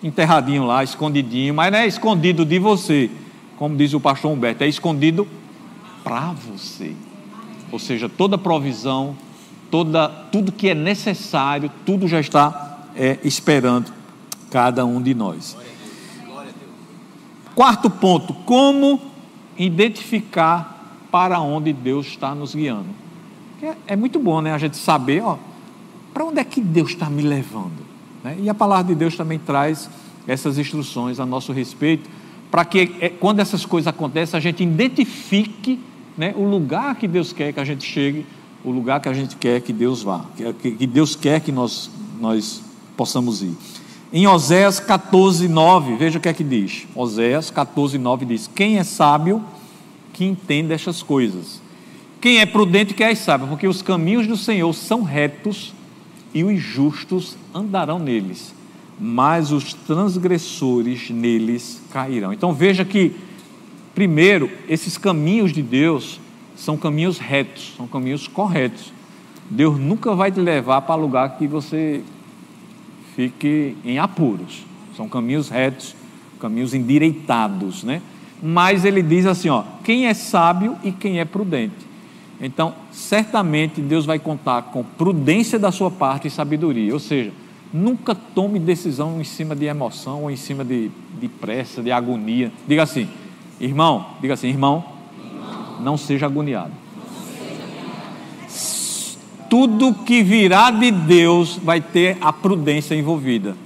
enterradinhos 0.03 0.67
lá, 0.67 0.83
escondidinho, 0.83 1.55
mas 1.55 1.71
não 1.71 1.79
é 1.79 1.87
escondido 1.87 2.45
de 2.45 2.59
você, 2.59 3.09
como 3.57 3.75
diz 3.75 3.95
o 3.95 3.99
pastor 3.99 4.31
Humberto, 4.31 4.63
é 4.63 4.67
escondido 4.67 5.27
para 6.03 6.33
você. 6.33 6.93
Ou 7.71 7.79
seja, 7.79 8.07
toda 8.07 8.37
provisão, 8.37 9.17
toda, 9.71 10.07
tudo 10.07 10.51
que 10.51 10.69
é 10.69 10.75
necessário, 10.75 11.71
tudo 11.83 12.07
já 12.07 12.19
está 12.19 12.85
é, 12.95 13.17
esperando 13.23 13.91
cada 14.51 14.85
um 14.85 15.01
de 15.01 15.15
nós. 15.15 15.57
Quarto 17.55 17.89
ponto: 17.89 18.35
como 18.45 19.01
identificar 19.57 21.07
para 21.09 21.39
onde 21.39 21.73
Deus 21.73 22.05
está 22.05 22.35
nos 22.35 22.53
guiando. 22.53 23.08
É, 23.61 23.75
é 23.87 23.95
muito 23.95 24.19
bom, 24.19 24.41
né? 24.41 24.53
A 24.53 24.57
gente 24.57 24.77
saber, 24.77 25.23
para 26.13 26.23
onde 26.23 26.39
é 26.39 26.43
que 26.43 26.61
Deus 26.61 26.91
está 26.91 27.09
me 27.09 27.21
levando? 27.21 27.85
Né? 28.23 28.37
E 28.39 28.49
a 28.49 28.53
palavra 28.53 28.93
de 28.93 28.95
Deus 28.95 29.15
também 29.15 29.39
traz 29.39 29.89
essas 30.27 30.57
instruções 30.57 31.19
a 31.19 31.25
nosso 31.25 31.51
respeito, 31.51 32.09
para 32.51 32.65
que 32.65 32.95
é, 32.99 33.09
quando 33.09 33.39
essas 33.39 33.65
coisas 33.65 33.87
acontecem, 33.87 34.37
a 34.37 34.41
gente 34.41 34.63
identifique 34.63 35.79
né, 36.17 36.33
o 36.35 36.43
lugar 36.43 36.95
que 36.95 37.07
Deus 37.07 37.31
quer 37.31 37.53
que 37.53 37.59
a 37.59 37.65
gente 37.65 37.85
chegue, 37.85 38.25
o 38.63 38.71
lugar 38.71 38.99
que 38.99 39.09
a 39.09 39.13
gente 39.13 39.35
quer 39.35 39.61
que 39.61 39.71
Deus 39.71 40.03
vá, 40.03 40.25
que, 40.61 40.71
que 40.71 40.87
Deus 40.87 41.15
quer 41.15 41.39
que 41.39 41.51
nós, 41.51 41.89
nós 42.19 42.61
possamos 42.97 43.41
ir. 43.41 43.55
Em 44.11 44.27
Oséias 44.27 44.79
14, 44.79 45.47
9, 45.47 45.95
veja 45.95 46.17
o 46.17 46.21
que 46.21 46.27
é 46.27 46.33
que 46.33 46.43
diz. 46.43 46.87
Oséias 46.95 47.51
14, 47.51 47.97
9 47.97 48.25
diz: 48.25 48.49
Quem 48.53 48.79
é 48.79 48.83
sábio 48.83 49.43
que 50.11 50.25
entenda 50.25 50.73
estas 50.73 51.03
coisas? 51.03 51.61
Quem 52.21 52.39
é 52.39 52.45
prudente 52.45 52.93
que 52.93 53.03
as 53.03 53.19
saiba, 53.19 53.47
porque 53.47 53.67
os 53.67 53.81
caminhos 53.81 54.27
do 54.27 54.35
Senhor 54.35 54.73
são 54.73 55.03
retos 55.03 55.73
e 56.33 56.43
os 56.43 56.59
justos 56.59 57.37
andarão 57.53 57.97
neles, 57.97 58.53
mas 58.99 59.51
os 59.51 59.73
transgressores 59.73 61.09
neles 61.09 61.81
cairão. 61.91 62.33
Então 62.33 62.53
veja 62.53 62.83
que, 62.83 63.15
primeiro, 63.95 64.51
esses 64.67 64.97
caminhos 64.97 65.53
de 65.53 65.61
Deus 65.61 66.19
são 66.55 66.75
caminhos 66.75 67.17
retos, 67.17 67.73
são 67.77 67.87
caminhos 67.87 68.27
corretos. 68.27 68.91
Deus 69.49 69.79
nunca 69.79 70.13
vai 70.13 70.31
te 70.31 70.41
levar 70.41 70.81
para 70.81 70.95
lugar 70.95 71.37
que 71.37 71.47
você 71.47 72.03
fique 73.15 73.75
em 73.83 73.97
apuros. 73.97 74.65
São 74.95 75.07
caminhos 75.07 75.49
retos, 75.49 75.95
caminhos 76.39 76.73
endireitados, 76.73 77.83
né? 77.83 78.01
Mas 78.43 78.83
ele 78.85 79.01
diz 79.01 79.25
assim, 79.25 79.49
ó, 79.49 79.63
quem 79.83 80.07
é 80.07 80.13
sábio 80.13 80.77
e 80.83 80.91
quem 80.91 81.19
é 81.19 81.25
prudente. 81.25 81.88
Então, 82.41 82.73
certamente 82.91 83.81
Deus 83.81 84.05
vai 84.05 84.17
contar 84.17 84.63
com 84.63 84.83
prudência 84.83 85.59
da 85.59 85.71
sua 85.71 85.91
parte 85.91 86.27
e 86.27 86.31
sabedoria. 86.31 86.93
Ou 86.93 86.99
seja, 86.99 87.31
nunca 87.73 88.15
tome 88.15 88.59
decisão 88.59 89.19
em 89.19 89.23
cima 89.25 89.55
de 89.55 89.65
emoção 89.65 90.23
ou 90.23 90.31
em 90.31 90.37
cima 90.37 90.63
de, 90.63 90.89
de 91.19 91.27
pressa, 91.27 91.83
de 91.83 91.91
agonia. 91.91 92.51
Diga 92.67 92.83
assim, 92.83 93.09
irmão, 93.59 94.05
diga 94.21 94.35
assim, 94.35 94.47
irmão, 94.47 94.85
não 95.81 95.97
seja 95.97 96.27
agoniado. 96.27 96.71
Tudo 99.49 99.93
que 99.93 100.23
virá 100.23 100.71
de 100.71 100.91
Deus 100.91 101.57
vai 101.57 101.81
ter 101.81 102.17
a 102.21 102.31
prudência 102.31 102.95
envolvida. 102.95 103.57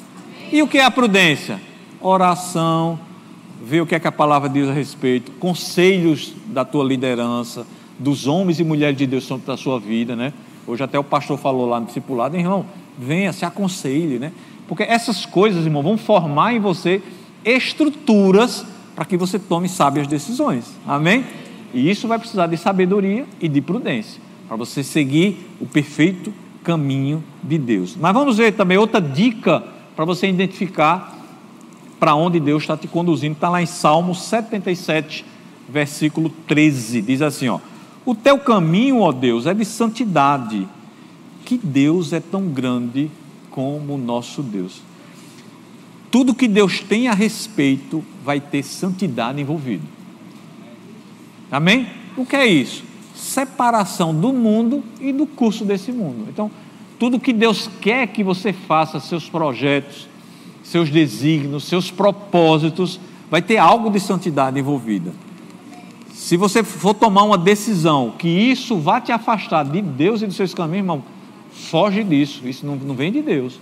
E 0.52 0.62
o 0.62 0.68
que 0.68 0.78
é 0.78 0.86
a 0.86 0.92
prudência? 0.92 1.60
Oração, 2.00 2.98
ver 3.62 3.82
o 3.82 3.86
que 3.86 3.94
é 3.94 4.00
que 4.00 4.08
a 4.08 4.12
palavra 4.12 4.50
diz 4.50 4.68
a 4.68 4.74
respeito, 4.74 5.32
conselhos 5.34 6.34
da 6.48 6.64
tua 6.64 6.84
liderança 6.84 7.66
dos 8.00 8.28
homens 8.28 8.60
e 8.60 8.64
mulheres 8.64 8.98
de 8.98 9.06
Deus 9.06 9.24
sobre 9.24 9.52
a 9.52 9.58
sua 9.58 9.80
vida, 9.80 10.16
né? 10.16 10.34
Hoje 10.66 10.84
até 10.84 10.98
o 10.98 11.04
pastor 11.04 11.38
falou 11.38 11.68
lá 11.68 11.80
no 11.80 11.86
discipulado, 11.86 12.38
irmão, 12.38 12.66
venha, 12.98 13.34
se 13.34 13.46
aconselhe, 13.46 14.20
né? 14.20 14.32
Porque 14.68 14.84
essas 14.84 15.26
coisas, 15.26 15.66
irmão, 15.66 15.84
vão 15.84 15.98
formar 15.98 16.54
em 16.54 16.60
você 16.60 17.02
estruturas 17.44 18.66
para 18.96 19.06
que 19.06 19.18
você 19.18 19.38
tome 19.38 19.68
sábias 19.68 20.08
decisões. 20.08 20.66
Amém? 20.88 21.26
E 21.74 21.90
isso 21.90 22.08
vai 22.08 22.20
precisar 22.20 22.48
de 22.48 22.56
sabedoria 22.56 23.26
e 23.42 23.50
de 23.50 23.60
prudência, 23.60 24.22
para 24.48 24.56
você 24.56 24.84
seguir 24.84 25.50
o 25.60 25.66
perfeito 25.66 26.34
caminho 26.64 27.24
de 27.42 27.58
Deus. 27.58 27.98
Mas 28.00 28.14
vamos 28.14 28.38
ver 28.38 28.54
também 28.54 28.78
outra 28.78 29.02
dica 29.02 29.64
para 29.96 30.06
você 30.06 30.28
identificar 30.28 31.20
para 32.00 32.16
onde 32.16 32.40
Deus 32.40 32.64
está 32.64 32.78
te 32.78 32.88
conduzindo. 32.88 33.34
Está 33.34 33.50
lá 33.50 33.62
em 33.62 33.66
Salmo 33.66 34.14
77, 34.14 35.26
versículo 35.68 36.30
13. 36.48 37.02
Diz 37.02 37.22
assim: 37.22 37.50
ó, 37.50 37.60
O 38.06 38.14
teu 38.14 38.38
caminho, 38.38 39.00
ó 39.00 39.12
Deus, 39.12 39.46
é 39.46 39.54
de 39.54 39.64
santidade. 39.64 40.68
Que 41.46 41.58
Deus 41.58 42.14
é 42.14 42.20
tão 42.20 42.48
grande 42.48 43.10
como 43.50 43.96
o 43.96 43.98
nosso 43.98 44.42
Deus. 44.42 44.82
Tudo 46.10 46.36
que 46.36 46.48
Deus 46.48 46.80
tem 46.80 47.08
a 47.08 47.14
respeito 47.14 48.04
vai 48.24 48.40
ter 48.40 48.64
santidade 48.64 49.42
envolvido. 49.42 49.84
Amém? 51.52 51.88
O 52.18 52.26
que 52.26 52.36
é 52.36 52.46
isso? 52.46 52.84
Separação 53.16 54.14
do 54.14 54.34
mundo 54.34 54.84
e 55.00 55.12
do 55.12 55.26
curso 55.26 55.64
desse 55.66 55.92
mundo. 55.92 56.28
Então, 56.30 56.52
tudo 57.00 57.20
que 57.20 57.34
Deus 57.34 57.70
quer 57.82 58.08
que 58.08 58.24
você 58.24 58.54
faça, 58.54 59.00
seus 59.00 59.30
projetos, 59.30 60.08
seus 60.64 60.90
desígnios, 60.90 61.66
seus 61.66 61.92
propósitos, 61.92 63.00
vai 63.30 63.42
ter 63.42 63.58
algo 63.58 63.90
de 63.90 64.00
santidade 64.00 64.60
envolvida. 64.60 65.12
Se 66.14 66.38
você 66.38 66.64
for 66.64 66.94
tomar 66.94 67.24
uma 67.24 67.38
decisão 67.38 68.14
que 68.18 68.28
isso 68.28 68.78
vá 68.78 69.02
te 69.02 69.12
afastar 69.12 69.66
de 69.66 69.82
Deus 69.82 70.22
e 70.22 70.28
dos 70.28 70.36
seus 70.36 70.54
caminhos, 70.54 70.84
irmão, 70.84 71.04
foge 71.52 72.04
disso. 72.04 72.48
Isso 72.48 72.66
não, 72.66 72.76
não 72.76 72.94
vem 72.94 73.12
de 73.12 73.22
Deus. 73.22 73.60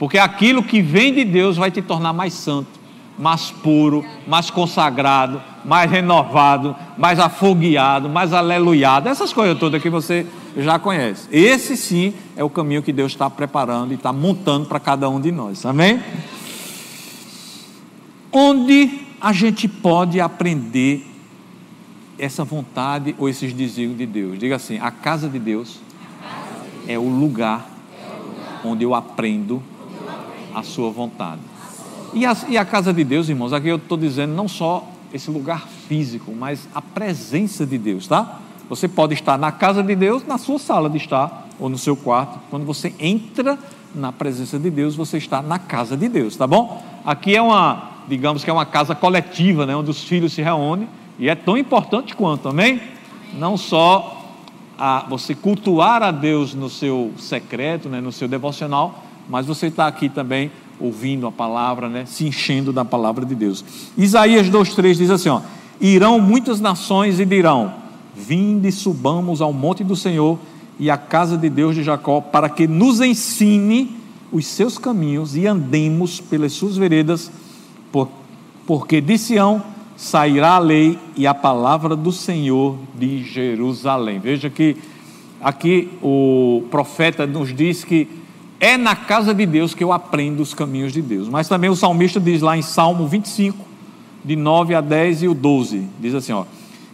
Porque 0.00 0.18
aquilo 0.18 0.64
que 0.64 0.82
vem 0.82 1.14
de 1.14 1.24
Deus 1.24 1.56
vai 1.56 1.70
te 1.70 1.80
tornar 1.80 2.12
mais 2.12 2.34
santo, 2.34 2.68
mais 3.16 3.52
puro, 3.52 4.04
mais 4.26 4.50
consagrado, 4.50 5.40
mais 5.64 5.88
renovado, 5.88 6.74
mais 6.98 7.20
afogueado, 7.20 8.08
mais 8.08 8.32
aleluiado. 8.32 9.08
Essas 9.08 9.32
coisas 9.32 9.56
todas 9.56 9.80
que 9.80 9.88
você 9.88 10.26
já 10.56 10.80
conhece. 10.80 11.28
Esse 11.30 11.76
sim 11.76 12.14
é 12.36 12.42
o 12.42 12.50
caminho 12.50 12.82
que 12.82 12.92
Deus 12.92 13.12
está 13.12 13.30
preparando 13.30 13.92
e 13.92 13.94
está 13.94 14.12
montando 14.12 14.66
para 14.66 14.80
cada 14.80 15.08
um 15.08 15.20
de 15.20 15.30
nós. 15.30 15.64
Amém? 15.64 16.00
Onde 18.32 19.02
a 19.20 19.32
gente 19.32 19.68
pode 19.68 20.20
aprender 20.20 21.11
essa 22.22 22.44
vontade 22.44 23.16
ou 23.18 23.28
esses 23.28 23.52
desígnios 23.52 23.98
de 23.98 24.06
Deus? 24.06 24.38
Diga 24.38 24.54
assim: 24.54 24.78
a 24.78 24.92
casa 24.92 25.28
de 25.28 25.40
Deus 25.40 25.80
é 26.86 26.96
o 26.96 27.08
lugar 27.08 27.68
onde 28.64 28.84
eu 28.84 28.94
aprendo 28.94 29.60
a 30.54 30.62
sua 30.62 30.88
vontade. 30.88 31.40
E 32.14 32.24
a, 32.24 32.36
e 32.48 32.56
a 32.56 32.64
casa 32.64 32.92
de 32.92 33.02
Deus, 33.02 33.28
irmãos, 33.28 33.52
aqui 33.52 33.66
eu 33.66 33.76
estou 33.76 33.98
dizendo 33.98 34.34
não 34.34 34.46
só 34.46 34.88
esse 35.12 35.30
lugar 35.32 35.66
físico, 35.88 36.32
mas 36.32 36.68
a 36.72 36.80
presença 36.80 37.66
de 37.66 37.76
Deus, 37.76 38.06
tá? 38.06 38.38
Você 38.68 38.86
pode 38.86 39.14
estar 39.14 39.36
na 39.36 39.50
casa 39.50 39.82
de 39.82 39.96
Deus, 39.96 40.24
na 40.24 40.38
sua 40.38 40.60
sala 40.60 40.88
de 40.88 40.98
estar, 40.98 41.48
ou 41.58 41.68
no 41.68 41.76
seu 41.76 41.96
quarto. 41.96 42.38
Quando 42.50 42.64
você 42.64 42.94
entra 43.00 43.58
na 43.94 44.12
presença 44.12 44.58
de 44.58 44.70
Deus, 44.70 44.94
você 44.94 45.18
está 45.18 45.42
na 45.42 45.58
casa 45.58 45.96
de 45.96 46.08
Deus, 46.08 46.36
tá 46.36 46.46
bom? 46.46 46.82
Aqui 47.04 47.34
é 47.34 47.42
uma, 47.42 47.90
digamos 48.06 48.44
que 48.44 48.50
é 48.50 48.52
uma 48.52 48.64
casa 48.64 48.94
coletiva, 48.94 49.66
né, 49.66 49.74
onde 49.74 49.90
os 49.90 50.04
filhos 50.04 50.32
se 50.32 50.40
reúnem, 50.40 50.88
e 51.18 51.28
é 51.28 51.34
tão 51.34 51.56
importante 51.56 52.16
quanto, 52.16 52.48
amém? 52.48 52.80
Não 53.38 53.56
só 53.56 54.18
a 54.78 55.06
você 55.08 55.34
cultuar 55.34 56.02
a 56.02 56.10
Deus 56.10 56.54
no 56.54 56.68
seu 56.68 57.12
secreto, 57.18 57.88
né, 57.88 58.00
no 58.00 58.12
seu 58.12 58.26
devocional, 58.26 59.04
mas 59.28 59.46
você 59.46 59.66
está 59.66 59.86
aqui 59.86 60.08
também 60.08 60.50
ouvindo 60.80 61.26
a 61.26 61.32
palavra, 61.32 61.88
né, 61.88 62.04
se 62.06 62.26
enchendo 62.26 62.72
da 62.72 62.84
palavra 62.84 63.24
de 63.24 63.34
Deus. 63.34 63.64
Isaías 63.96 64.48
2,3 64.48 64.94
diz 64.94 65.10
assim: 65.10 65.28
ó, 65.28 65.40
Irão 65.82 66.20
muitas 66.20 66.60
nações 66.60 67.18
e 67.18 67.24
dirão: 67.24 67.74
Vinde 68.14 68.68
e 68.68 68.72
subamos 68.72 69.40
ao 69.40 69.52
monte 69.52 69.82
do 69.82 69.96
Senhor 69.96 70.38
e 70.78 70.88
à 70.88 70.96
casa 70.96 71.36
de 71.36 71.50
Deus 71.50 71.74
de 71.74 71.82
Jacó, 71.82 72.20
para 72.20 72.48
que 72.48 72.68
nos 72.68 73.00
ensine 73.00 73.96
os 74.30 74.46
seus 74.46 74.78
caminhos 74.78 75.36
e 75.36 75.46
andemos 75.46 76.20
pelas 76.20 76.52
suas 76.52 76.76
veredas, 76.76 77.30
por, 77.90 78.08
porque 78.64 79.00
de 79.00 79.18
Sião 79.18 79.62
sairá 79.96 80.52
a 80.52 80.58
lei 80.58 80.98
e 81.16 81.26
a 81.26 81.34
palavra 81.34 81.94
do 81.94 82.12
Senhor 82.12 82.76
de 82.94 83.22
Jerusalém. 83.22 84.18
Veja 84.18 84.48
que 84.50 84.76
aqui 85.40 85.88
o 86.02 86.64
profeta 86.70 87.26
nos 87.26 87.54
diz 87.54 87.84
que 87.84 88.08
é 88.60 88.76
na 88.76 88.94
casa 88.94 89.34
de 89.34 89.44
Deus 89.44 89.74
que 89.74 89.82
eu 89.82 89.92
aprendo 89.92 90.40
os 90.40 90.54
caminhos 90.54 90.92
de 90.92 91.02
Deus. 91.02 91.28
Mas 91.28 91.48
também 91.48 91.68
o 91.68 91.76
salmista 91.76 92.20
diz 92.20 92.40
lá 92.40 92.56
em 92.56 92.62
Salmo 92.62 93.06
25, 93.08 93.58
de 94.24 94.36
9 94.36 94.74
a 94.74 94.80
10 94.80 95.24
e 95.24 95.28
o 95.28 95.34
12, 95.34 95.84
diz 95.98 96.14
assim, 96.14 96.32
ó: 96.32 96.44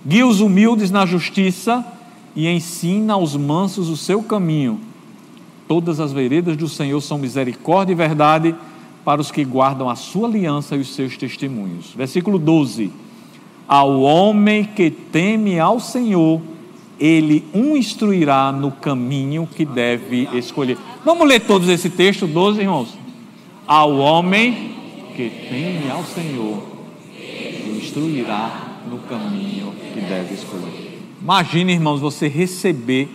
Guia 0.06 0.26
os 0.26 0.40
humildes 0.40 0.90
na 0.90 1.04
justiça 1.04 1.84
e 2.34 2.48
ensina 2.48 3.14
aos 3.14 3.36
mansos 3.36 3.88
o 3.88 3.96
seu 3.96 4.22
caminho. 4.22 4.80
Todas 5.66 6.00
as 6.00 6.12
veredas 6.12 6.56
do 6.56 6.68
Senhor 6.68 7.00
são 7.02 7.18
misericórdia 7.18 7.92
e 7.92 7.96
verdade 7.96 8.54
para 9.08 9.22
os 9.22 9.30
que 9.30 9.42
guardam 9.42 9.88
a 9.88 9.96
sua 9.96 10.28
aliança 10.28 10.76
e 10.76 10.80
os 10.80 10.94
seus 10.94 11.16
testemunhos. 11.16 11.94
Versículo 11.96 12.38
12: 12.38 12.92
Ao 13.66 14.02
homem 14.02 14.64
que 14.64 14.90
teme 14.90 15.58
ao 15.58 15.80
Senhor, 15.80 16.42
ele 17.00 17.42
o 17.54 17.74
instruirá 17.74 18.52
no 18.52 18.70
caminho 18.70 19.48
que 19.56 19.64
deve 19.64 20.28
escolher. 20.34 20.76
Vamos 21.06 21.26
ler 21.26 21.40
todos 21.40 21.70
esse 21.70 21.88
texto, 21.88 22.26
12, 22.26 22.60
irmãos. 22.60 22.98
Ao 23.66 23.96
homem 23.96 24.74
que 25.16 25.30
teme 25.48 25.90
ao 25.90 26.04
Senhor, 26.04 26.62
o 27.66 27.78
instruirá 27.78 28.82
no 28.90 28.98
caminho 28.98 29.72
que 29.94 30.02
deve 30.02 30.34
escolher. 30.34 31.00
Imagine, 31.22 31.72
irmãos, 31.72 31.98
você 31.98 32.28
receber 32.28 33.08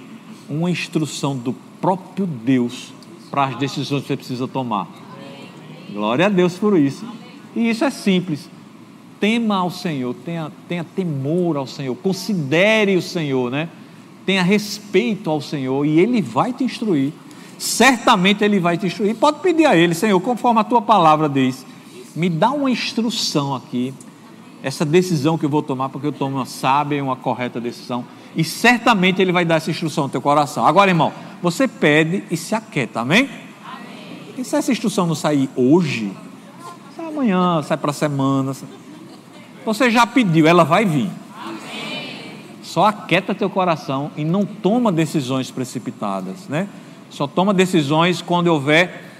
uma 0.49 0.71
instrução 0.71 1.37
do 1.37 1.53
próprio 1.79 2.25
Deus 2.25 2.91
para 3.29 3.43
as 3.45 3.57
decisões 3.57 4.01
que 4.01 4.07
você 4.07 4.17
precisa 4.17 4.47
tomar. 4.47 5.02
Glória 5.91 6.25
a 6.25 6.29
Deus 6.29 6.57
por 6.57 6.77
isso. 6.77 7.05
E 7.55 7.69
isso 7.69 7.83
é 7.83 7.89
simples. 7.89 8.49
Tema 9.19 9.57
ao 9.57 9.69
Senhor, 9.69 10.13
tenha, 10.25 10.51
tenha 10.67 10.83
temor 10.83 11.55
ao 11.55 11.67
Senhor, 11.67 11.95
considere 11.95 12.95
o 12.95 13.01
Senhor, 13.01 13.49
né? 13.49 13.69
Tenha 14.25 14.43
respeito 14.43 15.29
ao 15.29 15.39
Senhor 15.39 15.85
e 15.85 15.99
Ele 15.99 16.21
vai 16.21 16.51
te 16.51 16.63
instruir. 16.63 17.13
Certamente 17.57 18.43
Ele 18.43 18.59
vai 18.59 18.77
te 18.77 18.87
instruir. 18.87 19.15
Pode 19.15 19.39
pedir 19.39 19.65
a 19.65 19.75
Ele, 19.75 19.93
Senhor, 19.93 20.19
conforme 20.19 20.59
a 20.59 20.63
tua 20.63 20.81
palavra 20.81 21.29
diz, 21.29 21.65
me 22.15 22.29
dá 22.29 22.51
uma 22.51 22.69
instrução 22.69 23.55
aqui, 23.55 23.93
essa 24.61 24.85
decisão 24.85 25.37
que 25.37 25.45
eu 25.45 25.49
vou 25.49 25.61
tomar, 25.61 25.89
porque 25.89 26.07
eu 26.07 26.11
tomo 26.11 26.37
uma 26.37 26.45
sábia 26.45 26.97
e 26.97 27.01
uma 27.01 27.15
correta 27.15 27.61
decisão. 27.61 28.03
E 28.35 28.43
certamente 28.43 29.21
Ele 29.21 29.31
vai 29.31 29.45
dar 29.45 29.55
essa 29.55 29.71
instrução 29.71 30.05
no 30.05 30.09
teu 30.09 30.21
coração. 30.21 30.65
Agora, 30.65 30.91
irmão, 30.91 31.13
você 31.41 31.67
pede 31.67 32.23
e 32.31 32.37
se 32.37 32.55
aquieta, 32.55 33.01
amém? 33.01 33.29
E 34.37 34.43
se 34.43 34.55
essa 34.55 34.71
instrução 34.71 35.05
não 35.05 35.15
sair 35.15 35.49
hoje, 35.55 36.11
sai 36.95 37.07
amanhã, 37.07 37.61
sai 37.63 37.77
para 37.77 37.91
a 37.91 37.93
semana. 37.93 38.55
Você 39.65 39.91
já 39.91 40.05
pediu, 40.05 40.47
ela 40.47 40.63
vai 40.63 40.85
vir. 40.85 41.09
Só 42.61 42.85
aquieta 42.85 43.35
teu 43.35 43.49
coração 43.49 44.09
e 44.17 44.25
não 44.25 44.45
toma 44.45 44.91
decisões 44.91 45.51
precipitadas, 45.51 46.47
né? 46.47 46.67
Só 47.09 47.27
toma 47.27 47.53
decisões 47.53 48.21
quando 48.21 48.47
houver 48.47 49.11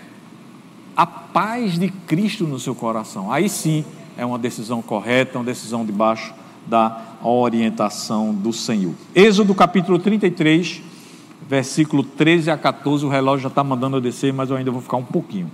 a 0.97 1.05
paz 1.05 1.77
de 1.77 1.89
Cristo 1.89 2.45
no 2.45 2.57
seu 2.57 2.73
coração. 2.73 3.31
Aí 3.31 3.47
sim 3.47 3.85
é 4.17 4.25
uma 4.25 4.39
decisão 4.39 4.81
correta, 4.81 5.37
uma 5.37 5.45
decisão 5.45 5.85
debaixo 5.85 6.33
da 6.65 7.17
orientação 7.21 8.33
do 8.33 8.51
Senhor. 8.51 8.93
Êxodo 9.13 9.53
capítulo 9.53 9.99
33, 9.99 10.81
versículo 11.47 12.03
13 12.03 12.51
a 12.51 12.57
14, 12.57 13.05
o 13.05 13.09
relógio 13.09 13.43
já 13.43 13.49
está 13.49 13.63
mandando 13.63 13.97
eu 13.97 14.01
descer, 14.01 14.33
mas 14.33 14.49
eu 14.49 14.55
ainda 14.55 14.71
vou 14.71 14.81
ficar 14.81 14.97
um 14.97 15.03
pouquinho. 15.03 15.49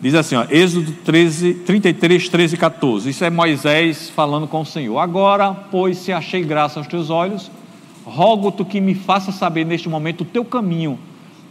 Diz 0.00 0.14
assim, 0.14 0.36
ó, 0.36 0.44
Êxodo 0.50 0.92
13, 1.04 1.54
33, 1.54 2.28
13 2.28 2.54
e 2.54 2.58
14. 2.58 3.10
Isso 3.10 3.24
é 3.24 3.30
Moisés 3.30 4.10
falando 4.10 4.46
com 4.46 4.60
o 4.60 4.66
Senhor. 4.66 4.98
Agora, 4.98 5.52
pois, 5.70 5.98
se 5.98 6.12
achei 6.12 6.42
graça 6.44 6.78
aos 6.78 6.86
teus 6.86 7.10
olhos, 7.10 7.50
rogo-te 8.04 8.64
que 8.64 8.80
me 8.80 8.94
faça 8.94 9.32
saber 9.32 9.64
neste 9.64 9.88
momento 9.88 10.20
o 10.20 10.26
teu 10.26 10.44
caminho, 10.44 10.98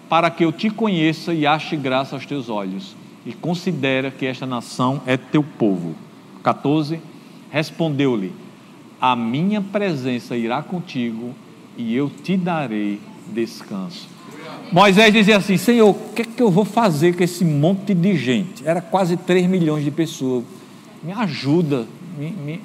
para 0.08 0.30
que 0.30 0.46
eu 0.46 0.52
te 0.52 0.70
conheça 0.70 1.34
e 1.34 1.48
ache 1.48 1.76
graça 1.76 2.16
aos 2.16 2.26
teus 2.26 2.50
olhos. 2.50 2.96
E 3.26 3.34
considera 3.34 4.12
que 4.12 4.26
esta 4.26 4.46
nação 4.46 5.02
é 5.08 5.18
teu 5.18 5.42
povo. 5.42 5.96
14. 6.44 7.00
Respondeu-lhe: 7.50 8.34
A 9.02 9.16
minha 9.16 9.62
presença 9.62 10.36
irá 10.36 10.62
contigo 10.62 11.34
e 11.78 11.96
eu 11.96 12.10
te 12.10 12.38
darei 12.38 13.00
descanso. 13.34 14.08
Moisés 14.72 15.14
dizia 15.14 15.38
assim: 15.38 15.58
Senhor, 15.58 15.90
o 15.90 16.14
que 16.14 16.22
é 16.22 16.26
que 16.26 16.42
eu 16.42 16.50
vou 16.50 16.66
fazer 16.66 17.16
com 17.16 17.24
esse 17.24 17.44
monte 17.44 17.94
de 17.94 18.18
gente? 18.18 18.66
Era 18.66 18.82
quase 18.82 19.18
3 19.18 19.48
milhões 19.48 19.84
de 19.84 19.92
pessoas. 19.92 20.44
Me 21.04 21.12
ajuda, 21.12 21.86
me, 22.18 22.32
me, 22.32 22.62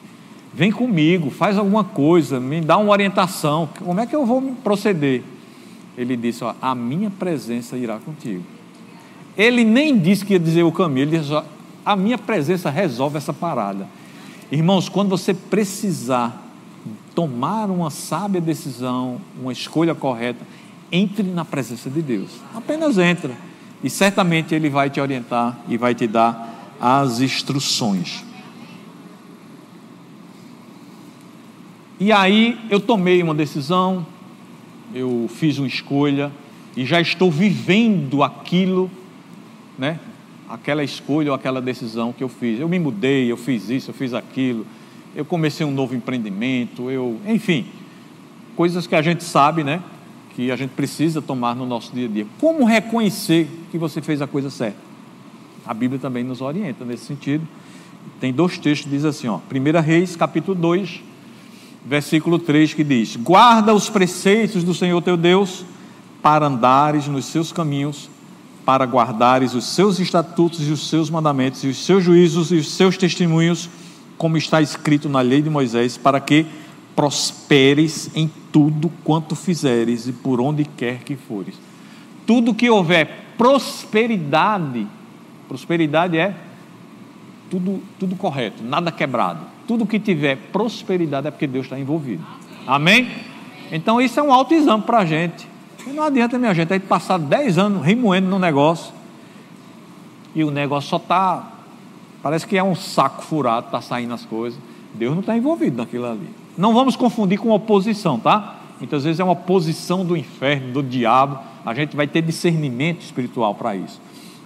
vem 0.55 0.71
comigo, 0.71 1.31
faz 1.31 1.59
alguma 1.59 1.85
coisa, 1.85 2.39
me 2.39 2.61
dá 2.61 2.77
uma 2.79 2.93
orientação. 2.93 3.69
Como 3.79 4.01
é 4.01 4.07
que 4.07 4.15
eu 4.15 4.25
vou 4.25 4.41
proceder? 4.63 5.23
Ele 5.97 6.17
disse: 6.17 6.45
ó, 6.45 6.55
A 6.63 6.75
minha 6.75 7.11
presença 7.11 7.77
irá 7.77 7.99
contigo. 7.99 8.45
Ele 9.37 9.65
nem 9.65 9.99
disse 9.99 10.25
que 10.25 10.33
ia 10.33 10.39
dizer 10.39 10.63
o 10.63 10.73
caminho, 10.73 11.09
ele 11.09 11.19
disse: 11.19 11.33
a 11.85 11.97
minha 11.97 12.19
presença 12.19 12.69
resolve 12.71 13.17
essa 13.17 13.33
parada. 13.33 13.87
Irmãos, 14.51 14.89
quando 14.89 15.09
você 15.09 15.33
precisar 15.33 16.45
tomar 17.15 17.71
uma 17.71 17.91
sábia 17.91 18.41
decisão, 18.41 19.21
uma 19.41 19.53
escolha 19.53 19.95
correta, 19.95 20.45
entre 20.91 21.23
na 21.23 21.45
presença 21.45 21.91
de 21.91 22.03
Deus. 22.03 22.31
Apenas 22.55 22.99
entra. 22.99 23.33
E 23.83 23.89
certamente 23.89 24.55
Ele 24.55 24.69
vai 24.69 24.91
te 24.91 25.01
orientar 25.01 25.59
e 25.69 25.77
vai 25.77 25.95
te 25.95 26.07
dar 26.07 26.77
as 26.81 27.21
instruções. 27.21 28.25
E 32.01 32.13
aí 32.13 32.59
eu 32.71 32.79
tomei 32.79 33.23
uma 33.23 33.35
decisão, 33.35 34.07
eu 34.95 35.29
fiz 35.29 35.59
uma 35.59 35.67
escolha 35.67 36.31
e 36.77 36.85
já 36.85 37.01
estou 37.01 37.31
vivendo 37.31 38.23
aquilo, 38.23 38.91
né? 39.77 39.99
Aquela 40.49 40.85
escolha 40.85 41.31
ou 41.31 41.35
aquela 41.35 41.61
decisão 41.61 42.13
que 42.13 42.23
eu 42.23 42.29
fiz. 42.29 42.61
Eu 42.61 42.69
me 42.69 42.79
mudei, 42.79 43.31
eu 43.31 43.37
fiz 43.37 43.69
isso, 43.69 43.91
eu 43.91 43.95
fiz 43.95 44.15
aquilo. 44.15 44.65
Eu 45.15 45.25
comecei 45.25 45.67
um 45.67 45.73
novo 45.73 45.95
empreendimento, 45.95 46.89
eu, 46.91 47.21
enfim, 47.27 47.67
coisas 48.55 48.87
que 48.87 48.95
a 48.95 49.03
gente 49.03 49.25
sabe, 49.25 49.65
né? 49.65 49.83
Que 50.39 50.53
a 50.53 50.57
gente 50.57 50.71
precisa 50.71 51.21
tomar 51.21 51.57
no 51.57 51.67
nosso 51.67 51.93
dia 51.93 52.07
a 52.07 52.09
dia. 52.09 52.25
Como 52.39 52.65
reconhecer 52.65 53.51
que 53.73 53.77
você 53.77 54.01
fez 54.01 54.23
a 54.23 54.27
coisa 54.29 54.49
certa? 54.51 54.79
A 55.67 55.75
Bíblia 55.75 55.99
também 55.99 56.23
nos 56.23 56.41
orienta 56.41 56.85
nesse 56.85 57.07
sentido. 57.07 57.45
Tem 58.21 58.33
dois 58.33 58.57
textos 58.57 58.85
que 58.89 58.97
diz 58.97 59.05
assim, 59.05 59.27
ó, 59.27 59.41
1 59.53 59.81
Reis, 59.81 60.15
capítulo 60.15 60.57
2, 60.57 61.03
versículo 61.85 62.39
3, 62.39 62.73
que 62.73 62.85
diz: 62.85 63.17
Guarda 63.17 63.75
os 63.75 63.91
preceitos 63.91 64.63
do 64.63 64.73
Senhor 64.73 65.03
teu 65.03 65.17
Deus, 65.17 65.65
para 66.23 66.47
andares 66.47 67.09
nos 67.09 67.25
seus 67.25 67.51
caminhos, 67.51 68.09
para 68.65 68.85
guardares 68.85 69.55
os 69.55 69.65
seus 69.65 69.99
estatutos 69.99 70.69
e 70.69 70.71
os 70.71 70.89
seus 70.89 71.11
mandamentos, 71.11 71.65
e 71.65 71.67
os 71.67 71.85
seus 71.85 72.05
juízos 72.05 72.53
e 72.53 72.55
os 72.55 72.71
seus 72.71 72.97
testemunhos, 72.97 73.69
como 74.17 74.37
está 74.37 74.63
escrito 74.63 75.09
na 75.09 75.21
lei 75.21 75.43
de 75.43 75.51
Moisés, 75.51 75.97
para 75.97 76.21
que 76.21 76.47
prosperes 76.99 78.11
em 78.13 78.29
tudo 78.51 78.91
quanto 79.05 79.37
fizeres 79.37 80.09
e 80.09 80.13
por 80.13 80.41
onde 80.41 80.65
quer 80.65 81.05
que 81.05 81.15
fores. 81.15 81.55
Tudo 82.27 82.53
que 82.53 82.69
houver 82.69 83.37
prosperidade, 83.39 84.85
prosperidade 85.47 86.19
é 86.19 86.35
tudo, 87.49 87.81
tudo 88.01 88.17
correto, 88.17 88.65
nada 88.65 88.91
quebrado. 88.91 89.47
Tudo 89.65 89.87
que 89.87 90.01
tiver 90.01 90.39
prosperidade 90.51 91.29
é 91.29 91.31
porque 91.31 91.47
Deus 91.47 91.67
está 91.67 91.79
envolvido. 91.79 92.27
Amém? 92.67 93.09
Então 93.71 94.01
isso 94.01 94.19
é 94.19 94.23
um 94.25 94.33
autoexame 94.33 94.83
para 94.83 94.99
a 94.99 95.05
gente. 95.05 95.47
E 95.87 95.91
não 95.91 96.03
adianta, 96.03 96.37
minha 96.37 96.53
gente, 96.53 96.73
a 96.73 96.77
gente 96.79 96.89
passar 96.89 97.17
10 97.17 97.59
anos 97.59 97.87
remoendo 97.87 98.29
no 98.29 98.41
negócio 98.41 98.93
e 100.35 100.43
o 100.43 100.51
negócio 100.51 100.91
só 100.91 100.97
está. 100.97 101.49
Parece 102.25 102.45
que 102.45 102.59
é 102.59 102.65
um 102.65 102.75
saco 102.75 103.23
furado, 103.23 103.67
está 103.67 103.81
saindo 103.81 104.15
as 104.15 104.25
coisas. 104.25 104.59
Deus 104.95 105.13
não 105.13 105.21
está 105.21 105.37
envolvido 105.37 105.77
naquilo 105.77 106.05
ali. 106.05 106.48
Não 106.59 106.75
vamos 106.75 106.97
confundir 106.97 107.39
com 107.39 107.51
oposição, 107.51 108.19
tá? 108.19 108.57
Muitas 108.81 109.05
vezes 109.05 109.21
é 109.21 109.25
uma 109.25 109.33
oposição 109.33 110.05
do 110.05 110.17
inferno, 110.17 110.73
do 110.73 110.83
diabo. 110.83 111.39
A 111.65 111.73
gente 111.73 111.95
vai 111.95 112.09
ter 112.09 112.21
discernimento 112.21 113.01
espiritual 113.01 113.55
para 113.55 113.77
isso. 113.77 114.01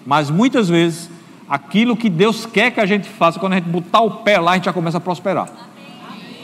Mas 0.04 0.30
muitas 0.30 0.68
vezes 0.68 1.10
aquilo 1.48 1.96
que 1.96 2.10
Deus 2.10 2.44
quer 2.44 2.70
que 2.70 2.80
a 2.80 2.86
gente 2.86 3.08
faça, 3.08 3.40
quando 3.40 3.54
a 3.54 3.56
gente 3.56 3.68
botar 3.68 4.02
o 4.02 4.10
pé 4.10 4.38
lá, 4.38 4.52
a 4.52 4.54
gente 4.56 4.66
já 4.66 4.74
começa 4.74 4.98
a 4.98 5.00
prosperar. 5.00 5.48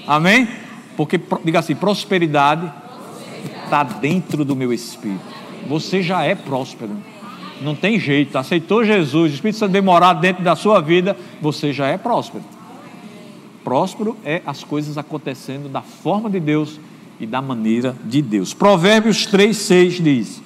Amém? 0.07 0.43
Amém? 0.43 0.49
Porque, 0.97 1.21
diga 1.45 1.59
assim, 1.59 1.75
prosperidade 1.75 2.73
está 3.65 3.83
dentro 3.83 4.47
do 4.47 4.57
meu 4.57 4.73
espírito. 4.73 5.21
Você 5.69 6.03
já 6.03 6.25
é 6.25 6.35
próspero. 6.35 6.97
Não 7.61 7.75
tem 7.75 8.01
jeito. 8.01 8.39
Aceitou 8.39 8.85
Jesus, 8.85 9.33
o 9.33 9.35
Espírito 9.35 9.59
Santo 9.59 9.73
demorar 9.73 10.15
dentro 10.15 10.43
da 10.43 10.57
sua 10.57 10.81
vida, 10.81 11.15
você 11.43 11.75
já 11.75 11.89
é 11.89 11.99
próspero. 11.99 12.43
Próspero 13.69 14.17
é 14.25 14.41
as 14.47 14.65
coisas 14.65 14.97
acontecendo 14.97 15.69
da 15.69 15.83
forma 15.83 16.31
de 16.31 16.41
Deus 16.41 16.81
e 17.21 17.27
da 17.27 17.43
maneira 17.43 17.95
de 18.03 18.23
Deus. 18.23 18.55
Provérbios 18.55 19.27
3, 19.27 19.55
6 19.55 19.95
diz: 20.03 20.43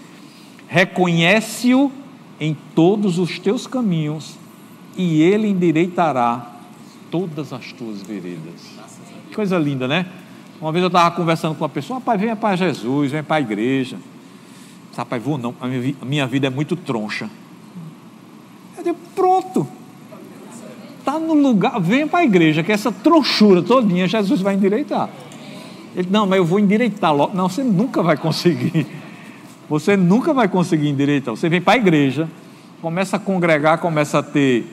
Reconhece-o 0.66 1.93
em 2.41 2.57
todos 2.75 3.20
os 3.20 3.39
teus 3.39 3.64
caminhos 3.64 4.37
e 4.97 5.23
ele 5.23 5.47
endireitará 5.47 6.51
todas 7.12 7.53
as 7.53 7.70
tuas 7.70 8.03
veredas. 8.03 8.61
Coisa 9.33 9.57
linda, 9.57 9.87
né? 9.87 10.07
Uma 10.61 10.73
vez 10.73 10.83
eu 10.83 10.89
estava 10.89 11.14
conversando 11.14 11.55
com 11.55 11.62
uma 11.62 11.68
pessoa, 11.68 12.01
rapaz, 12.01 12.20
venha 12.20 12.35
para 12.35 12.57
Jesus, 12.57 13.12
venha 13.12 13.23
para 13.23 13.37
a 13.37 13.41
igreja. 13.41 13.99
Rapaz, 14.97 15.23
vou 15.23 15.39
não, 15.39 15.55
a 15.61 16.05
minha 16.05 16.27
vida 16.27 16.49
é 16.49 16.51
muito 16.51 16.75
troncha. 16.75 17.31
Eu 18.77 18.83
digo, 18.83 18.99
pronto. 19.14 19.68
Está 21.03 21.19
no 21.19 21.35
lugar, 21.35 21.81
venha 21.81 22.07
para 22.07 22.21
a 22.21 22.25
igreja, 22.25 22.63
que 22.63 22.71
essa 22.71 22.93
tronchura 22.93 23.61
todinha 23.61 24.07
Jesus 24.07 24.41
vai 24.41 24.55
endireitar. 24.55 25.11
Ele, 25.97 26.07
não, 26.09 26.29
mas 26.29 26.39
eu 26.39 26.45
vou 26.45 26.61
endireitar 26.61 27.13
logo. 27.13 27.37
Não, 27.37 27.49
você 27.49 27.65
nunca 27.65 28.05
vai 28.05 28.17
conseguir. 28.17 28.87
Você 29.69 29.97
nunca 29.97 30.33
vai 30.33 30.47
conseguir 30.47 30.89
endireitar. 30.89 31.35
Você 31.35 31.49
vem 31.49 31.61
para 31.61 31.73
a 31.73 31.77
igreja, 31.77 32.29
começa 32.81 33.17
a 33.17 33.19
congregar, 33.19 33.79
começa 33.79 34.21
a 34.21 34.23
ter 34.23 34.65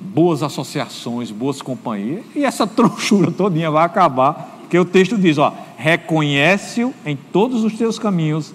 boas 0.00 0.42
associações, 0.42 1.30
boas 1.30 1.60
companhias, 1.60 2.24
e 2.34 2.46
essa 2.46 2.66
tronchura 2.66 3.30
todinha 3.30 3.70
vai 3.70 3.84
acabar, 3.84 4.60
porque 4.60 4.78
o 4.78 4.86
texto 4.86 5.18
diz, 5.18 5.36
ó, 5.36 5.52
reconhece-o 5.76 6.94
em 7.04 7.14
todos 7.14 7.62
os 7.62 7.74
teus 7.74 7.98
caminhos 7.98 8.54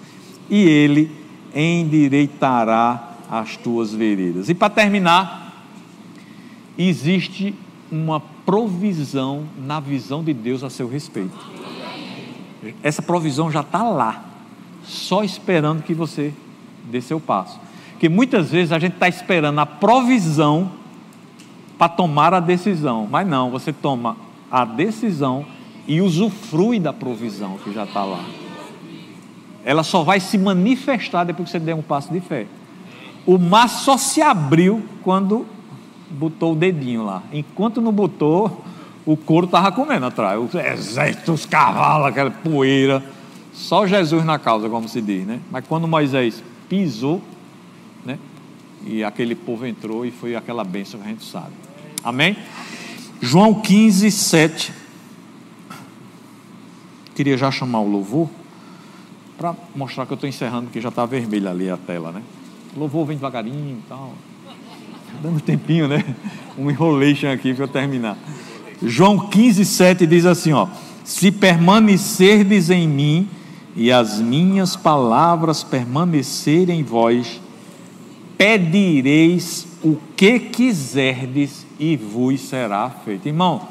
e 0.50 0.62
ele 0.62 1.12
endireitará 1.54 3.10
as 3.30 3.56
tuas 3.56 3.94
veredas. 3.94 4.48
E 4.48 4.54
para 4.54 4.70
terminar, 4.70 5.43
existe 6.76 7.54
uma 7.90 8.20
provisão 8.44 9.44
na 9.56 9.80
visão 9.80 10.22
de 10.22 10.34
Deus 10.34 10.62
a 10.62 10.70
seu 10.70 10.88
respeito. 10.88 11.36
Essa 12.82 13.02
provisão 13.02 13.50
já 13.50 13.60
está 13.60 13.82
lá, 13.82 14.24
só 14.84 15.22
esperando 15.22 15.82
que 15.82 15.94
você 15.94 16.32
dê 16.90 17.00
seu 17.00 17.20
passo. 17.20 17.60
Que 17.98 18.08
muitas 18.08 18.50
vezes 18.50 18.72
a 18.72 18.78
gente 18.78 18.94
está 18.94 19.08
esperando 19.08 19.58
a 19.58 19.66
provisão 19.66 20.72
para 21.78 21.88
tomar 21.88 22.34
a 22.34 22.40
decisão. 22.40 23.06
Mas 23.10 23.26
não, 23.26 23.50
você 23.50 23.72
toma 23.72 24.16
a 24.50 24.64
decisão 24.64 25.44
e 25.86 26.00
usufrui 26.00 26.80
da 26.80 26.92
provisão 26.92 27.58
que 27.62 27.72
já 27.72 27.84
está 27.84 28.04
lá. 28.04 28.24
Ela 29.64 29.82
só 29.82 30.02
vai 30.02 30.20
se 30.20 30.36
manifestar 30.36 31.24
depois 31.24 31.48
que 31.48 31.52
você 31.52 31.58
der 31.58 31.74
um 31.74 31.82
passo 31.82 32.12
de 32.12 32.20
fé. 32.20 32.46
O 33.26 33.38
mar 33.38 33.68
só 33.68 33.96
se 33.96 34.20
abriu 34.20 34.82
quando 35.02 35.46
botou 36.14 36.52
o 36.52 36.56
dedinho 36.56 37.04
lá. 37.04 37.22
Enquanto 37.32 37.80
não 37.80 37.92
botou, 37.92 38.64
o 39.04 39.16
couro 39.16 39.46
estava 39.46 39.70
comendo 39.72 40.06
atrás. 40.06 40.40
Os 40.40 40.54
exércitos, 40.54 41.40
os 41.40 41.46
cavalos, 41.46 42.06
aquela 42.06 42.30
poeira. 42.30 43.02
Só 43.52 43.86
Jesus 43.86 44.24
na 44.24 44.38
causa, 44.38 44.68
como 44.68 44.88
se 44.88 45.00
diz, 45.00 45.26
né? 45.26 45.40
Mas 45.50 45.64
quando 45.66 45.86
Moisés 45.86 46.42
pisou, 46.68 47.20
né? 48.04 48.18
E 48.86 49.04
aquele 49.04 49.34
povo 49.34 49.66
entrou 49.66 50.04
e 50.04 50.10
foi 50.10 50.34
aquela 50.34 50.64
bênção 50.64 51.00
que 51.00 51.06
a 51.06 51.10
gente 51.10 51.24
sabe. 51.24 51.52
Amém? 52.02 52.36
João 53.20 53.54
15, 53.54 54.10
7. 54.10 54.72
Queria 57.14 57.38
já 57.38 57.50
chamar 57.50 57.80
o 57.80 57.88
louvor 57.88 58.28
para 59.38 59.54
mostrar 59.74 60.04
que 60.04 60.12
eu 60.12 60.16
estou 60.16 60.28
encerrando, 60.28 60.64
porque 60.64 60.80
já 60.80 60.88
está 60.88 61.06
vermelha 61.06 61.50
ali 61.50 61.70
a 61.70 61.76
tela, 61.76 62.10
né? 62.12 62.22
O 62.76 62.80
louvor 62.80 63.06
vem 63.06 63.16
devagarinho 63.16 63.78
e 63.78 63.88
tal. 63.88 64.12
Dando 65.22 65.40
tempinho, 65.40 65.88
né? 65.88 66.04
Um 66.56 66.70
enrolation 66.70 67.28
aqui 67.30 67.52
para 67.52 67.64
eu 67.64 67.68
terminar. 67.68 68.16
João 68.82 69.18
15, 69.18 69.64
7 69.64 70.06
diz 70.06 70.26
assim: 70.26 70.52
ó, 70.52 70.68
Se 71.04 71.32
permanecerdes 71.32 72.70
em 72.70 72.86
mim 72.88 73.28
e 73.74 73.90
as 73.90 74.20
minhas 74.20 74.76
palavras 74.76 75.62
permanecerem 75.62 76.80
em 76.80 76.82
vós, 76.82 77.40
pedireis 78.38 79.66
o 79.82 79.96
que 80.16 80.38
quiserdes 80.38 81.66
e 81.78 81.96
vos 81.96 82.40
será 82.40 82.88
feito. 82.90 83.26
Irmão, 83.26 83.68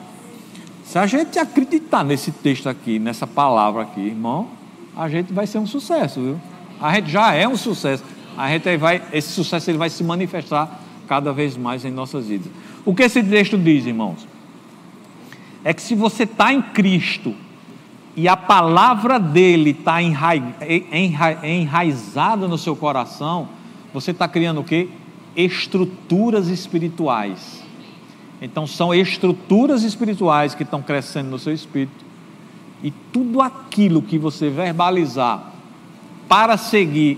se 0.84 0.98
a 0.98 1.08
gente 1.08 1.39
acreditar 1.39 2.04
nesse 2.04 2.32
texto 2.32 2.68
aqui, 2.68 3.00
nessa 3.00 3.26
palavra 3.26 3.84
aqui, 3.84 4.02
irmão, 4.02 4.48
a 4.96 5.10
gente 5.10 5.34
vai 5.34 5.48
ser 5.48 5.58
um 5.58 5.66
sucesso, 5.66 6.22
viu? 6.22 6.41
A 6.80 6.94
gente 6.94 7.10
já 7.10 7.34
é 7.34 7.48
um 7.48 7.56
sucesso. 7.56 8.04
A 8.38 8.50
gente 8.50 8.78
vai, 8.78 9.02
esse 9.12 9.30
sucesso 9.30 9.70
ele 9.70 9.78
vai 9.78 9.89
se 9.89 10.04
manifestar 10.04 10.82
cada 11.08 11.32
vez 11.32 11.56
mais 11.58 11.86
em 11.86 11.91
nossas 11.91 12.28
vidas. 12.28 12.51
O 12.86 12.93
que 12.93 13.04
esse 13.04 13.24
texto 13.24 13.58
diz, 13.58 13.86
irmãos? 13.86 14.28
É 15.64 15.74
que 15.74 15.82
se 15.82 15.95
você 15.95 16.24
está 16.24 16.51
em 16.54 16.62
Cristo 16.62 17.34
e 18.16 18.28
a 18.28 18.36
palavra 18.36 19.20
dele 19.20 19.72
está 19.72 20.01
enraizada 21.43 22.47
no 22.47 22.58
seu 22.58 22.76
coração, 22.76 23.47
você 23.93 24.12
está 24.12 24.28
criando 24.28 24.62
o 24.62 24.64
quê? 24.64 24.89
Estruturas 25.36 26.47
espirituais. 26.47 27.64
Então 28.41 28.68
são 28.68 28.93
estruturas 28.93 29.84
espirituais 29.84 30.54
que 30.54 30.64
estão 30.64 30.82
crescendo 30.82 31.30
no 31.30 31.39
seu 31.39 31.54
espírito. 31.54 32.04
E 32.84 32.91
tudo 32.91 33.41
aquilo 33.41 34.01
que 34.01 34.18
você 34.18 34.49
verbalizar 34.49 35.54
para 36.28 36.58
seguir 36.58 37.18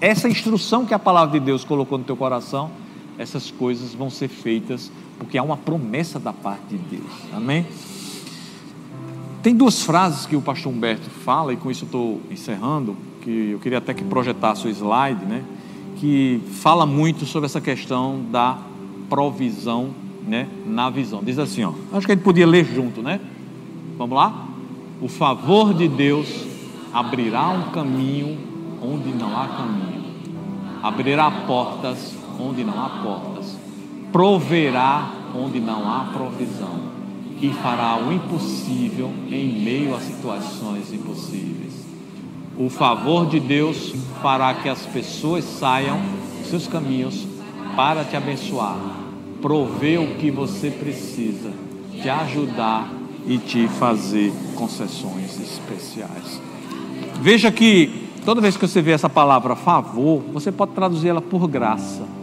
essa 0.00 0.28
instrução 0.28 0.86
que 0.86 0.94
a 0.94 0.98
palavra 0.98 1.38
de 1.38 1.44
Deus 1.44 1.64
colocou 1.64 1.98
no 1.98 2.04
teu 2.04 2.16
coração, 2.16 2.70
essas 3.20 3.50
coisas 3.50 3.94
vão 3.94 4.08
ser 4.08 4.28
feitas, 4.28 4.90
porque 5.18 5.36
há 5.36 5.42
uma 5.42 5.56
promessa 5.58 6.18
da 6.18 6.32
parte 6.32 6.68
de 6.70 6.78
Deus. 6.78 7.12
Amém? 7.34 7.66
Tem 9.42 9.54
duas 9.54 9.82
frases 9.82 10.24
que 10.24 10.34
o 10.34 10.40
pastor 10.40 10.72
Humberto 10.72 11.10
fala, 11.10 11.52
e 11.52 11.56
com 11.56 11.70
isso 11.70 11.84
eu 11.84 11.86
estou 11.86 12.20
encerrando, 12.30 12.96
que 13.20 13.50
eu 13.50 13.58
queria 13.58 13.76
até 13.76 13.92
que 13.92 14.02
projetasse 14.02 14.66
o 14.66 14.70
slide, 14.70 15.26
né? 15.26 15.44
Que 15.98 16.40
fala 16.62 16.86
muito 16.86 17.26
sobre 17.26 17.44
essa 17.44 17.60
questão 17.60 18.22
da 18.30 18.56
provisão 19.10 19.90
né, 20.26 20.48
na 20.66 20.88
visão. 20.88 21.22
Diz 21.22 21.38
assim, 21.38 21.62
ó, 21.62 21.74
acho 21.92 22.06
que 22.06 22.12
a 22.12 22.14
gente 22.14 22.24
podia 22.24 22.46
ler 22.46 22.64
junto, 22.64 23.02
né? 23.02 23.20
Vamos 23.98 24.16
lá? 24.16 24.48
O 24.98 25.08
favor 25.08 25.74
de 25.74 25.88
Deus 25.88 26.46
abrirá 26.90 27.50
um 27.50 27.70
caminho 27.70 28.38
onde 28.82 29.10
não 29.10 29.38
há 29.38 29.46
caminho, 29.46 30.04
abrirá 30.82 31.30
portas 31.30 32.19
onde 32.40 32.64
não 32.64 32.82
há 32.82 32.88
portas, 33.02 33.56
proverá 34.12 35.10
onde 35.34 35.60
não 35.60 35.88
há 35.88 36.10
provisão 36.12 36.90
e 37.40 37.50
fará 37.54 37.96
o 37.96 38.12
impossível 38.12 39.10
em 39.30 39.60
meio 39.62 39.94
a 39.94 40.00
situações 40.00 40.92
impossíveis. 40.92 41.72
O 42.58 42.68
favor 42.68 43.26
de 43.26 43.40
Deus 43.40 43.94
fará 44.20 44.52
que 44.54 44.68
as 44.68 44.84
pessoas 44.86 45.44
saiam 45.44 45.98
dos 46.38 46.48
seus 46.48 46.66
caminhos 46.66 47.26
para 47.74 48.04
te 48.04 48.16
abençoar, 48.16 48.76
prover 49.40 50.00
o 50.00 50.16
que 50.16 50.30
você 50.30 50.70
precisa, 50.70 51.50
te 52.02 52.08
ajudar 52.08 52.90
e 53.26 53.38
te 53.38 53.66
fazer 53.68 54.32
concessões 54.54 55.40
especiais. 55.40 56.40
Veja 57.20 57.50
que 57.50 58.08
toda 58.24 58.40
vez 58.40 58.56
que 58.56 58.66
você 58.66 58.82
vê 58.82 58.92
essa 58.92 59.08
palavra 59.08 59.56
favor, 59.56 60.22
você 60.32 60.52
pode 60.52 60.72
traduzir 60.72 61.08
ela 61.08 61.22
por 61.22 61.46
graça. 61.46 62.19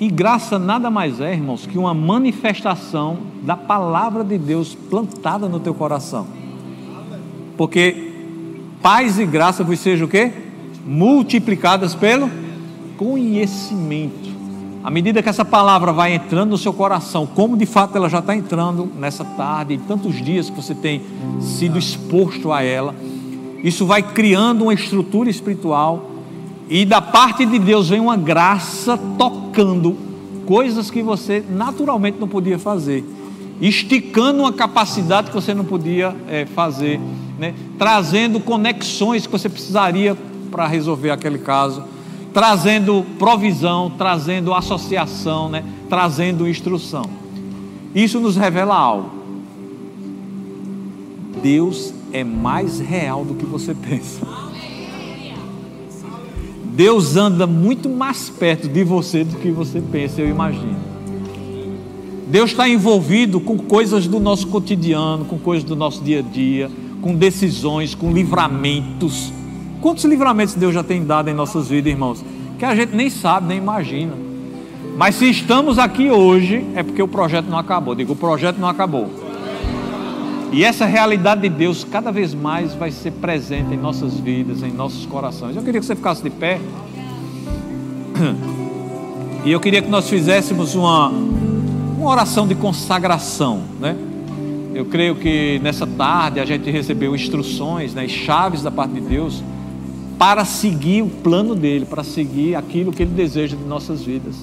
E 0.00 0.08
graça 0.08 0.58
nada 0.58 0.88
mais 0.88 1.20
é, 1.20 1.34
irmãos, 1.34 1.66
que 1.66 1.76
uma 1.76 1.92
manifestação 1.92 3.18
da 3.42 3.54
palavra 3.54 4.24
de 4.24 4.38
Deus 4.38 4.74
plantada 4.74 5.46
no 5.46 5.60
teu 5.60 5.74
coração. 5.74 6.26
Porque 7.54 8.10
paz 8.80 9.18
e 9.18 9.26
graça 9.26 9.62
vos 9.62 9.78
sejam 9.78 10.06
o 10.06 10.10
quê? 10.10 10.32
Multiplicadas 10.86 11.94
pelo 11.94 12.30
conhecimento. 12.96 14.30
À 14.82 14.90
medida 14.90 15.22
que 15.22 15.28
essa 15.28 15.44
palavra 15.44 15.92
vai 15.92 16.14
entrando 16.14 16.52
no 16.52 16.58
seu 16.58 16.72
coração, 16.72 17.26
como 17.26 17.54
de 17.54 17.66
fato 17.66 17.94
ela 17.94 18.08
já 18.08 18.20
está 18.20 18.34
entrando 18.34 18.90
nessa 18.98 19.22
tarde, 19.22 19.74
em 19.74 19.78
tantos 19.78 20.24
dias 20.24 20.48
que 20.48 20.56
você 20.56 20.74
tem 20.74 21.02
sido 21.42 21.78
exposto 21.78 22.50
a 22.50 22.62
ela, 22.62 22.94
isso 23.62 23.84
vai 23.84 24.02
criando 24.02 24.62
uma 24.62 24.72
estrutura 24.72 25.28
espiritual 25.28 26.09
e 26.70 26.84
da 26.84 27.02
parte 27.02 27.44
de 27.44 27.58
Deus 27.58 27.88
vem 27.88 27.98
uma 27.98 28.16
graça 28.16 28.96
tocando 29.18 29.96
coisas 30.46 30.90
que 30.90 31.02
você 31.02 31.44
naturalmente 31.50 32.18
não 32.20 32.28
podia 32.28 32.58
fazer, 32.58 33.04
esticando 33.60 34.40
uma 34.40 34.52
capacidade 34.52 35.28
que 35.28 35.34
você 35.34 35.52
não 35.52 35.64
podia 35.64 36.14
é, 36.28 36.46
fazer, 36.46 37.00
né? 37.38 37.54
trazendo 37.76 38.38
conexões 38.38 39.26
que 39.26 39.32
você 39.32 39.48
precisaria 39.48 40.16
para 40.50 40.66
resolver 40.68 41.10
aquele 41.10 41.38
caso 41.38 41.82
trazendo 42.32 43.04
provisão, 43.18 43.90
trazendo 43.90 44.54
associação, 44.54 45.48
né? 45.48 45.64
trazendo 45.88 46.48
instrução. 46.48 47.04
Isso 47.94 48.20
nos 48.20 48.36
revela 48.36 48.76
algo. 48.76 49.10
Deus 51.42 51.92
é 52.12 52.22
mais 52.22 52.78
real 52.78 53.24
do 53.24 53.34
que 53.34 53.44
você 53.44 53.74
pensa. 53.88 54.39
Deus 56.72 57.16
anda 57.16 57.46
muito 57.46 57.88
mais 57.88 58.30
perto 58.30 58.68
de 58.68 58.84
você 58.84 59.24
do 59.24 59.36
que 59.36 59.50
você 59.50 59.80
pensa, 59.80 60.20
eu 60.20 60.28
imagino. 60.28 60.78
Deus 62.28 62.50
está 62.50 62.68
envolvido 62.68 63.40
com 63.40 63.58
coisas 63.58 64.06
do 64.06 64.20
nosso 64.20 64.46
cotidiano, 64.48 65.24
com 65.24 65.38
coisas 65.38 65.64
do 65.64 65.74
nosso 65.74 66.02
dia 66.02 66.20
a 66.20 66.22
dia, 66.22 66.70
com 67.02 67.14
decisões, 67.14 67.94
com 67.94 68.12
livramentos 68.12 69.32
Quantos 69.80 70.04
livramentos 70.04 70.54
Deus 70.54 70.74
já 70.74 70.82
tem 70.82 71.04
dado 71.04 71.30
em 71.30 71.34
nossas 71.34 71.68
vidas, 71.68 71.90
irmãos? 71.90 72.22
Que 72.58 72.64
a 72.66 72.74
gente 72.74 72.94
nem 72.94 73.08
sabe, 73.08 73.48
nem 73.48 73.56
imagina. 73.56 74.12
Mas 74.96 75.14
se 75.14 75.30
estamos 75.30 75.78
aqui 75.78 76.10
hoje, 76.10 76.66
é 76.74 76.82
porque 76.82 77.02
o 77.02 77.08
projeto 77.08 77.46
não 77.46 77.56
acabou. 77.56 77.94
Digo, 77.94 78.12
o 78.12 78.16
projeto 78.16 78.58
não 78.58 78.68
acabou. 78.68 79.08
E 80.52 80.64
essa 80.64 80.84
realidade 80.84 81.42
de 81.42 81.48
Deus 81.48 81.84
cada 81.84 82.10
vez 82.10 82.34
mais 82.34 82.74
vai 82.74 82.90
ser 82.90 83.12
presente 83.12 83.72
em 83.72 83.76
nossas 83.76 84.18
vidas, 84.18 84.62
em 84.62 84.72
nossos 84.72 85.06
corações. 85.06 85.54
Eu 85.54 85.62
queria 85.62 85.80
que 85.80 85.86
você 85.86 85.94
ficasse 85.94 86.22
de 86.22 86.30
pé. 86.30 86.60
E 89.42 89.50
eu 89.50 89.58
queria 89.58 89.80
que 89.80 89.88
nós 89.88 90.06
fizéssemos 90.06 90.74
uma, 90.74 91.08
uma 91.08 92.10
oração 92.10 92.46
de 92.46 92.54
consagração, 92.54 93.62
né? 93.80 93.96
Eu 94.74 94.84
creio 94.84 95.16
que 95.16 95.58
nessa 95.62 95.86
tarde 95.86 96.40
a 96.40 96.44
gente 96.44 96.70
recebeu 96.70 97.14
instruções, 97.14 97.94
né, 97.94 98.06
chaves 98.06 98.62
da 98.62 98.70
parte 98.70 98.92
de 98.92 99.00
Deus 99.00 99.42
para 100.18 100.44
seguir 100.44 101.02
o 101.02 101.08
plano 101.08 101.54
dele, 101.54 101.86
para 101.86 102.04
seguir 102.04 102.54
aquilo 102.54 102.92
que 102.92 103.02
ele 103.02 103.12
deseja 103.12 103.56
de 103.56 103.64
nossas 103.64 104.02
vidas. 104.02 104.34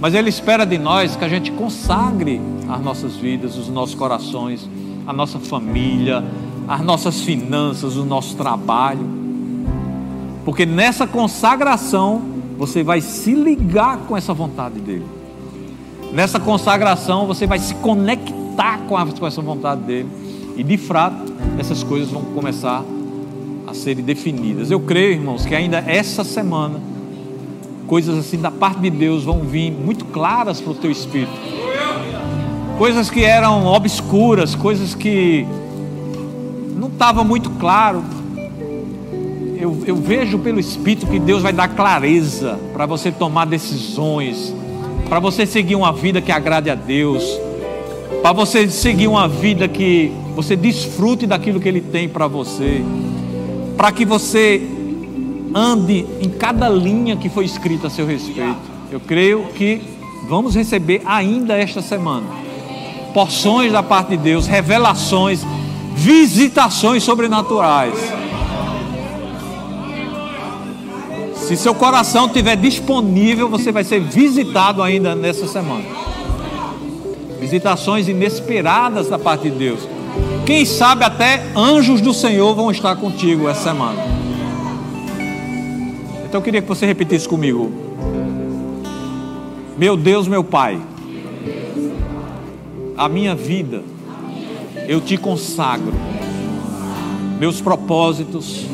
Mas 0.00 0.12
ele 0.14 0.28
espera 0.28 0.64
de 0.64 0.76
nós 0.76 1.14
que 1.14 1.24
a 1.24 1.28
gente 1.28 1.52
consagre 1.52 2.40
as 2.68 2.82
nossas 2.82 3.14
vidas, 3.14 3.56
os 3.56 3.68
nossos 3.68 3.94
corações, 3.94 4.68
a 5.06 5.12
nossa 5.12 5.38
família, 5.38 6.24
as 6.68 6.80
nossas 6.80 7.20
finanças, 7.20 7.96
o 7.96 8.04
nosso 8.04 8.36
trabalho. 8.36 9.06
Porque 10.44 10.66
nessa 10.66 11.06
consagração 11.06 12.22
você 12.58 12.82
vai 12.82 13.00
se 13.00 13.34
ligar 13.34 13.98
com 13.98 14.16
essa 14.16 14.32
vontade 14.32 14.80
dele. 14.80 15.06
Nessa 16.12 16.38
consagração 16.38 17.26
você 17.26 17.46
vai 17.46 17.58
se 17.58 17.74
conectar 17.76 18.78
com, 18.88 18.96
a, 18.96 19.06
com 19.06 19.26
essa 19.26 19.40
vontade 19.40 19.82
dele. 19.82 20.08
E 20.56 20.62
de 20.62 20.76
fato, 20.76 21.32
essas 21.58 21.82
coisas 21.82 22.10
vão 22.10 22.22
começar 22.22 22.84
a 23.66 23.74
serem 23.74 24.04
definidas. 24.04 24.70
Eu 24.70 24.80
creio, 24.80 25.12
irmãos, 25.12 25.46
que 25.46 25.54
ainda 25.54 25.78
essa 25.78 26.22
semana, 26.22 26.78
coisas 27.86 28.18
assim 28.18 28.38
da 28.38 28.50
parte 28.50 28.80
de 28.80 28.90
Deus 28.90 29.24
vão 29.24 29.40
vir 29.40 29.70
muito 29.70 30.04
claras 30.06 30.60
para 30.60 30.72
o 30.72 30.74
teu 30.74 30.90
espírito. 30.90 31.32
Coisas 32.78 33.10
que 33.10 33.24
eram 33.24 33.66
obscuras, 33.66 34.54
coisas 34.54 34.94
que 34.94 35.46
não 36.76 36.88
estava 36.88 37.22
muito 37.22 37.50
claro. 37.50 38.04
Eu, 39.58 39.82
eu 39.86 39.96
vejo 39.96 40.38
pelo 40.38 40.58
Espírito 40.58 41.06
que 41.06 41.18
Deus 41.18 41.42
vai 41.42 41.52
dar 41.52 41.68
clareza 41.68 42.58
para 42.72 42.84
você 42.84 43.12
tomar 43.12 43.46
decisões, 43.46 44.52
para 45.08 45.20
você 45.20 45.46
seguir 45.46 45.76
uma 45.76 45.92
vida 45.92 46.20
que 46.20 46.32
agrade 46.32 46.68
a 46.68 46.74
Deus, 46.74 47.22
para 48.20 48.32
você 48.32 48.68
seguir 48.68 49.06
uma 49.06 49.28
vida 49.28 49.68
que 49.68 50.12
você 50.34 50.56
desfrute 50.56 51.26
daquilo 51.26 51.60
que 51.60 51.68
Ele 51.68 51.80
tem 51.80 52.08
para 52.08 52.26
você 52.26 52.82
para 53.76 53.90
que 53.90 54.04
você 54.04 54.62
ande 55.54 56.06
em 56.20 56.30
cada 56.30 56.68
linha 56.68 57.16
que 57.16 57.28
foi 57.28 57.44
escrita 57.44 57.88
a 57.88 57.90
seu 57.90 58.06
respeito. 58.06 58.60
Eu 58.90 59.00
creio 59.00 59.46
que 59.56 59.82
vamos 60.28 60.54
receber 60.54 61.02
ainda 61.04 61.56
esta 61.56 61.82
semana 61.82 62.41
porções 63.12 63.72
da 63.72 63.82
parte 63.82 64.10
de 64.10 64.16
Deus, 64.16 64.46
revelações, 64.46 65.44
visitações 65.94 67.02
sobrenaturais. 67.02 67.94
Se 71.36 71.56
seu 71.56 71.74
coração 71.74 72.26
estiver 72.26 72.56
disponível, 72.56 73.48
você 73.48 73.70
vai 73.70 73.84
ser 73.84 74.00
visitado 74.00 74.82
ainda 74.82 75.14
nessa 75.14 75.46
semana. 75.46 75.84
Visitações 77.38 78.08
inesperadas 78.08 79.08
da 79.08 79.18
parte 79.18 79.50
de 79.50 79.58
Deus. 79.58 79.80
Quem 80.46 80.64
sabe 80.64 81.04
até 81.04 81.44
anjos 81.54 82.00
do 82.00 82.14
Senhor 82.14 82.54
vão 82.54 82.70
estar 82.70 82.96
contigo 82.96 83.48
essa 83.48 83.64
semana. 83.64 84.00
Então 86.24 86.40
eu 86.40 86.42
queria 86.42 86.62
que 86.62 86.68
você 86.68 86.86
repetisse 86.86 87.28
comigo. 87.28 87.70
Meu 89.76 89.96
Deus, 89.96 90.26
meu 90.26 90.42
Pai, 90.42 90.80
a 92.96 93.08
minha 93.08 93.34
vida 93.34 93.82
eu 94.88 95.00
te 95.00 95.16
consagro. 95.16 95.92
Meus 97.38 97.60
propósitos, 97.60 98.66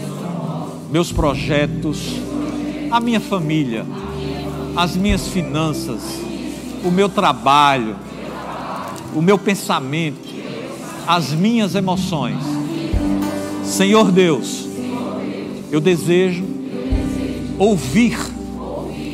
meus 0.90 1.12
projetos, 1.12 2.14
a 2.90 3.00
minha 3.00 3.20
família, 3.20 3.86
as 4.76 4.96
minhas 4.96 5.28
finanças, 5.28 6.02
o 6.84 6.90
meu 6.90 7.08
trabalho, 7.08 7.96
o 9.14 9.22
meu 9.22 9.38
pensamento, 9.38 10.28
as 11.06 11.32
minhas 11.32 11.74
emoções. 11.74 12.42
Senhor 13.64 14.10
Deus, 14.10 14.68
eu 15.70 15.80
desejo 15.80 16.44
ouvir 17.58 18.18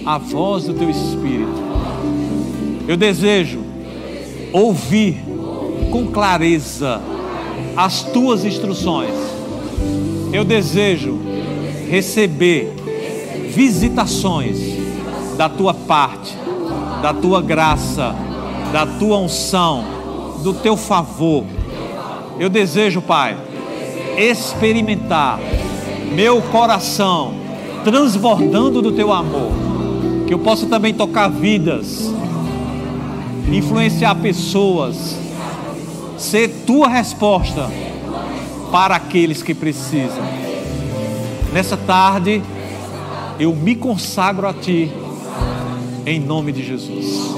a 0.04 0.18
voz 0.18 0.64
do 0.64 0.74
teu 0.74 0.90
Espírito. 0.90 1.64
Eu 2.86 2.96
desejo 2.96 3.63
ouvir 4.54 5.20
com 5.90 6.06
clareza 6.06 7.00
as 7.76 8.02
tuas 8.02 8.44
instruções. 8.44 9.10
Eu 10.32 10.44
desejo 10.44 11.18
receber 11.90 12.72
visitações 13.48 14.58
da 15.36 15.48
tua 15.48 15.74
parte, 15.74 16.36
da 17.02 17.12
tua 17.12 17.42
graça, 17.42 18.14
da 18.72 18.86
tua 18.86 19.18
unção, 19.18 19.84
do 20.44 20.54
teu 20.54 20.76
favor. 20.76 21.44
Eu 22.38 22.48
desejo, 22.48 23.02
Pai, 23.02 23.36
experimentar 24.16 25.40
meu 26.14 26.40
coração 26.40 27.34
transbordando 27.82 28.80
do 28.80 28.92
teu 28.92 29.12
amor, 29.12 29.50
que 30.28 30.32
eu 30.32 30.38
possa 30.38 30.66
também 30.66 30.94
tocar 30.94 31.28
vidas, 31.28 32.08
influenciar 33.48 34.14
pessoas, 34.16 35.16
ser 36.18 36.48
tua 36.66 36.88
resposta 36.88 37.70
para 38.70 38.96
aqueles 38.96 39.42
que 39.42 39.54
precisam. 39.54 40.24
Nessa 41.52 41.76
tarde, 41.76 42.42
eu 43.38 43.54
me 43.54 43.74
consagro 43.74 44.48
a 44.48 44.52
Ti, 44.52 44.90
em 46.06 46.18
nome 46.18 46.52
de 46.52 46.64
Jesus. 46.64 47.34